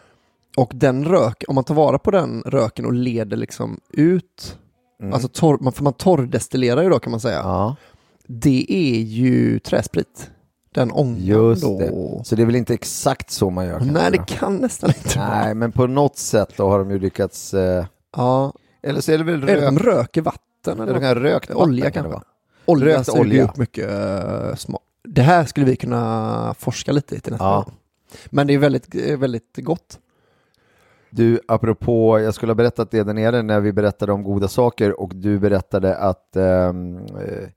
Och 0.58 0.72
den 0.76 1.06
rök, 1.06 1.43
om 1.47 1.56
man 1.56 1.64
tar 1.64 1.76
vara 1.76 1.99
på 1.99 2.12
den 2.12 2.43
röken 2.45 2.86
och 2.86 2.93
leder 2.93 3.38
liksom 3.38 3.80
ut, 3.89 4.58
Mm. 4.99 5.14
alltså 5.14 5.28
torr, 5.28 5.58
man, 5.62 5.74
för 5.74 5.84
man 5.84 5.93
torrdestillerar 5.93 6.84
ju 6.84 6.89
då 6.89 6.99
kan 6.99 7.12
man 7.12 7.20
säga. 7.20 7.36
ja, 7.39 7.76
Det 8.28 8.66
är 8.70 8.99
ju 9.01 9.60
träsprit. 9.60 10.32
Den 10.74 10.91
ångan 10.91 11.18
just 11.20 11.62
då. 11.62 11.80
det. 11.80 12.26
Så 12.26 12.36
det 12.36 12.41
är 12.41 12.45
väl 12.45 12.56
inte 12.56 12.74
exakt 12.74 13.32
så 13.32 13.49
man 13.49 13.66
gör? 13.66 13.80
Nej, 13.80 14.12
det 14.12 14.26
kan 14.28 14.58
nästan 14.58 14.89
inte 14.89 15.20
vara. 15.20 15.30
Nej, 15.30 15.53
men 15.56 15.72
på 15.72 15.88
något 15.88 16.18
sätt 16.18 16.49
då 16.58 16.70
har 16.70 16.80
de 16.80 16.91
ju 16.91 16.99
lyckats, 16.99 17.53
eh, 17.53 17.86
Ja, 18.18 18.53
eller 18.84 19.01
så 19.01 19.12
är 19.12 19.18
det 19.18 19.24
väl 19.24 19.43
är 19.43 19.47
det 19.56 19.62
de 19.66 19.80
rök, 19.80 19.95
röker 19.95 20.22
vatten? 20.22 20.80
eller 20.80 20.84
Eller 20.88 20.99
kan 20.99 21.16
rökt 21.16 21.49
vatten, 21.49 21.70
olja 21.70 21.84
kan 21.86 21.91
kanske? 21.93 22.12
vara. 22.12 22.24
Olja 22.66 22.86
Rökt 22.97 23.06
suger 23.06 23.20
olja. 23.20 23.43
upp 23.43 23.58
mycket 23.58 23.89
uh, 23.89 24.56
smak. 24.56 24.82
Det 25.03 25.22
här 25.22 25.45
skulle 25.45 25.66
vi 25.66 25.76
kunna 25.76 26.56
forska 26.60 26.91
lite 26.91 27.16
i 27.16 27.20
till 27.20 27.32
nästa 27.32 27.45
Ja. 27.45 27.56
gång. 27.66 27.74
Men 28.30 28.47
det 28.47 28.53
är 28.53 28.58
väldigt, 28.58 28.95
eh, 28.95 29.18
väldigt 29.18 29.58
gott. 29.58 29.99
Du, 31.16 31.39
apropå, 31.47 32.20
jag 32.20 32.34
skulle 32.34 32.49
ha 32.49 32.55
berättat 32.55 32.91
det 32.91 33.03
där 33.03 33.13
nere 33.13 33.41
när 33.41 33.59
vi 33.59 33.74
berättade 33.74 34.11
om 34.11 34.24
goda 34.24 34.47
saker 34.47 34.99
och 34.99 35.16
du 35.16 35.39
berättade 35.39 35.95
att 35.97 36.36
ehm, 36.36 36.97
eh, 36.97 37.47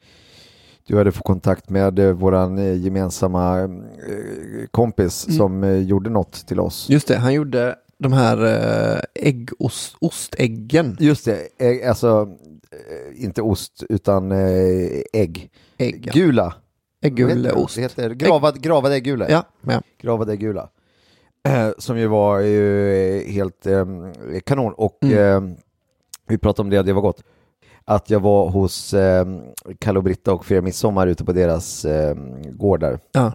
du 0.86 0.96
hade 0.96 1.12
fått 1.12 1.26
kontakt 1.26 1.70
med 1.70 1.98
eh, 1.98 2.10
våran 2.12 2.58
eh, 2.58 2.74
gemensamma 2.74 3.60
eh, 3.60 3.68
kompis 4.70 5.26
Mm. 5.26 5.36
som 5.38 5.64
eh, 5.64 5.76
gjorde 5.76 6.10
något 6.10 6.46
till 6.46 6.60
oss. 6.60 6.86
Just 6.88 7.08
det, 7.08 7.16
han 7.16 7.34
gjorde 7.34 7.76
de 7.98 8.12
här 8.12 8.44
uh, 8.44 9.00
äggost, 9.14 9.96
ostäggen. 10.00 10.96
Just 11.00 11.24
det, 11.24 11.48
ägg, 11.58 11.84
alltså 11.84 12.28
eh, 12.70 13.24
inte 13.24 13.42
ost 13.42 13.84
utan 13.88 14.32
eh, 14.32 14.38
ägg. 15.12 15.50
Ägg, 15.78 16.06
ja. 16.06 16.12
Gula. 16.12 16.54
Ägguleost. 17.02 17.78
Gravad, 18.14 18.60
gravad 18.60 18.92
äggula. 18.92 19.30
Ja, 19.30 19.44
ja. 19.62 19.82
Gravad 20.00 20.30
äggula. 20.30 20.68
Eh, 21.42 21.68
som 21.78 21.98
ju 21.98 22.06
var 22.06 22.40
eh, 22.40 23.32
helt 23.32 23.66
eh, 23.66 23.86
kanon. 24.46 24.72
Och 24.72 25.04
eh, 25.04 25.42
vi 26.28 26.38
pratade 26.38 26.66
om 26.66 26.70
det, 26.70 26.82
det 26.82 26.92
var 26.92 27.02
gott. 27.02 27.22
Att 27.84 28.10
jag 28.10 28.20
var 28.20 28.50
hos 28.50 28.94
eh, 28.94 29.26
Kalle 29.78 29.98
och 29.98 30.04
Britta 30.04 30.32
och 30.32 30.44
firade 30.44 30.64
midsommar 30.64 31.06
ute 31.06 31.24
på 31.24 31.32
deras 31.32 31.84
eh, 31.84 32.14
gård 32.52 32.80
där. 32.80 32.98
Ja. 33.12 33.32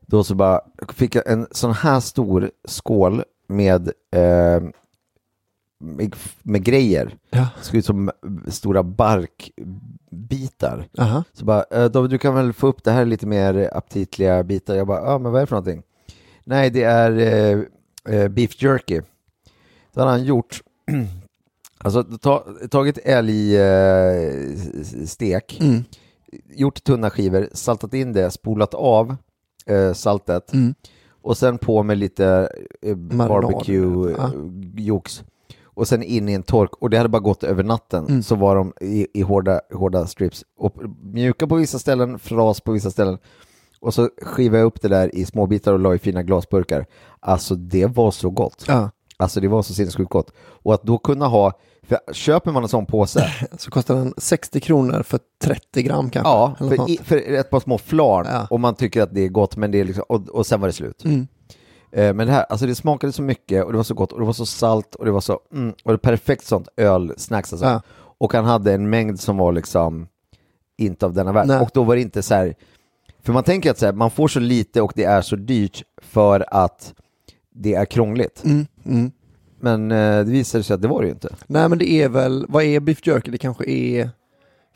Då 0.00 0.24
så 0.24 0.34
bara 0.34 0.60
fick 0.92 1.14
jag 1.14 1.30
en 1.30 1.46
sån 1.50 1.72
här 1.72 2.00
stor 2.00 2.50
skål 2.64 3.22
med, 3.48 3.88
eh, 4.12 4.62
med, 5.80 6.16
med 6.42 6.64
grejer. 6.64 7.16
Ja. 7.30 7.48
Det 7.58 7.64
såg 7.64 7.74
ut 7.74 7.84
som 7.84 8.10
stora 8.48 8.82
barkbitar. 8.82 10.88
Aha. 10.98 11.24
Så 11.32 11.44
bara, 11.44 11.88
David 11.88 12.10
du 12.10 12.18
kan 12.18 12.34
väl 12.34 12.52
få 12.52 12.66
upp 12.66 12.84
det 12.84 12.90
här 12.90 13.04
lite 13.04 13.26
mer 13.26 13.70
aptitliga 13.72 14.42
bitar. 14.42 14.74
Jag 14.74 14.86
bara, 14.86 15.04
ja 15.04 15.18
men 15.18 15.32
vad 15.32 15.40
är 15.40 15.42
det 15.42 15.46
för 15.46 15.56
någonting? 15.56 15.82
Nej 16.48 16.70
det 16.70 16.82
är 16.82 17.10
eh, 17.18 17.58
eh, 18.14 18.28
beef 18.28 18.62
jerky. 18.62 19.00
Det 19.94 20.00
har 20.00 20.06
han 20.08 20.24
gjort. 20.24 20.60
Alltså 21.80 22.02
ta, 22.04 22.46
tagit 22.70 22.98
älgstek, 24.48 25.58
Mm. 25.60 25.84
gjort 26.54 26.84
tunna 26.84 27.10
skivor, 27.10 27.48
saltat 27.52 27.94
in 27.94 28.12
det, 28.12 28.30
spolat 28.30 28.74
av 28.74 29.16
eh, 29.66 29.92
saltet 29.92 30.52
Mm. 30.52 30.74
och 31.22 31.36
sen 31.38 31.58
på 31.58 31.82
med 31.82 31.98
lite 31.98 32.48
eh, 32.82 32.96
Marinad. 32.96 33.28
barbecue 33.42 34.10
Ja. 34.18 34.24
eh, 34.24 34.32
och 35.64 35.88
sen 35.88 36.02
in 36.02 36.28
i 36.28 36.32
en 36.32 36.42
tork 36.42 36.70
och 36.76 36.90
det 36.90 36.96
hade 36.96 37.08
bara 37.08 37.22
gått 37.22 37.44
över 37.44 37.62
natten 37.62 38.06
Mm. 38.06 38.22
så 38.22 38.34
var 38.34 38.56
de 38.56 38.72
i, 38.80 39.06
i 39.14 39.22
hårda, 39.22 39.60
hårda 39.74 40.06
strips 40.06 40.44
och 40.56 40.74
mjuka 41.02 41.46
på 41.46 41.54
vissa 41.56 41.78
ställen, 41.78 42.18
fras 42.18 42.60
på 42.60 42.72
vissa 42.72 42.90
ställen 42.90 43.18
och 43.80 43.94
så 43.94 44.10
skivade 44.22 44.58
jag 44.58 44.66
upp 44.66 44.80
det 44.82 44.88
där 44.88 45.14
i 45.14 45.24
små 45.26 45.46
bitar 45.46 45.72
och 45.72 45.78
la 45.78 45.94
i 45.94 45.98
fina 45.98 46.22
glasburkar. 46.22 46.86
Alltså 47.20 47.54
det 47.54 47.86
var 47.86 48.10
så 48.10 48.30
gott. 48.30 48.64
Ja. 48.68 48.90
Alltså 49.16 49.40
det 49.40 49.48
var 49.48 49.62
så 49.62 49.74
sinnessjukt 49.74 50.10
gott. 50.10 50.32
Och 50.38 50.74
att 50.74 50.82
då 50.82 50.98
kunna 50.98 51.26
ha, 51.26 51.52
för 51.82 51.98
köper 52.12 52.52
man 52.52 52.62
en 52.62 52.68
sån 52.68 52.86
påse, 52.86 53.32
Så 53.58 53.70
kostar 53.70 53.94
den 53.94 54.14
60 54.16 54.60
kronor 54.60 55.02
för 55.02 55.20
30 55.42 55.82
gram 55.82 56.10
kanske. 56.10 56.30
ja, 56.30 56.54
för, 56.58 56.90
i, 56.90 56.96
för 57.04 57.16
ett 57.16 57.50
par 57.50 57.60
små 57.60 57.78
flarn 57.78 58.26
Ja. 58.30 58.46
och 58.50 58.60
man 58.60 58.74
tycker 58.74 59.02
att 59.02 59.14
det 59.14 59.20
är 59.20 59.28
gott 59.28 59.56
men 59.56 59.70
det 59.70 59.80
är 59.80 59.84
liksom, 59.84 60.04
och, 60.08 60.28
och 60.28 60.46
sen 60.46 60.60
var 60.60 60.68
det 60.68 60.72
slut. 60.72 61.04
Mm. 61.04 61.26
Eh, 61.92 62.14
Men 62.14 62.26
det 62.26 62.32
här, 62.32 62.42
alltså 62.48 62.66
det 62.66 62.74
smakade 62.74 63.12
så 63.12 63.22
mycket 63.22 63.64
och 63.64 63.72
det 63.72 63.76
var 63.76 63.84
så 63.84 63.94
gott 63.94 64.12
och 64.12 64.20
det 64.20 64.26
var 64.26 64.32
så 64.32 64.46
salt 64.46 64.94
och 64.94 65.04
det 65.04 65.10
var 65.10 65.20
så, 65.20 65.40
mm, 65.52 65.68
och 65.70 65.76
det 65.84 65.90
var 65.92 65.96
perfekt 65.96 66.44
sånt 66.46 66.68
ölsnacks 66.76 67.52
alltså. 67.52 67.66
Ja. 67.66 67.82
Och 68.20 68.32
han 68.32 68.44
hade 68.44 68.72
en 68.74 68.90
mängd 68.90 69.20
som 69.20 69.36
var 69.36 69.52
liksom 69.52 70.06
inte 70.78 71.06
av 71.06 71.12
denna 71.12 71.32
värld. 71.32 71.46
Nej. 71.46 71.60
Och 71.60 71.70
då 71.74 71.82
var 71.84 71.94
det 71.96 72.02
inte 72.02 72.22
så 72.22 72.34
här, 72.34 72.54
för 73.28 73.32
man 73.32 73.44
tänker 73.44 73.70
att 73.70 73.78
så 73.78 73.86
här, 73.86 73.92
man 73.92 74.10
får 74.10 74.28
så 74.28 74.40
lite 74.40 74.82
och 74.82 74.92
det 74.94 75.04
är 75.04 75.22
så 75.22 75.36
dyrt 75.36 75.82
för 76.02 76.44
att 76.54 76.94
det 77.54 77.74
är 77.74 77.84
krångligt. 77.84 78.42
Mm. 78.44 78.66
Mm. 78.84 79.10
Men 79.60 79.90
eh, 79.92 80.16
det 80.24 80.30
visade 80.32 80.64
sig 80.64 80.74
att 80.74 80.82
det 80.82 80.88
var 80.88 81.00
det 81.00 81.06
ju 81.06 81.12
inte. 81.12 81.34
Nej 81.46 81.68
men 81.68 81.78
det 81.78 81.90
är 81.90 82.08
väl, 82.08 82.46
vad 82.48 82.62
är 82.64 82.80
beef 82.80 83.06
jerky? 83.06 83.30
Det 83.30 83.38
kanske 83.38 83.64
är 83.70 84.10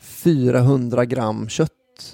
400 0.01 1.05
gram 1.05 1.49
kött, 1.49 1.69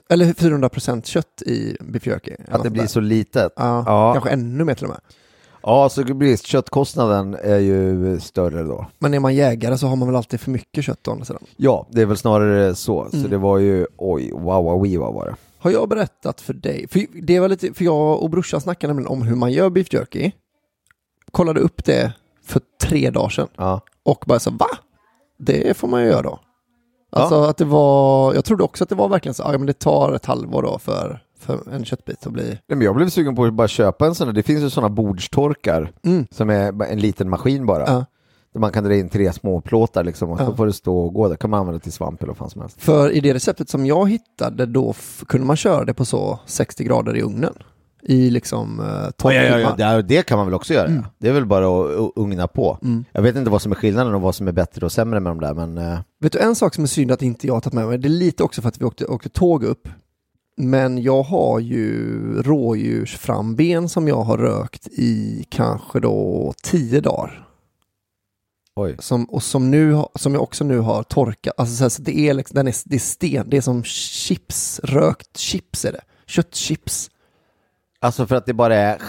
eller 0.09 0.33
400 0.33 0.69
procent 0.69 1.05
kött 1.05 1.41
i 1.45 1.77
beef 1.79 2.07
jerky. 2.07 2.31
Att 2.51 2.63
det 2.63 2.69
blir 2.69 2.81
sånt 2.81 2.91
så 2.91 2.99
litet. 2.99 3.33
där. 3.33 3.51
Ja, 3.55 3.83
Ja. 3.85 4.13
kanske 4.13 4.29
ännu 4.29 4.63
mer 4.63 4.75
till 4.75 4.83
och 4.85 4.89
med. 4.89 4.99
Ja, 5.63 5.89
så 5.89 6.03
blir, 6.03 6.37
köttkostnaden 6.37 7.37
är 7.43 7.57
ju 7.59 8.19
större 8.19 8.63
då. 8.63 8.85
Men 8.99 9.13
är 9.13 9.19
man 9.19 9.35
jägare 9.35 9.77
så 9.77 9.87
har 9.87 9.95
man 9.95 10.07
väl 10.07 10.15
alltid 10.15 10.39
för 10.39 10.51
mycket 10.51 10.83
kött 10.85 11.07
å 11.07 11.11
andra 11.11 11.25
sidan. 11.25 11.43
Ja, 11.57 11.87
det 11.91 12.01
är 12.01 12.05
väl 12.05 12.17
snarare 12.17 12.75
så. 12.75 13.07
Så 13.11 13.17
Mm. 13.17 13.29
det 13.29 13.37
var 13.37 13.57
ju, 13.57 13.87
oj, 13.97 14.31
wow, 14.33 14.63
wow, 14.63 14.97
vad 14.99 15.13
var 15.13 15.25
det? 15.25 15.35
Har 15.59 15.71
jag 15.71 15.89
berättat 15.89 16.41
för 16.41 16.53
dig, 16.53 16.87
för 16.87 17.05
det 17.21 17.39
var 17.39 17.49
lite, 17.49 17.73
för 17.73 17.85
jag 17.85 18.23
och 18.23 18.29
brorsan 18.29 18.61
snackade 18.61 18.93
nämligen 18.93 19.11
om 19.11 19.21
hur 19.21 19.35
man 19.35 19.51
gör 19.51 19.69
beef 19.69 19.93
jerky. 19.93 20.31
Kollade 21.31 21.59
upp 21.59 21.85
det 21.85 22.13
för 22.45 22.61
tre 22.81 23.09
dagar 23.09 23.29
sedan 23.29 23.47
Ja. 23.57 23.81
och 24.03 24.23
bara 24.27 24.39
så 24.39 24.51
va? 24.51 24.67
Det 25.39 25.77
får 25.77 25.87
man 25.87 26.01
ju 26.03 26.07
göra 26.09 26.21
då. 26.21 26.39
Alltså 27.11 27.35
att 27.43 27.57
det 27.57 27.65
var, 27.65 28.33
jag 28.33 28.45
trodde 28.45 28.63
också 28.63 28.83
att 28.83 28.89
det 28.89 28.95
var 28.95 29.09
verkligen 29.09 29.33
så, 29.33 29.43
ja 29.43 29.51
men 29.57 29.65
det 29.65 29.79
tar 29.79 30.13
ett 30.13 30.25
halvår 30.25 30.61
då 30.63 30.79
för, 30.79 31.23
för 31.39 31.59
en 31.71 31.85
köttbit 31.85 32.27
att 32.27 32.33
bli, 32.33 32.43
Nej, 32.47 32.59
men 32.67 32.81
jag 32.81 32.95
blev 32.95 33.09
sugen 33.09 33.35
på 33.35 33.45
att 33.45 33.53
bara 33.53 33.67
köpa 33.67 34.05
en 34.05 34.15
sån 34.15 34.27
där. 34.27 34.33
Det 34.33 34.43
finns 34.43 34.63
ju 34.63 34.69
sådana 34.69 34.89
bordstorkar 34.89 35.91
mm, 36.03 36.27
som 36.31 36.49
är 36.49 36.83
en 36.83 36.99
liten 36.99 37.29
maskin 37.29 37.65
bara. 37.65 37.83
ja. 37.87 38.05
Man 38.59 38.71
kan 38.71 38.83
dra 38.83 38.95
in 38.95 39.09
tre 39.09 39.33
små 39.33 39.61
plåtar 39.61 40.03
liksom 40.03 40.29
och 40.29 40.41
Ja. 40.41 40.45
så 40.45 40.55
får 40.55 40.65
det 40.65 40.73
stå 40.73 40.99
och 40.99 41.13
gå 41.13 41.27
där. 41.29 41.35
kan 41.35 41.49
man 41.49 41.59
använda 41.59 41.79
till 41.79 41.91
svamp 41.91 42.21
eller 42.23 42.27
vad 42.27 42.37
fan 42.37 42.49
som 42.49 42.61
helst. 42.61 42.81
För 42.81 43.11
i 43.11 43.19
det 43.19 43.33
receptet 43.33 43.69
som 43.69 43.85
jag 43.85 44.09
hittade 44.09 44.65
då 44.65 44.93
kunde 45.27 45.47
man 45.47 45.55
köra 45.55 45.85
det 45.85 45.93
på 45.93 46.05
så 46.05 46.39
60 46.45 46.83
grader 46.83 47.17
i 47.17 47.21
ugnen. 47.21 47.53
I 48.03 48.29
liksom 48.29 48.79
eh, 48.79 49.09
12 49.17 49.33
timmar. 49.33 49.77
Det, 49.77 50.01
det 50.01 50.25
kan 50.25 50.37
man 50.37 50.47
väl 50.47 50.53
också 50.53 50.73
göra. 50.73 50.87
Mm. 50.87 51.05
Det 51.17 51.29
är 51.29 51.33
väl 51.33 51.45
bara 51.45 51.65
att 51.67 52.11
ugna 52.15 52.47
på. 52.47 52.77
Mm. 52.83 53.05
Jag 53.11 53.21
vet 53.21 53.35
inte 53.35 53.49
vad 53.51 53.61
som 53.61 53.71
är 53.71 53.75
skillnaden 53.75 54.15
och 54.15 54.21
vad 54.21 54.35
som 54.35 54.47
är 54.47 54.51
bättre 54.51 54.85
och 54.85 54.91
sämre 54.91 55.19
med 55.19 55.31
de 55.31 55.39
där 55.41 55.53
men 55.53 55.77
eh, 55.77 55.99
Vet 56.21 56.31
du 56.33 56.39
en 56.39 56.55
sak 56.55 56.75
som 56.75 56.83
är 56.83 56.87
synd 56.87 57.11
att 57.11 57.21
inte 57.21 57.47
jag 57.47 57.53
har 57.53 57.61
tagit 57.61 57.73
med 57.73 57.87
mig, 57.87 57.97
det 57.97 58.07
är 58.07 58.09
lite 58.09 58.43
också 58.43 58.61
för 58.61 58.69
att 58.69 58.81
vi 58.81 58.85
åkte, 58.85 59.05
åkte 59.05 59.29
tåg 59.29 59.63
upp. 59.63 59.87
Men 60.57 61.01
jag 61.01 61.23
har 61.23 61.59
ju 61.59 62.07
rådjursframben 62.41 63.89
som 63.89 64.07
jag 64.07 64.21
har 64.21 64.37
rökt 64.37 64.87
i 64.87 65.45
kanske 65.49 65.99
då 65.99 66.53
10 66.63 67.01
dagar. 67.01 67.45
Oj. 68.81 68.95
Som, 68.99 69.25
och 69.25 69.43
som, 69.43 69.71
nu, 69.71 70.03
som 70.15 70.33
jag 70.33 70.43
också 70.43 70.63
nu 70.63 70.79
har 70.79 71.03
torkat. 71.03 71.53
Alltså 71.57 71.89
så 71.89 72.01
det 72.01 72.19
är 72.19 72.33
liksom, 72.33 72.55
den 72.55 72.67
är, 72.67 72.75
det 72.85 72.95
är 72.95 72.99
sten, 72.99 73.49
det 73.49 73.57
är 73.57 73.61
som 73.61 73.83
chips, 73.83 74.79
rökt 74.83 75.37
chips 75.37 75.85
är 75.85 75.91
det. 75.91 76.01
Köttchips. 76.27 77.09
Alltså 77.99 78.27
för 78.27 78.35
att 78.35 78.45
det 78.45 78.53
bara 78.53 78.75
är... 78.75 79.01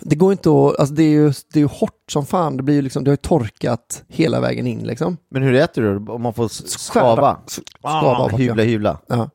Det 0.00 0.16
går 0.16 0.32
inte 0.32 0.48
att, 0.48 0.80
alltså 0.80 0.94
det 0.94 1.02
är 1.02 1.10
ju, 1.10 1.32
det 1.52 1.58
är 1.58 1.60
ju 1.60 1.66
hårt 1.66 2.10
som 2.10 2.26
fan, 2.26 2.56
det 2.56 2.62
blir 2.62 2.74
ju 2.74 2.82
liksom, 2.82 3.04
det 3.04 3.10
har 3.10 3.12
ju 3.12 3.16
torkat 3.16 4.04
hela 4.08 4.40
vägen 4.40 4.66
in 4.66 4.86
liksom. 4.86 5.16
Men 5.30 5.42
hur 5.42 5.54
äter 5.54 5.82
du? 5.82 6.12
Om 6.12 6.22
man 6.22 6.34
får 6.34 6.48
skava? 6.48 7.38
Skava 7.78 8.18
bort, 8.18 8.40
hyvla, 8.40 8.62
hyvla. 8.62 8.98
Ja. 9.06 9.30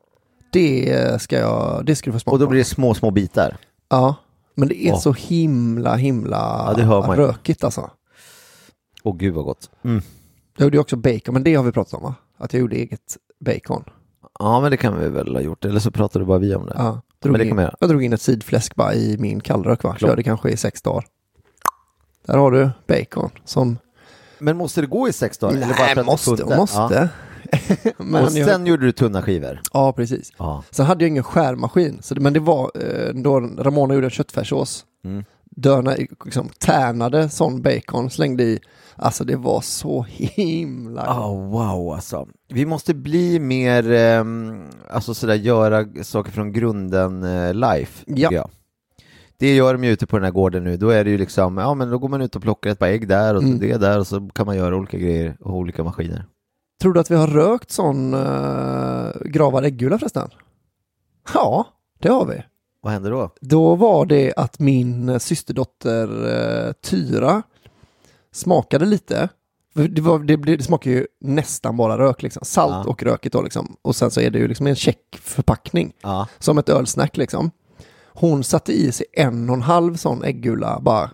Det 0.52 1.22
ska 1.22 1.38
jag, 1.38 1.86
det 1.86 1.96
ska 1.96 2.10
du 2.10 2.12
få 2.12 2.20
smaka 2.20 2.34
Och 2.34 2.38
då 2.38 2.46
blir 2.46 2.58
det 2.58 2.64
små, 2.64 2.94
små 2.94 3.10
bitar. 3.10 3.56
Ja, 3.88 4.14
men 4.54 4.68
det 4.68 4.86
är 4.86 4.92
Åh. 4.92 5.00
så 5.00 5.12
himla, 5.12 5.96
himla 5.96 6.74
Ja, 6.78 7.14
rökigt 7.16 7.64
alltså. 7.64 7.90
Åh 9.02 9.16
gud 9.16 9.34
vad 9.34 9.44
gott. 9.44 9.70
Mm. 9.82 10.02
Jag 10.56 10.64
gjorde 10.64 10.78
också 10.78 10.96
bacon, 10.96 11.32
men 11.34 11.44
det 11.44 11.54
har 11.54 11.64
vi 11.64 11.72
pratat 11.72 11.94
om 11.94 12.02
va? 12.02 12.14
Att 12.36 12.52
jag 12.52 12.60
gjorde 12.60 12.76
eget 12.76 13.16
bacon. 13.40 13.84
Ja 14.38 14.60
men 14.60 14.70
det 14.70 14.76
kan 14.76 14.98
vi 15.00 15.08
väl 15.08 15.34
ha 15.34 15.42
gjort, 15.42 15.64
eller 15.64 15.80
så 15.80 15.90
pratade 15.90 16.24
bara 16.24 16.38
vi 16.38 16.54
om 16.54 16.66
det. 16.66 16.74
Ja, 16.76 17.02
men 17.24 17.32
det 17.32 17.46
in, 17.46 17.58
göra. 17.58 17.74
jag 17.80 17.88
drog 17.88 18.02
in 18.04 18.12
ett 18.12 18.20
sidfläsk 18.20 18.74
bara 18.74 18.94
i 18.94 19.16
min 19.18 19.40
kallrök 19.40 19.82
va? 19.82 19.96
Körde 20.00 20.22
kanske 20.22 20.50
i 20.50 20.56
sex 20.56 20.82
dagar. 20.82 21.04
Där 22.26 22.38
har 22.38 22.50
du 22.50 22.70
bacon 22.86 23.30
som... 23.44 23.78
Men 24.38 24.56
måste 24.56 24.80
det 24.80 24.86
gå 24.86 25.08
i 25.08 25.12
sex 25.12 25.38
dagar? 25.38 25.56
eller 25.56 25.66
bara 25.66 25.90
att 25.90 25.96
Nej, 25.96 26.04
måste, 26.04 26.36
funkar? 26.36 26.56
måste. 26.56 27.08
men 27.96 28.24
och 28.24 28.30
jag- 28.32 28.48
sen 28.48 28.66
gjorde 28.66 28.86
du 28.86 28.92
tunna 28.92 29.22
skivor? 29.22 29.60
Ja, 29.72 29.92
precis. 29.92 30.32
Ja. 30.38 30.64
Sen 30.70 30.86
hade 30.86 31.04
jag 31.04 31.08
ingen 31.08 31.22
skärmaskin, 31.22 31.98
så 32.02 32.14
det, 32.14 32.20
men 32.20 32.32
det 32.32 32.40
var 32.40 32.70
eh, 32.74 33.14
då 33.14 33.40
Ramona 33.40 33.94
gjorde 33.94 34.06
en 34.06 34.10
köttfärssås. 34.10 34.84
Mm. 35.04 35.24
Dörna, 35.44 35.94
liksom, 36.24 36.48
tärnade 36.58 37.28
sån 37.28 37.62
bacon, 37.62 38.10
slängde 38.10 38.42
i. 38.44 38.60
Alltså 38.96 39.24
det 39.24 39.36
var 39.36 39.60
så 39.60 40.06
himla 40.08 41.06
gott. 41.06 41.16
Oh, 41.16 41.50
wow 41.50 41.94
alltså. 41.94 42.28
Vi 42.48 42.66
måste 42.66 42.94
bli 42.94 43.40
mer, 43.40 43.92
ehm, 43.92 44.64
alltså 44.90 45.14
sådär 45.14 45.34
göra 45.34 45.86
saker 46.02 46.32
från 46.32 46.52
grunden 46.52 47.22
eh, 47.22 47.54
life. 47.54 48.04
Ja. 48.06 48.28
Jag. 48.32 48.50
Det 49.38 49.54
gör 49.54 49.72
de 49.74 49.84
ju 49.84 49.90
ute 49.90 50.06
på 50.06 50.16
den 50.16 50.24
här 50.24 50.32
gården 50.32 50.64
nu. 50.64 50.76
Då 50.76 50.88
är 50.90 51.04
det 51.04 51.10
ju 51.10 51.18
liksom, 51.18 51.58
ja 51.58 51.74
men 51.74 51.90
då 51.90 51.98
går 51.98 52.08
man 52.08 52.22
ut 52.22 52.36
och 52.36 52.42
plockar 52.42 52.70
ett 52.70 52.78
par 52.78 52.86
ägg 52.86 53.08
där 53.08 53.34
och 53.34 53.42
Mm. 53.42 53.58
det 53.58 53.76
där 53.76 53.98
och 53.98 54.06
så 54.06 54.28
kan 54.34 54.46
man 54.46 54.56
göra 54.56 54.76
olika 54.76 54.98
grejer 54.98 55.36
och 55.40 55.54
olika 55.56 55.84
maskiner. 55.84 56.24
Tror 56.82 56.92
du 56.92 57.00
att 57.00 57.10
vi 57.10 57.14
har 57.16 57.26
rökt 57.26 57.70
sån 57.70 58.14
uh, 58.14 59.10
gravad 59.24 59.64
äggula 59.64 59.98
förresten? 59.98 60.28
Ja, 61.34 61.66
det 62.00 62.08
har 62.08 62.26
vi. 62.26 62.42
Vad 62.82 62.92
händer 62.92 63.10
då? 63.10 63.30
Då 63.40 63.74
var 63.74 64.06
det 64.06 64.32
att 64.36 64.58
min 64.58 65.08
eh, 65.08 65.18
systerdotter 65.18 66.08
eh, 66.68 66.72
Tyra 66.72 67.42
smakade 68.32 68.84
lite. 68.86 69.28
För 69.74 69.88
Det, 69.88 70.02
var, 70.02 70.18
det, 70.18 70.36
det 70.36 70.62
smakar 70.62 70.90
ju 70.90 71.06
nästan 71.20 71.76
bara 71.76 71.98
rök, 71.98 72.22
liksom. 72.22 72.44
salt 72.44 72.84
Ja. 72.86 72.90
och 72.90 73.02
rökigt 73.02 73.32
då 73.32 73.42
liksom. 73.42 73.76
Och 73.82 73.96
sen 73.96 74.10
så 74.10 74.20
är 74.20 74.30
det 74.30 74.38
ju 74.38 74.48
liksom 74.48 74.66
en 74.66 74.76
check 74.76 75.18
förpackning, 75.20 75.92
Ja. 76.02 76.26
som 76.38 76.58
ett 76.58 76.68
ölsnack 76.68 77.16
liksom. 77.16 77.50
Hon 78.14 78.44
satte 78.44 78.72
i 78.72 78.92
sig 78.92 79.06
en 79.12 79.50
och 79.50 79.56
en 79.56 79.62
halv 79.62 79.96
sån 79.96 80.24
äggula, 80.24 80.80
bara 80.80 81.10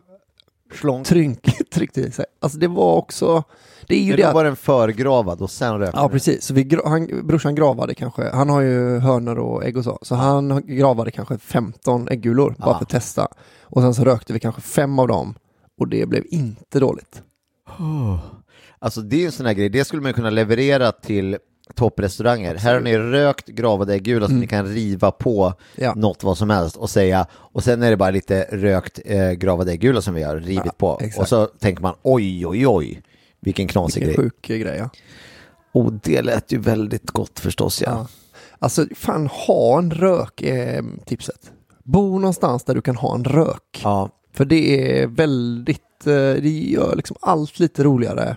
Schlong. 0.72 1.04
trynk, 1.04 1.42
tryckte 1.74 2.00
i 2.00 2.10
sig. 2.10 2.24
Alltså 2.40 2.58
det 2.58 2.68
var 2.68 2.94
också, 2.94 3.42
det 3.88 3.94
är 3.94 4.00
ju 4.02 4.08
Men 4.10 4.16
det 4.16 4.26
då 4.26 4.32
var 4.32 4.44
den 4.44 4.56
förgravad 4.56 5.40
och 5.40 5.50
sen 5.50 5.78
rökte 5.78 5.98
Ja, 6.00 6.08
precis. 6.08 6.44
Så 6.44 6.54
vi, 6.54 6.78
han, 6.84 7.26
brorsan 7.26 7.54
gravade 7.54 7.94
kanske, 7.94 8.30
han 8.30 8.48
har 8.50 8.60
ju 8.60 8.98
hönor 8.98 9.38
och 9.38 9.64
ägg 9.64 9.76
och 9.76 9.84
så, 9.84 9.98
så 10.02 10.14
han 10.14 10.62
gravade 10.66 11.10
kanske 11.10 11.38
15 11.38 12.08
äggulor 12.08 12.54
bara 12.58 12.70
Ja. 12.70 12.74
för 12.78 12.82
att 12.84 12.88
testa. 12.88 13.28
Och 13.62 13.82
sen 13.82 13.94
så 13.94 14.04
rökte 14.04 14.32
vi 14.32 14.40
kanske 14.40 14.60
fem 14.60 14.98
av 14.98 15.08
dem 15.08 15.34
och 15.78 15.88
det 15.88 16.06
blev 16.08 16.24
inte 16.30 16.80
dåligt. 16.80 17.22
Alltså 18.78 19.00
det 19.00 19.16
är 19.16 19.20
ju 19.20 19.26
en 19.26 19.32
sån 19.32 19.46
här 19.46 19.52
grej, 19.52 19.68
det 19.68 19.84
skulle 19.84 20.02
man 20.02 20.12
kunna 20.14 20.30
leverera 20.30 20.92
till 20.92 21.38
topprestauranger. 21.74 22.54
Här 22.54 22.74
har 22.74 22.80
ni 22.80 22.98
rökt 22.98 23.46
gravad 23.48 23.90
äggula 23.90 24.26
som 24.26 24.40
ni 24.40 24.46
kan 24.46 24.66
riva 24.66 25.10
på 25.10 25.44
Mm. 25.46 25.54
Ja. 25.76 25.94
något 25.94 26.22
vad 26.24 26.38
som 26.38 26.50
helst 26.50 26.76
och 26.76 26.90
säga 26.90 27.26
och 27.32 27.64
sen 27.64 27.82
är 27.82 27.90
det 27.90 27.96
bara 27.96 28.10
lite 28.10 28.42
rökt 28.52 29.00
eh, 29.04 29.30
gravad 29.32 29.68
äggula 29.68 30.00
som 30.02 30.14
vi 30.14 30.22
har 30.22 30.36
rivit 30.36 30.62
Ja, 30.64 30.72
på 30.78 30.98
exakt. 31.00 31.18
och 31.20 31.28
så 31.28 31.46
tänker 31.46 31.82
man 31.82 31.94
oj 32.02 32.46
oj 32.46 32.66
oj 32.66 33.02
vilken 33.40 33.68
knasig 33.68 34.00
Vilken 34.06 34.22
grej. 34.22 34.30
sjuk 34.30 34.46
grej 34.66 34.76
ja. 34.78 34.90
Och 35.72 35.92
det 35.92 36.22
lät 36.22 36.52
ju 36.52 36.58
väldigt 36.58 37.10
gott 37.10 37.40
förstås 37.40 37.82
ja. 37.82 37.90
Ja. 37.90 38.06
Alltså 38.58 38.86
fan 38.94 39.26
ha 39.26 39.78
en 39.78 39.90
rök 39.90 40.42
är 40.42 40.84
tipset. 41.04 41.52
Bo 41.84 42.18
någonstans 42.18 42.64
där 42.64 42.74
du 42.74 42.80
kan 42.82 42.96
ha 42.96 43.14
en 43.14 43.24
rök. 43.24 43.80
ja. 43.82 44.10
För 44.32 44.44
det 44.44 44.90
är 45.00 45.06
väldigt, 45.06 46.06
eh, 46.06 46.12
det 46.12 46.48
gör 46.70 46.96
liksom 46.96 47.16
allt 47.20 47.58
lite 47.58 47.84
roligare. 47.84 48.36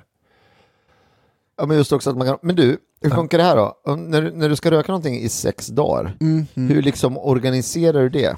Ja 1.58 1.66
men 1.66 1.78
just 1.78 1.92
också 1.92 2.10
att 2.10 2.18
man 2.18 2.28
kan, 2.28 2.38
men 2.42 2.56
du, 2.56 2.78
hur 3.02 3.10
funkar 3.10 3.38
det 3.38 3.44
här 3.44 3.56
då? 3.56 3.96
När, 3.96 4.32
när 4.32 4.50
du 4.50 4.56
ska 4.56 4.72
röka 4.72 4.92
någonting 4.92 5.16
i 5.20 5.30
sex 5.30 5.68
dagar, 5.68 6.18
Mm. 6.22 6.46
hur 6.56 6.82
liksom 6.82 7.18
organiserar 7.18 8.02
du 8.02 8.10
det? 8.10 8.36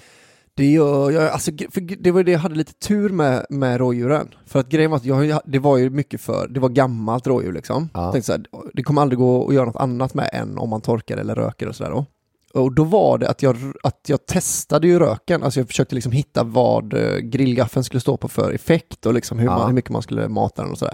Det 0.55 0.71
gör 0.71 1.11
jag, 1.11 1.23
alltså, 1.23 1.51
det 1.99 2.11
var 2.11 2.23
det 2.23 2.31
jag 2.31 2.39
hade 2.39 2.55
lite 2.55 2.73
tur 2.73 3.09
med, 3.09 3.45
med 3.49 3.77
rådjuren. 3.77 4.27
För 4.45 4.59
att 4.59 4.69
grejen 4.69 4.91
var 4.91 4.97
att 4.97 5.05
jag, 5.05 5.39
det 5.45 5.59
var 5.59 5.77
ju 5.77 5.89
mycket 5.89 6.21
för, 6.21 6.47
det 6.47 6.59
var 6.59 6.69
gammalt 6.69 7.27
rådjur 7.27 7.53
liksom. 7.53 7.89
Ja. 7.93 8.11
Tänkte 8.11 8.25
så 8.25 8.31
här, 8.31 8.45
det 8.73 8.83
kommer 8.83 9.01
aldrig 9.01 9.19
gå 9.19 9.47
att 9.47 9.53
göra 9.53 9.65
något 9.65 9.75
annat 9.75 10.13
med 10.13 10.29
än 10.33 10.57
om 10.57 10.69
man 10.69 10.81
torkar 10.81 11.17
eller 11.17 11.35
röker 11.35 11.67
och 11.67 11.75
sådär 11.75 11.91
då. 11.91 12.05
Och 12.53 12.71
då 12.75 12.83
var 12.83 13.17
det 13.17 13.29
att 13.29 13.41
jag, 13.43 13.57
att 13.83 13.99
jag 14.07 14.25
testade 14.25 14.87
ju 14.87 14.99
röken, 14.99 15.43
alltså 15.43 15.59
jag 15.59 15.67
försökte 15.67 15.95
liksom 15.95 16.11
hitta 16.11 16.43
vad 16.43 16.93
eh, 16.93 17.17
grillgaffeln 17.17 17.83
skulle 17.83 18.01
stå 18.01 18.17
på 18.17 18.27
för 18.27 18.51
effekt 18.51 19.05
och 19.05 19.13
liksom 19.13 19.39
hur, 19.39 19.45
Ja. 19.47 19.57
man, 19.57 19.67
hur 19.67 19.73
mycket 19.75 19.91
man 19.91 20.01
skulle 20.01 20.27
mata 20.27 20.61
den 20.61 20.71
och 20.71 20.77
sådär. 20.77 20.93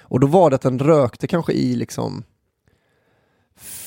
Och 0.00 0.20
då 0.20 0.26
var 0.26 0.50
det 0.50 0.56
att 0.56 0.62
den 0.62 0.78
rökte 0.78 1.26
kanske 1.26 1.52
i 1.52 1.76
liksom 1.76 2.24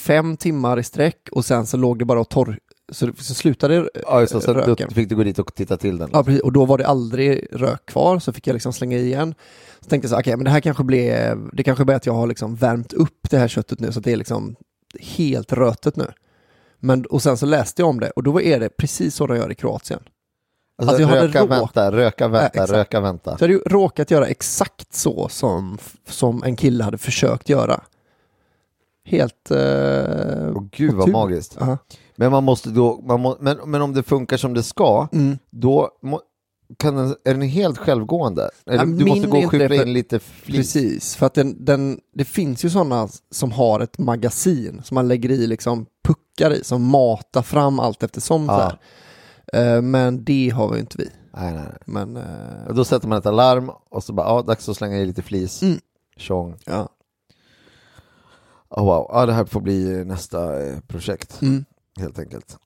fem 0.05 0.37
timmar 0.37 0.79
i 0.79 0.83
sträck 0.83 1.29
och 1.31 1.45
sen 1.45 1.65
så 1.65 1.77
låg 1.77 1.99
det 1.99 2.05
bara 2.05 2.19
och 2.19 2.29
torr, 2.29 2.59
så, 2.91 3.11
så 3.17 3.33
slutade 3.33 3.89
Ja, 4.07 4.27
så 4.27 4.39
röken. 4.53 4.87
då 4.89 4.95
fick 4.95 5.09
du 5.09 5.15
gå 5.15 5.23
dit 5.23 5.39
och 5.39 5.55
titta 5.55 5.77
till 5.77 5.97
den. 5.97 6.09
Ja, 6.13 6.23
precis. 6.23 6.41
Och 6.41 6.51
då 6.53 6.65
var 6.65 6.77
det 6.77 6.87
aldrig 6.87 7.47
rök 7.51 7.85
kvar, 7.85 8.19
så 8.19 8.33
fick 8.33 8.47
jag 8.47 8.53
liksom 8.53 8.73
slänga 8.73 8.97
i 8.97 9.05
igen. 9.05 9.35
Så 9.79 9.89
tänkte 9.89 10.05
jag 10.05 10.09
så 10.09 10.19
okej, 10.19 10.35
men 10.37 10.43
det 10.45 10.51
här 10.51 10.59
kanske 10.59 10.83
blev, 10.83 11.49
det 11.53 11.63
kanske 11.63 11.85
blir 11.85 11.95
att 11.95 12.05
jag 12.05 12.13
har 12.13 12.27
liksom 12.27 12.55
värmt 12.55 12.93
upp 12.93 13.29
det 13.29 13.37
här 13.37 13.47
köttet 13.47 13.79
nu, 13.79 13.91
så 13.91 13.99
att 13.99 14.05
det 14.05 14.11
är 14.11 14.17
liksom 14.17 14.55
helt 14.99 15.53
rötet 15.53 15.95
nu. 15.95 16.07
Men, 16.79 17.05
och 17.05 17.21
sen 17.21 17.37
så 17.37 17.45
läste 17.45 17.81
jag 17.81 17.89
om 17.89 17.99
det, 17.99 18.09
och 18.09 18.23
då 18.23 18.41
är 18.41 18.59
det 18.59 18.69
precis 18.69 19.15
så 19.15 19.27
de 19.27 19.37
gör 19.37 19.51
i 19.51 19.55
Kroatien. 19.55 19.99
Alltså, 20.77 20.89
Alltså, 20.95 21.01
jag 21.01 21.07
hade 21.07 21.27
röka, 21.27 21.41
råk- 21.43 21.49
vänta, 21.49 21.91
röka, 21.91 22.27
vänta, 22.27 22.47
exakt. 22.47 22.71
röka, 22.71 22.99
vänta. 22.99 23.37
Så 23.37 23.43
jag 23.45 23.49
hade 23.49 23.63
råkat 23.69 24.11
göra 24.11 24.27
exakt 24.27 24.93
så 24.93 25.29
som, 25.29 25.77
som 26.07 26.43
en 26.43 26.55
kille 26.55 26.83
hade 26.83 26.97
försökt 26.97 27.49
göra. 27.49 27.81
Helt... 29.05 29.51
Eh, 29.51 29.57
Åh 30.55 30.63
gud 30.71 30.93
vad 30.93 31.05
tur. 31.05 31.11
magiskt. 31.13 31.61
aha. 31.61 31.77
Men 32.15 32.31
man 32.31 32.43
måste 32.43 32.69
då, 32.69 33.01
man 33.01 33.19
må, 33.21 33.37
men, 33.39 33.57
men 33.65 33.81
om 33.81 33.93
det 33.93 34.03
funkar 34.03 34.37
som 34.37 34.53
det 34.53 34.63
ska, 34.63 35.07
Mm. 35.11 35.37
då 35.49 35.89
må, 36.01 36.21
kan 36.77 36.95
den, 36.95 37.07
är 37.25 37.33
den 37.33 37.41
helt 37.41 37.77
självgående? 37.77 38.49
Eller, 38.65 38.77
Ja, 38.77 38.85
du 38.85 39.05
måste 39.05 39.27
gå 39.27 39.37
och 39.45 39.51
för- 39.51 39.73
in 39.87 39.93
lite 39.93 40.19
flis. 40.19 40.55
Precis, 40.57 41.15
för 41.15 41.25
att 41.25 41.33
den, 41.33 41.65
den, 41.65 41.99
det 42.13 42.25
finns 42.25 42.65
ju 42.65 42.69
sådana 42.69 43.07
som 43.31 43.51
har 43.51 43.79
ett 43.79 43.97
magasin 43.97 44.81
som 44.83 44.95
man 44.95 45.07
lägger 45.07 45.31
i 45.31 45.47
liksom 45.47 45.85
puckar 46.39 46.53
i 46.53 46.63
som 46.63 46.83
matar 46.87 47.41
fram 47.41 47.79
allt 47.79 48.03
eftersom. 48.03 48.45
Ja. 48.45 48.55
Så 48.55 48.61
här. 49.57 49.75
Eh, 49.75 49.81
Men 49.81 50.23
det 50.23 50.49
har 50.49 50.67
vi 50.69 50.73
ju 50.75 50.79
inte 50.79 50.97
vi. 50.97 51.09
Nej, 51.33 51.53
nej, 51.53 51.63
nej. 51.63 51.77
Men 51.85 52.17
eh, 52.17 52.73
då 52.75 52.85
sätter 52.85 53.07
man 53.07 53.17
ett 53.17 53.25
alarm 53.25 53.71
och 53.89 54.03
så 54.03 54.13
bara, 54.13 54.27
ja, 54.27 54.41
dags 54.41 54.69
att 54.69 54.77
slänga 54.77 54.97
i 54.97 55.05
lite 55.05 55.21
flis. 55.21 55.61
Mm. 55.61 55.79
Tjong. 56.17 56.55
ja. 56.65 56.89
Oh, 58.71 58.85
wow, 58.85 59.07
ja, 59.13 59.25
det 59.25 59.33
här 59.33 59.45
får 59.45 59.61
bli 59.61 60.05
nästa 60.05 60.63
eh, 60.67 60.79
projekt, 60.87 61.41
Mm. 61.41 61.65
helt 61.99 62.19
enkelt. 62.19 62.57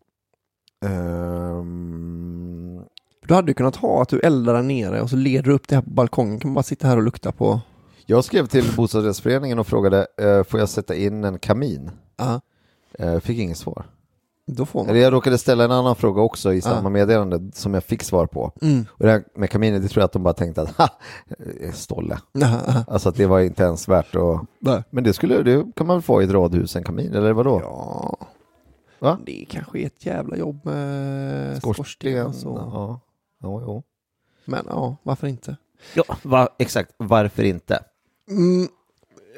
Ehm, 0.85 2.81
Du 3.27 3.33
hade 3.33 3.51
ju 3.51 3.53
kunnat 3.53 3.75
ha 3.75 4.01
att 4.01 4.09
du 4.09 4.19
eldar 4.19 4.53
där 4.53 4.61
nere 4.61 5.01
och 5.01 5.09
så 5.09 5.15
leder 5.15 5.43
du 5.43 5.51
upp 5.51 5.67
det 5.67 5.75
här 5.75 5.81
på 5.81 5.89
balkongen. 5.89 6.39
Kan 6.39 6.49
man 6.49 6.55
bara 6.55 6.63
sitta 6.63 6.87
här 6.87 6.97
och 6.97 7.03
lukta 7.03 7.31
på. 7.31 7.61
jag 8.05 8.23
skrev 8.25 8.45
till 8.47 8.75
bostadsrättsföreningen 8.75 9.59
och 9.59 9.67
frågade, 9.67 10.07
eh, 10.21 10.43
får 10.43 10.59
jag 10.59 10.69
sätta 10.69 10.95
in 10.95 11.23
en 11.23 11.39
kamin? 11.39 11.91
Ja, 12.17 12.33
Eh, 12.33 12.39
fick 13.21 13.39
inget 13.39 13.57
svar. 13.57 13.85
då 14.45 14.65
får 14.65 14.79
man. 14.79 14.89
Eller 14.89 14.99
jag 14.99 15.13
råkade 15.13 15.37
ställa 15.37 15.63
en 15.63 15.71
annan 15.71 15.95
fråga 15.95 16.21
också 16.21 16.53
i 16.53 16.61
samma 16.61 16.83
Ja. 16.83 16.89
meddelande 16.89 17.51
som 17.53 17.73
jag 17.73 17.83
fick 17.83 18.03
svar 18.03 18.25
på. 18.25 18.51
Mm. 18.61 18.85
Och 18.91 19.05
det 19.05 19.11
här 19.11 19.23
med 19.35 19.49
kaminen, 19.49 19.81
det 19.81 19.87
tror 19.87 20.01
jag 20.01 20.05
att 20.05 20.11
de 20.13 20.23
bara 20.23 20.33
tänkte 20.33 20.61
att, 20.61 20.69
ha, 20.77 20.89
eh, 21.61 21.71
stolle. 21.71 22.17
Ja, 22.31 22.59
ja. 22.67 22.83
Alltså 22.87 23.09
att 23.09 23.15
det 23.15 23.25
var 23.25 23.39
inte 23.39 23.63
ens 23.63 23.87
värt 23.87 24.15
att... 24.15 24.41
Nej. 24.59 24.83
Men 24.89 25.03
det 25.03 25.13
skulle 25.13 25.43
det 25.43 25.65
kan 25.75 25.87
man 25.87 25.95
väl 25.95 26.01
få 26.03 26.21
i 26.21 26.25
ett 26.25 26.31
radhus, 26.31 26.75
en 26.75 26.83
kamin, 26.83 27.13
eller 27.13 27.33
vadå? 27.33 27.59
Ja. 27.63 28.17
Va? 28.99 29.17
Det 29.25 29.45
kanske 29.49 29.79
är 29.79 29.85
ett 29.85 30.05
jävla 30.05 30.37
jobb 30.37 30.59
med 30.65 31.57
skorsten 31.57 32.25
och 32.25 32.35
så. 32.35 32.55
Ja, 32.73 32.99
ja, 33.41 33.61
jo. 33.61 33.83
Men 34.45 34.65
ja, 34.69 34.95
varför 35.03 35.27
inte? 35.27 35.57
Ja, 35.95 36.03
va, 36.23 36.49
exakt. 36.57 36.91
Varför 36.97 37.43
inte? 37.43 37.79
Mm, 38.29 38.67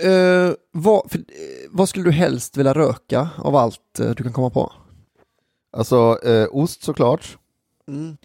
eh, 0.01 0.51
vad, 0.71 1.11
för, 1.11 1.17
eh, 1.19 1.23
vad 1.69 1.89
skulle 1.89 2.05
du 2.05 2.11
helst 2.11 2.57
vilja 2.57 2.73
röka 2.73 3.29
av 3.37 3.55
allt 3.55 3.99
eh, 3.99 4.09
du 4.09 4.23
kan 4.23 4.33
komma 4.33 4.49
på? 4.49 4.71
Alltså, 5.77 6.19
eh, 6.23 6.47
ost 6.51 6.83
såklart. 6.83 7.37
Mm. 7.87 8.17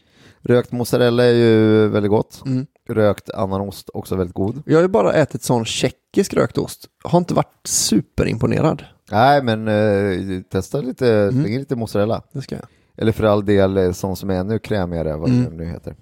Rökt 0.43 0.73
mozzarella 0.73 1.25
är 1.25 1.33
ju 1.33 1.89
väldigt 1.89 2.11
gott. 2.11 2.43
Mm. 2.47 2.67
Rökt 2.89 3.31
annan 3.31 3.61
ost 3.61 3.91
också 3.95 4.17
väldigt 4.17 4.35
god. 4.35 4.63
Jag 4.67 4.77
har 4.77 4.83
ju 4.83 4.89
bara 4.89 5.13
ätit 5.13 5.43
sån 5.43 5.65
tjeckisk 5.65 6.35
rökt 6.35 6.59
ost. 6.59 6.87
Har 7.05 7.19
inte 7.19 7.35
varit 7.35 7.61
superimponerad. 7.65 8.85
Nej, 9.11 9.43
men 9.43 9.69
eh, 9.69 10.41
testa 10.43 10.81
lite, 10.81 11.09
Mm. 11.15 11.43
släng 11.45 11.59
lite 11.59 11.77
mozzarella. 11.77 12.23
Det 12.33 12.43
ska 12.43 12.55
jag. 12.55 12.65
Eller 12.97 13.13
för 13.13 13.25
all 13.25 13.45
del 13.45 13.77
eh, 13.77 13.93
sån 13.93 14.17
som 14.17 14.31
är 14.31 14.35
ännu 14.35 14.59
krämigare, 14.59 15.17
vad 15.17 15.29
Mm. 15.31 15.45
det 15.45 15.57
nu 15.57 15.65
heter. 15.65 15.95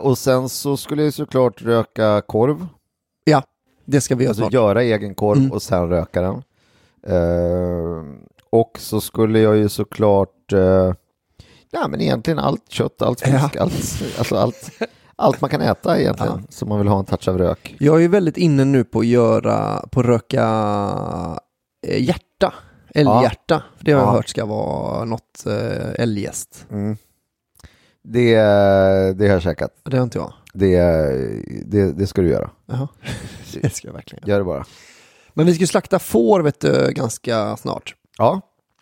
Och 0.00 0.18
sen 0.18 0.48
så 0.48 0.76
skulle 0.76 1.02
jag 1.04 1.14
såklart 1.14 1.62
röka 1.62 2.22
korv. 2.26 2.66
Ja, 3.24 3.42
det 3.84 4.00
ska 4.00 4.14
vi 4.14 4.24
göra 4.24 4.30
Alltså 4.30 4.50
göra 4.50 4.82
egen 4.82 5.14
korv 5.14 5.38
Mm. 5.38 5.52
och 5.52 5.62
sen 5.62 5.88
röka 5.88 6.20
den. 6.22 6.42
Eh, 7.06 8.02
och 8.50 8.76
så 8.78 9.00
skulle 9.00 9.38
jag 9.40 9.56
ju 9.56 9.68
såklart, 9.68 10.52
eh, 10.52 10.92
ja 11.70 11.88
men 11.88 12.00
egentligen 12.00 12.38
allt 12.38 12.68
kött, 12.70 13.02
allt 13.02 13.20
fisk, 13.20 13.34
Ja. 13.54 13.62
allt, 13.62 14.02
alltså 14.18 14.36
allt, 14.36 14.70
allt 15.16 15.40
man 15.40 15.50
kan 15.50 15.60
äta 15.60 16.00
egentligen. 16.00 16.46
Så 16.50 16.66
man 16.66 16.78
vill 16.78 16.88
ha 16.88 16.98
en 16.98 17.04
touch 17.04 17.28
av 17.28 17.38
rök. 17.38 17.76
Jag 17.78 18.04
är 18.04 18.08
väldigt 18.08 18.36
inne 18.36 18.64
nu 18.64 18.84
på 18.84 18.98
att 19.00 19.06
göra, 19.06 19.86
på 19.90 20.00
att 20.00 20.06
röka 20.06 20.44
eh, 21.86 22.02
hjärta. 22.02 22.54
Älghjärta. 22.94 23.62
För 23.76 23.84
det 23.84 23.92
har 23.92 24.00
jag 24.00 24.08
Ja. 24.08 24.12
hört 24.12 24.28
ska 24.28 24.44
vara 24.44 25.04
något 25.04 25.44
älggäst. 25.94 26.66
Mm. 26.70 26.96
Det, 28.02 28.34
det 29.16 29.26
har 29.26 29.32
jag 29.32 29.42
käkat. 29.42 29.70
Det 29.84 29.96
har 29.96 30.04
inte 30.04 30.18
jag. 30.18 30.32
Det, 30.54 30.80
det, 31.66 31.92
det 31.92 32.06
ska 32.06 32.22
du 32.22 32.28
göra. 32.28 32.50
Jaha. 32.66 32.88
det 33.62 33.74
ska 33.74 33.88
jag 33.88 33.92
verkligen. 33.94 34.28
Gör 34.28 34.38
det 34.38 34.44
bara. 34.44 34.64
Men 35.34 35.46
vi 35.46 35.54
ska 35.54 35.60
ju 35.60 35.66
slakta 35.66 35.98
får 35.98 36.40
vet 36.40 36.60
du, 36.60 36.92
ganska 36.92 37.56
snart. 37.56 37.94
Ja, 38.18 38.40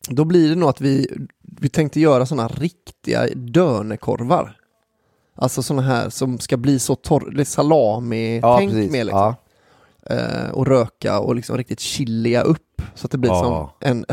Då 0.09 0.25
blir 0.25 0.49
det 0.49 0.55
nog 0.55 0.68
att 0.68 0.81
vi, 0.81 1.07
vi 1.61 1.68
tänkte 1.68 2.01
göra 2.01 2.27
sådana 2.27 2.49
riktiga 2.49 3.27
dönekorvar. 3.35 4.57
Alltså 5.37 5.62
sådana 5.62 5.83
här 5.83 6.09
som 6.09 6.39
ska 6.39 6.57
bli 6.57 6.79
så 6.79 6.95
torr, 6.95 7.31
lite 7.33 7.51
salami-tänk 7.51 8.73
ja 8.73 8.77
med 8.91 9.07
liksom. 9.07 9.09
Ja. 9.09 9.35
Eh, 10.16 10.51
och 10.51 10.66
röka 10.66 11.20
och 11.20 11.35
liksom 11.35 11.57
riktigt 11.57 11.81
chiliga 11.81 12.43
upp. 12.43 12.83
Så 12.95 13.07
att 13.07 13.11
det 13.11 13.18
blir 13.18 13.31
Ja. 13.31 13.43
som 13.81 13.89
en 13.91 14.05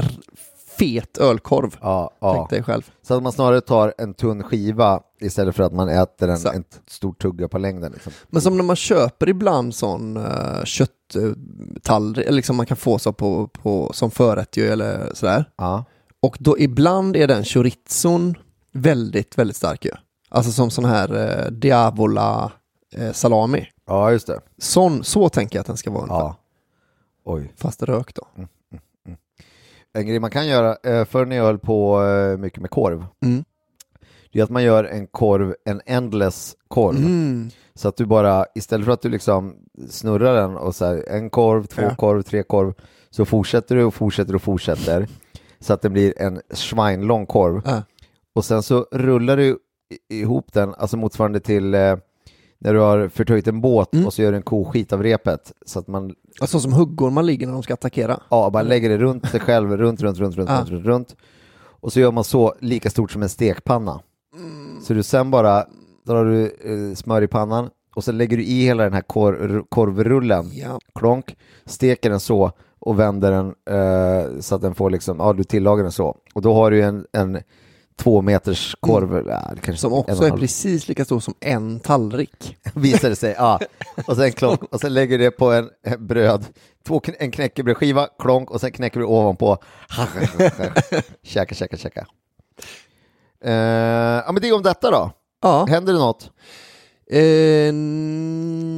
fet 0.78 1.18
ölkorv. 1.18 1.78
Ja, 1.82 2.12
ja. 2.20 2.34
Tänk 2.36 2.50
dig 2.50 2.64
själv. 2.64 2.92
Så 3.02 3.14
att 3.14 3.24
man 3.24 3.32
snarare 3.32 3.62
tar 3.62 3.94
en 3.98 4.14
tunn 4.14 4.44
skiva 4.44 5.02
istället 5.20 5.56
för 5.56 5.64
att 5.64 5.74
man 5.74 5.90
äter 5.90 6.28
en, 6.30 6.36
Exakt. 6.36 6.56
en 6.56 6.64
stor 6.88 7.14
tugga 7.14 7.48
på 7.48 7.58
längden. 7.58 7.92
Liksom. 7.92 8.14
Men 8.30 8.42
som 8.42 8.58
när 8.58 8.64
man 8.64 8.76
köper 8.76 9.30
ibland 9.30 9.76
sån 9.76 10.18
uh, 10.18 10.64
kötttallrik, 10.64 12.26
eller 12.26 12.36
liksom 12.36 12.56
man 12.56 12.66
kan 12.66 12.78
få 12.78 13.00
så 13.00 13.14
på, 13.14 13.48
på, 13.48 13.92
som 13.94 14.12
förrätt 14.12 14.58
ju, 14.58 14.68
eller 14.68 15.12
sådär. 15.14 15.46
Ja. 15.58 15.86
Och 16.22 16.38
då 16.40 16.60
ibland 16.60 17.16
är 17.16 17.28
den 17.28 17.44
chorizon 17.44 18.36
väldigt, 18.74 19.38
väldigt 19.38 19.58
stark 19.58 19.86
ju. 19.86 19.92
Alltså 20.30 20.52
som 20.52 20.72
sån 20.72 20.86
här 20.86 21.16
uh, 21.16 21.52
diavola 21.52 22.52
eh, 22.96 23.12
salami. 23.12 23.68
ja, 23.88 24.12
just 24.12 24.28
det. 24.28 24.40
Sån, 24.58 25.04
så 25.04 25.30
tänker 25.30 25.58
jag 25.58 25.62
att 25.62 25.68
den 25.68 25.78
ska 25.78 25.92
vara 25.92 26.04
ungefär. 26.04 26.20
Ja. 26.20 26.36
Oj. 27.26 27.54
Fast 27.58 27.84
rök 27.84 28.16
då. 28.16 28.28
En 29.94 30.08
grej 30.08 30.20
man 30.20 30.32
kan 30.32 30.48
göra, 30.48 30.78
eh, 30.84 31.06
förr 31.06 31.26
när 31.26 31.36
jag 31.36 31.44
höll 31.44 31.60
på 31.60 32.04
eh, 32.04 32.38
mycket 32.38 32.62
med 32.62 32.70
korv, 32.70 33.06
Mm. 33.22 33.44
Det 34.32 34.40
är 34.40 34.44
att 34.44 34.50
man 34.50 34.64
gör 34.64 34.84
en 34.84 35.08
korv, 35.08 35.56
en 35.66 35.82
endless 35.86 36.56
korv. 36.68 36.98
Mm. 36.98 37.50
Så 37.76 37.88
att 37.88 37.98
du 37.98 38.06
bara, 38.06 38.46
istället 38.56 38.86
för 38.86 38.92
att 38.94 39.02
du 39.02 39.10
liksom 39.10 39.56
snurrar 39.90 40.36
den 40.42 40.58
och 40.58 40.76
så 40.76 40.86
här, 40.86 41.06
en 41.10 41.30
korv, 41.30 41.66
två 41.66 41.82
Ja. 41.82 41.96
korv, 41.96 42.22
tre 42.22 42.44
korv, 42.44 42.74
så 43.10 43.26
fortsätter 43.26 43.76
du 43.76 43.84
och 43.84 43.94
fortsätter 43.94 44.36
och 44.36 44.42
fortsätter. 44.42 45.08
Så 45.62 45.74
att 45.74 45.82
det 45.82 45.90
blir 45.90 46.22
en 46.22 46.42
schweinlång 46.54 47.26
korv. 47.26 47.62
Ja. 47.66 47.84
Och 48.36 48.46
sen 48.46 48.64
så 48.64 48.86
rullar 48.92 49.38
du 49.38 49.58
ihop 50.10 50.54
den, 50.54 50.74
alltså 50.78 50.98
motsvarande 50.98 51.40
till, 51.40 51.74
eh, 51.74 51.96
när 52.60 52.74
du 52.74 52.80
har 52.80 53.08
förtöjt 53.08 53.48
en 53.48 53.62
båt 53.62 53.94
Mm. 53.94 54.06
och 54.06 54.14
så 54.14 54.22
gör 54.22 54.32
du 54.32 54.38
en 54.38 54.44
koskit 54.44 54.94
av 54.94 55.04
repet 55.04 55.52
så 55.66 55.80
att 55.80 55.88
man 55.88 56.16
Alltså 56.42 56.60
som 56.60 56.74
huggormar 56.74 57.24
ligger 57.24 57.48
när 57.48 57.54
de 57.54 57.64
ska 57.64 57.74
attackera. 57.74 58.20
ja, 58.30 58.50
bara 58.50 58.64
lägger 58.64 58.90
det 58.90 58.98
runt 58.98 59.30
sig 59.30 59.40
själv, 59.40 59.78
runt, 59.78 60.02
runt, 60.02 60.18
runt, 60.20 60.36
runt, 60.38 60.50
Ja. 60.50 60.58
runt, 60.60 60.70
runt, 60.70 60.86
runt. 60.86 61.16
Och 61.82 61.94
så 61.94 62.00
gör 62.00 62.12
man 62.12 62.24
så 62.24 62.56
lika 62.60 62.90
stort 62.90 63.12
som 63.12 63.24
en 63.24 63.30
stekpanna. 63.30 64.00
Så 64.84 64.94
du 64.94 65.04
sen 65.04 65.32
bara 65.32 65.66
drar 66.06 66.26
du 66.26 66.44
eh, 66.46 66.96
smör 66.96 67.22
i 67.22 67.28
pannan 67.28 67.70
och 67.96 68.04
sen 68.04 68.18
lägger 68.18 68.38
du 68.38 68.44
i 68.44 68.62
hela 68.66 68.84
den 68.84 68.94
här 68.94 69.02
kor 69.02 69.66
korvrullen, 69.70 70.50
Ja. 70.54 70.80
klonk, 70.96 71.38
steker 71.66 72.10
den 72.10 72.20
så 72.20 72.52
och 72.80 73.00
vänder 73.00 73.32
den 73.32 73.48
eh, 73.70 74.40
så 74.40 74.56
att 74.56 74.62
den 74.62 74.76
får 74.76 74.90
liksom, 74.90 75.20
ja 75.20 75.34
du 75.34 75.44
tillagar 75.44 75.84
den 75.84 75.92
så. 75.92 76.18
Och 76.34 76.42
då 76.42 76.54
har 76.54 76.72
du 76.72 76.82
en, 76.82 77.06
en 77.12 77.40
två 77.96 78.22
meters 78.22 78.76
korv, 78.80 79.28
ja, 79.28 79.52
Mm. 79.64 79.78
Som 79.78 79.92
en 79.92 79.98
och 79.98 80.10
också 80.10 80.24
är 80.24 80.32
precis 80.32 80.88
lika 80.88 81.06
stor 81.06 81.20
som 81.20 81.34
en 81.40 81.80
tallrik. 81.80 82.58
visar 82.74 83.10
det 83.10 83.16
sig. 83.16 83.36
Ja. 83.38 83.60
Och 84.08 84.16
sen 84.16 84.32
klonk, 84.32 84.64
och 84.64 84.80
sen 84.80 84.94
lägger 84.94 85.18
du 85.18 85.24
det 85.24 85.32
på 85.32 85.52
en, 85.52 85.70
en 85.84 86.08
bröd, 86.08 86.46
två, 86.88 87.02
en 87.20 87.32
knäckebrödskiva, 87.32 88.08
klonk 88.20 88.52
och 88.52 88.62
sen 88.62 88.72
knäcker 88.72 89.00
du 89.00 89.06
ovanpå. 89.06 89.58
käka, 91.24 91.56
käka, 91.56 91.78
käka. 91.78 92.08
Eh, 93.46 93.54
ja 94.26 94.32
men 94.32 94.42
det 94.42 94.48
är 94.50 94.56
om 94.56 94.64
detta 94.64 94.92
då. 94.92 95.12
Ja. 95.42 95.66
Händer 95.70 95.94
det 95.94 96.00
något? 96.00 96.32
Eh, 97.12 97.74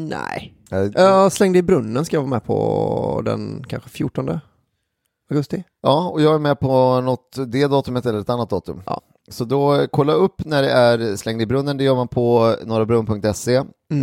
nej. 0.09 0.53
Jag 0.93 1.31
slängde 1.31 1.59
i 1.59 1.61
brunnen 1.63 2.05
ska 2.05 2.15
jag 2.15 2.21
vara 2.21 2.29
med 2.29 2.43
på 2.43 3.21
den 3.25 3.63
kanske 3.67 3.89
14 3.89 4.39
augusti. 5.31 5.63
Ja, 5.81 6.09
och 6.09 6.21
jag 6.21 6.35
är 6.35 6.39
med 6.39 6.59
på 6.59 7.01
något, 7.01 7.35
det 7.47 7.67
datumet 7.67 8.05
eller 8.05 8.19
ett 8.19 8.29
annat 8.29 8.49
datum. 8.49 8.81
Ja. 8.85 9.01
Så 9.29 9.45
då 9.45 9.87
kolla 9.91 10.13
upp 10.13 10.45
när 10.45 10.61
det 10.61 10.71
är 10.71 11.15
slängd 11.15 11.41
i 11.41 11.45
brunnen, 11.45 11.77
det 11.77 11.83
gör 11.83 11.95
man 11.95 12.07
på 12.07 12.55
norrabrunn.se. 12.65 13.55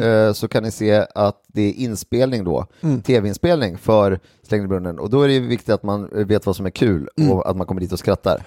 Eh, 0.03 0.33
så 0.33 0.49
kan 0.49 0.63
ni 0.63 0.71
se 0.71 1.07
att 1.15 1.43
det 1.49 1.63
är 1.63 1.73
inspelning 1.73 2.45
då, 2.45 2.67
Mm. 2.81 3.03
tv-inspelning 3.03 3.79
för 3.79 4.21
slängd 4.43 4.65
i 4.65 4.69
brunnen. 4.69 4.99
Och 4.99 5.11
då 5.11 5.23
är 5.23 5.29
det 5.29 5.41
viktigt 5.41 5.75
att 5.75 5.83
man 5.83 6.09
vet 6.13 6.47
vad 6.47 6.57
som 6.57 6.67
är 6.67 6.71
kul 6.71 7.09
Mm. 7.19 7.33
och 7.33 7.51
att 7.51 7.57
man 7.57 7.67
kommer 7.67 7.81
dit 7.81 7.93
och 7.93 7.99
skrattar. 7.99 8.43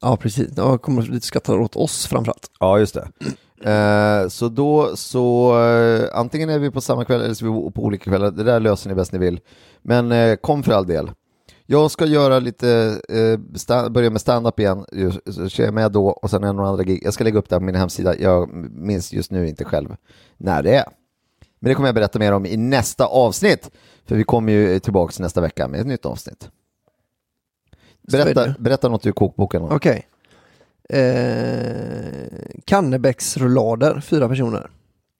Ja, 0.00 0.16
precis. 0.16 0.48
Jag 0.56 0.82
kommer 0.82 1.02
lite 1.02 1.26
skratta 1.26 1.54
åt 1.54 1.76
oss 1.76 2.06
framförallt. 2.06 2.50
Ja, 2.60 2.78
just 2.78 2.94
det. 2.94 3.08
Eh, 3.64 4.28
så 4.28 4.48
då 4.48 4.96
så 4.96 5.58
eh, 5.64 6.08
antingen 6.12 6.50
är 6.50 6.58
vi 6.58 6.70
på 6.70 6.80
samma 6.80 7.04
kväll 7.04 7.20
eller 7.20 7.34
så 7.34 7.46
är 7.46 7.64
vi 7.64 7.70
på 7.72 7.84
olika 7.84 8.04
kvällar. 8.10 8.30
Det 8.30 8.42
där 8.44 8.60
löser 8.60 8.88
ni 8.88 8.94
bäst 8.94 9.12
ni 9.12 9.18
vill. 9.18 9.40
Men 9.82 10.12
eh, 10.12 10.36
kom 10.36 10.62
för 10.62 10.72
all 10.72 10.86
del. 10.86 11.10
Jag 11.66 11.90
ska 11.90 12.06
göra 12.06 12.38
lite, 12.38 13.00
sta- 13.54 13.90
börja 13.90 14.10
med 14.10 14.20
stand-up 14.20 14.60
igen, 14.60 14.84
så 15.30 15.48
kör 15.48 15.64
jag 15.64 15.74
med 15.74 15.92
då 15.92 16.06
och 16.08 16.30
sen 16.30 16.42
är 16.44 16.46
det 16.46 16.52
några 16.52 16.68
andra 16.68 16.84
gig. 16.84 17.00
Jag 17.04 17.14
ska 17.14 17.24
lägga 17.24 17.38
upp 17.38 17.48
det 17.48 17.56
på 17.56 17.62
min 17.64 17.74
hemsida, 17.74 18.16
jag 18.16 18.48
minns 18.72 19.12
just 19.12 19.30
nu 19.30 19.48
inte 19.48 19.64
själv 19.64 19.96
när 20.36 20.62
det 20.62 20.74
är. 20.74 20.84
Men 21.60 21.68
det 21.68 21.74
kommer 21.74 21.88
jag 21.88 21.94
berätta 21.94 22.18
mer 22.18 22.32
om 22.32 22.46
i 22.46 22.56
nästa 22.56 23.06
avsnitt, 23.06 23.70
för 24.06 24.16
vi 24.16 24.24
kommer 24.24 24.52
ju 24.52 24.78
tillbaka 24.78 25.22
nästa 25.22 25.40
vecka 25.40 25.68
med 25.68 25.80
ett 25.80 25.86
nytt 25.86 26.06
avsnitt. 26.06 26.48
Berätta, 28.12 28.54
berätta 28.58 28.88
något 28.88 29.06
ur 29.06 29.12
kokboken. 29.12 29.62
Okej. 29.62 30.06
Eh, 30.88 32.28
Kannebäcksrullader, 32.64 34.00
fyra 34.00 34.28
personer. 34.28 34.70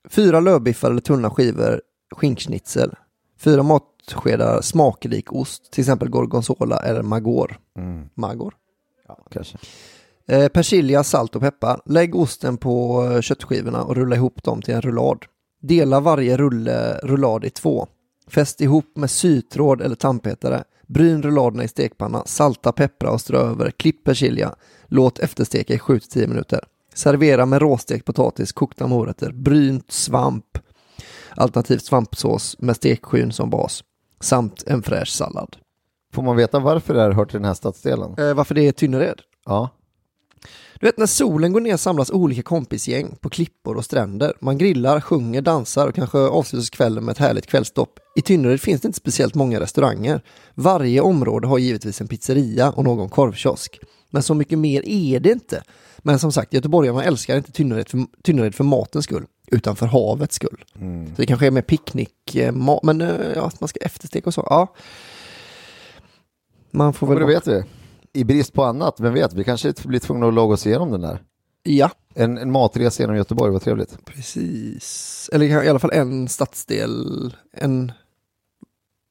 Fyra 0.08 0.40
lövbiffar 0.40 0.90
eller 0.90 1.00
tunna 1.00 1.30
skivor 1.30 1.80
skinkschnitzel. 2.14 2.94
Fyra 3.40 3.62
matskedar 3.62 4.60
smakrik 4.60 5.32
ost, 5.32 5.72
till 5.72 5.82
exempel 5.82 6.08
gorgonzola 6.08 6.78
eller 6.78 7.02
magor. 7.02 7.58
Mm. 7.78 8.08
Magor? 8.14 8.54
Ja, 9.08 9.18
kanske. 9.30 9.58
Eh, 10.28 10.48
persilja, 10.48 11.04
salt 11.04 11.36
och 11.36 11.42
peppar. 11.42 11.80
Lägg 11.84 12.16
osten 12.16 12.56
på 12.56 13.04
eh, 13.12 13.20
köttskivorna 13.20 13.82
och 13.82 13.96
rulla 13.96 14.16
ihop 14.16 14.42
dem 14.42 14.62
till 14.62 14.74
en 14.74 14.80
rullad. 14.82 15.24
Dela 15.62 16.00
varje 16.00 16.36
rulle, 16.36 16.98
rullad 17.02 17.44
i 17.44 17.50
två. 17.50 17.86
Fäst 18.28 18.60
ihop 18.60 18.96
med 18.96 19.10
sytråd 19.10 19.80
eller 19.80 19.96
tandpetare. 19.96 20.64
Bryn 20.86 21.22
rulladerna 21.22 21.64
i 21.64 21.68
stekpanna, 21.68 22.22
salta, 22.26 22.72
peppra 22.72 23.10
och 23.10 23.20
strö 23.20 23.38
över. 23.38 23.70
Klipp 23.70 24.04
persilja. 24.04 24.54
Låt 24.86 25.18
eftersteka 25.18 25.74
i 25.74 25.78
7-10 25.78 26.26
minuter. 26.26 26.60
Servera 26.94 27.46
med 27.46 27.62
råstekt 27.62 28.04
potatis, 28.04 28.52
kokta 28.52 28.86
morötter, 28.86 29.32
brynt 29.32 29.92
svamp, 29.92 30.58
alternativt 31.34 31.84
svampsås 31.84 32.56
med 32.58 32.76
stekskyn 32.76 33.32
som 33.32 33.50
bas, 33.50 33.84
samt 34.20 34.64
en 34.66 34.82
fräsch 34.82 35.08
sallad. 35.08 35.56
Får 36.12 36.22
man 36.22 36.36
veta 36.36 36.58
varför 36.58 36.94
det 36.94 37.00
här 37.00 37.10
hör 37.10 37.24
till 37.24 37.38
den 37.38 37.44
här 37.44 37.54
stadsdelen? 37.54 38.14
Eh, 38.18 38.34
varför 38.34 38.54
det 38.54 38.62
är 38.68 38.72
Tynnered? 38.72 39.20
Ja. 39.44 39.70
Du 40.80 40.86
vet 40.86 40.98
när 40.98 41.06
solen 41.06 41.52
går 41.52 41.60
ner 41.60 41.76
samlas 41.76 42.10
olika 42.10 42.42
kompisgäng 42.42 43.16
på 43.20 43.28
klippor 43.28 43.76
och 43.76 43.84
stränder. 43.84 44.34
Man 44.40 44.58
grillar, 44.58 45.00
sjunger, 45.00 45.42
dansar 45.42 45.88
och 45.88 45.94
kanske 45.94 46.18
avslutas 46.18 46.70
kvällen 46.70 47.04
med 47.04 47.12
ett 47.12 47.18
härligt 47.18 47.46
kvällstopp. 47.46 47.98
I 48.16 48.22
Tynnered 48.22 48.60
finns 48.60 48.80
det 48.80 48.86
inte 48.86 48.98
speciellt 48.98 49.34
många 49.34 49.60
restauranger. 49.60 50.20
Varje 50.54 51.00
område 51.00 51.46
har 51.46 51.58
givetvis 51.58 52.00
en 52.00 52.08
pizzeria 52.08 52.70
och 52.70 52.84
någon 52.84 53.08
korvkiosk. 53.08 53.80
Men 54.10 54.22
så 54.22 54.34
mycket 54.34 54.58
mer 54.58 54.82
är 54.88 55.20
det 55.20 55.30
inte. 55.30 55.62
Men 55.98 56.18
som 56.18 56.32
sagt, 56.32 56.52
göteborgarna 56.52 57.04
älskar 57.04 57.36
inte 57.36 57.52
Tynnered 57.52 57.88
för, 57.88 58.06
Tynnered 58.22 58.54
för 58.54 58.64
matens 58.64 59.04
skull, 59.04 59.24
utan 59.46 59.76
för 59.76 59.86
havets 59.86 60.36
skull. 60.36 60.64
Så 61.14 61.14
det 61.16 61.26
kanske 61.26 61.46
är 61.46 61.50
med 61.50 61.66
picknick, 61.66 62.34
eh, 62.34 62.52
men 62.82 63.00
eh, 63.00 63.32
ja, 63.34 63.50
man 63.58 63.68
ska 63.68 63.80
eftersteka 63.80 64.30
och 64.30 64.34
så. 64.34 64.46
Ja. 64.50 64.74
Man 66.70 66.94
får 66.94 67.06
Men 67.06 67.18
väl... 67.18 67.26
det 67.26 67.34
vet 67.34 67.46
vi. 67.46 67.62
I 68.16 68.24
brist 68.24 68.52
på 68.52 68.64
annat, 68.64 69.00
vem 69.00 69.14
vet, 69.14 69.34
vi 69.34 69.44
kanske 69.44 69.72
blir 69.84 70.00
tvungna 70.00 70.28
att 70.28 70.34
logga 70.34 70.54
oss 70.54 70.66
igenom 70.66 70.90
den 70.90 71.00
där. 71.00 71.22
Ja, 71.62 71.90
En, 72.14 72.38
en 72.38 72.52
matresa 72.52 73.02
genom 73.02 73.16
Göteborg, 73.16 73.52
vad 73.52 73.62
trevligt. 73.62 74.04
Precis. 74.04 75.30
Eller 75.32 75.64
i 75.64 75.68
alla 75.68 75.78
fall 75.78 75.92
en 75.92 76.28
stadsdel. 76.28 77.36
En... 77.52 77.92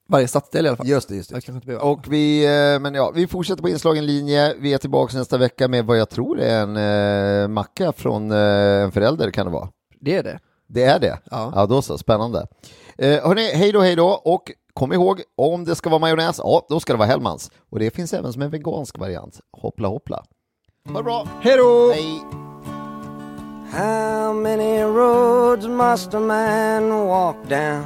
Varje 0.07 0.27
stadsdel 0.27 0.65
i 0.65 0.67
alla 0.69 0.77
fall. 0.77 0.87
Just 0.87 1.09
det, 1.09 1.15
just 1.15 1.29
behöver. 1.29 1.85
Och 1.85 2.13
vi, 2.13 2.45
eh, 2.45 2.79
men 2.79 2.93
ja, 2.93 3.11
vi 3.15 3.27
fortsätter 3.27 3.61
på 3.61 3.69
inslagen 3.69 4.05
linje. 4.05 4.55
Vi 4.59 4.73
är 4.73 4.77
tillbaka 4.77 5.17
nästa 5.17 5.37
vecka 5.37 5.67
med 5.67 5.85
vad 5.85 5.97
jag 5.97 6.09
tror 6.09 6.39
är 6.39 6.63
en 6.63 6.77
eh, 6.77 7.47
macka 7.47 7.91
från 7.91 8.31
eh, 8.31 8.83
en 8.83 8.91
förälder 8.91 9.31
kan 9.31 9.45
det 9.45 9.51
vara. 9.51 9.69
Det 9.99 10.15
är 10.15 10.23
det. 10.23 10.39
Det 10.67 10.83
är 10.83 10.99
det? 10.99 11.19
Ja. 11.31 11.51
Ja, 11.55 11.65
då 11.65 11.81
så, 11.81 11.97
spännande. 11.97 12.47
Eh, 12.97 13.27
hörni, 13.27 13.51
hej 13.53 13.71
då, 13.71 13.81
hej 13.81 13.95
då, 13.95 14.07
och 14.07 14.51
kom 14.75 14.93
ihåg, 14.93 15.21
om 15.37 15.65
det 15.65 15.75
ska 15.75 15.89
vara 15.89 15.99
majonnäs, 15.99 16.41
ja, 16.43 16.65
då 16.69 16.79
ska 16.79 16.93
det 16.93 16.99
vara 16.99 17.07
Hellmans. 17.07 17.51
Och 17.69 17.79
det 17.79 17.91
finns 17.91 18.13
även 18.13 18.33
som 18.33 18.41
en 18.41 18.49
vegansk 18.49 18.97
variant. 18.97 19.39
Hoppla 19.61 19.87
hoppla. 19.87 20.23
Ha 20.87 20.97
det 20.97 21.03
bra! 21.03 21.27
Hej 21.41 21.57
då! 21.57 21.91
Hej! 21.91 22.21
How 23.71 24.33
many 24.33 24.83
roads 24.83 25.67
must 25.67 26.13
a 26.13 26.19
man 26.19 26.89
walk 27.07 27.35
down 27.49 27.85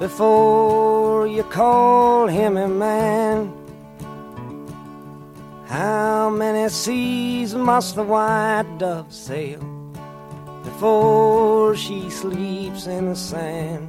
before 0.00 1.26
you 1.26 1.42
call 1.42 2.28
him 2.28 2.56
a 2.56 2.68
man? 2.68 3.50
How 5.68 6.30
many 6.30 6.68
seas 6.68 7.54
must 7.54 7.94
the 7.94 8.04
white 8.04 8.78
dove 8.78 9.12
sail 9.12 9.60
before 10.64 11.76
she 11.76 12.10
sleeps 12.10 12.86
in 12.86 13.08
the 13.08 13.16
sand? 13.16 13.88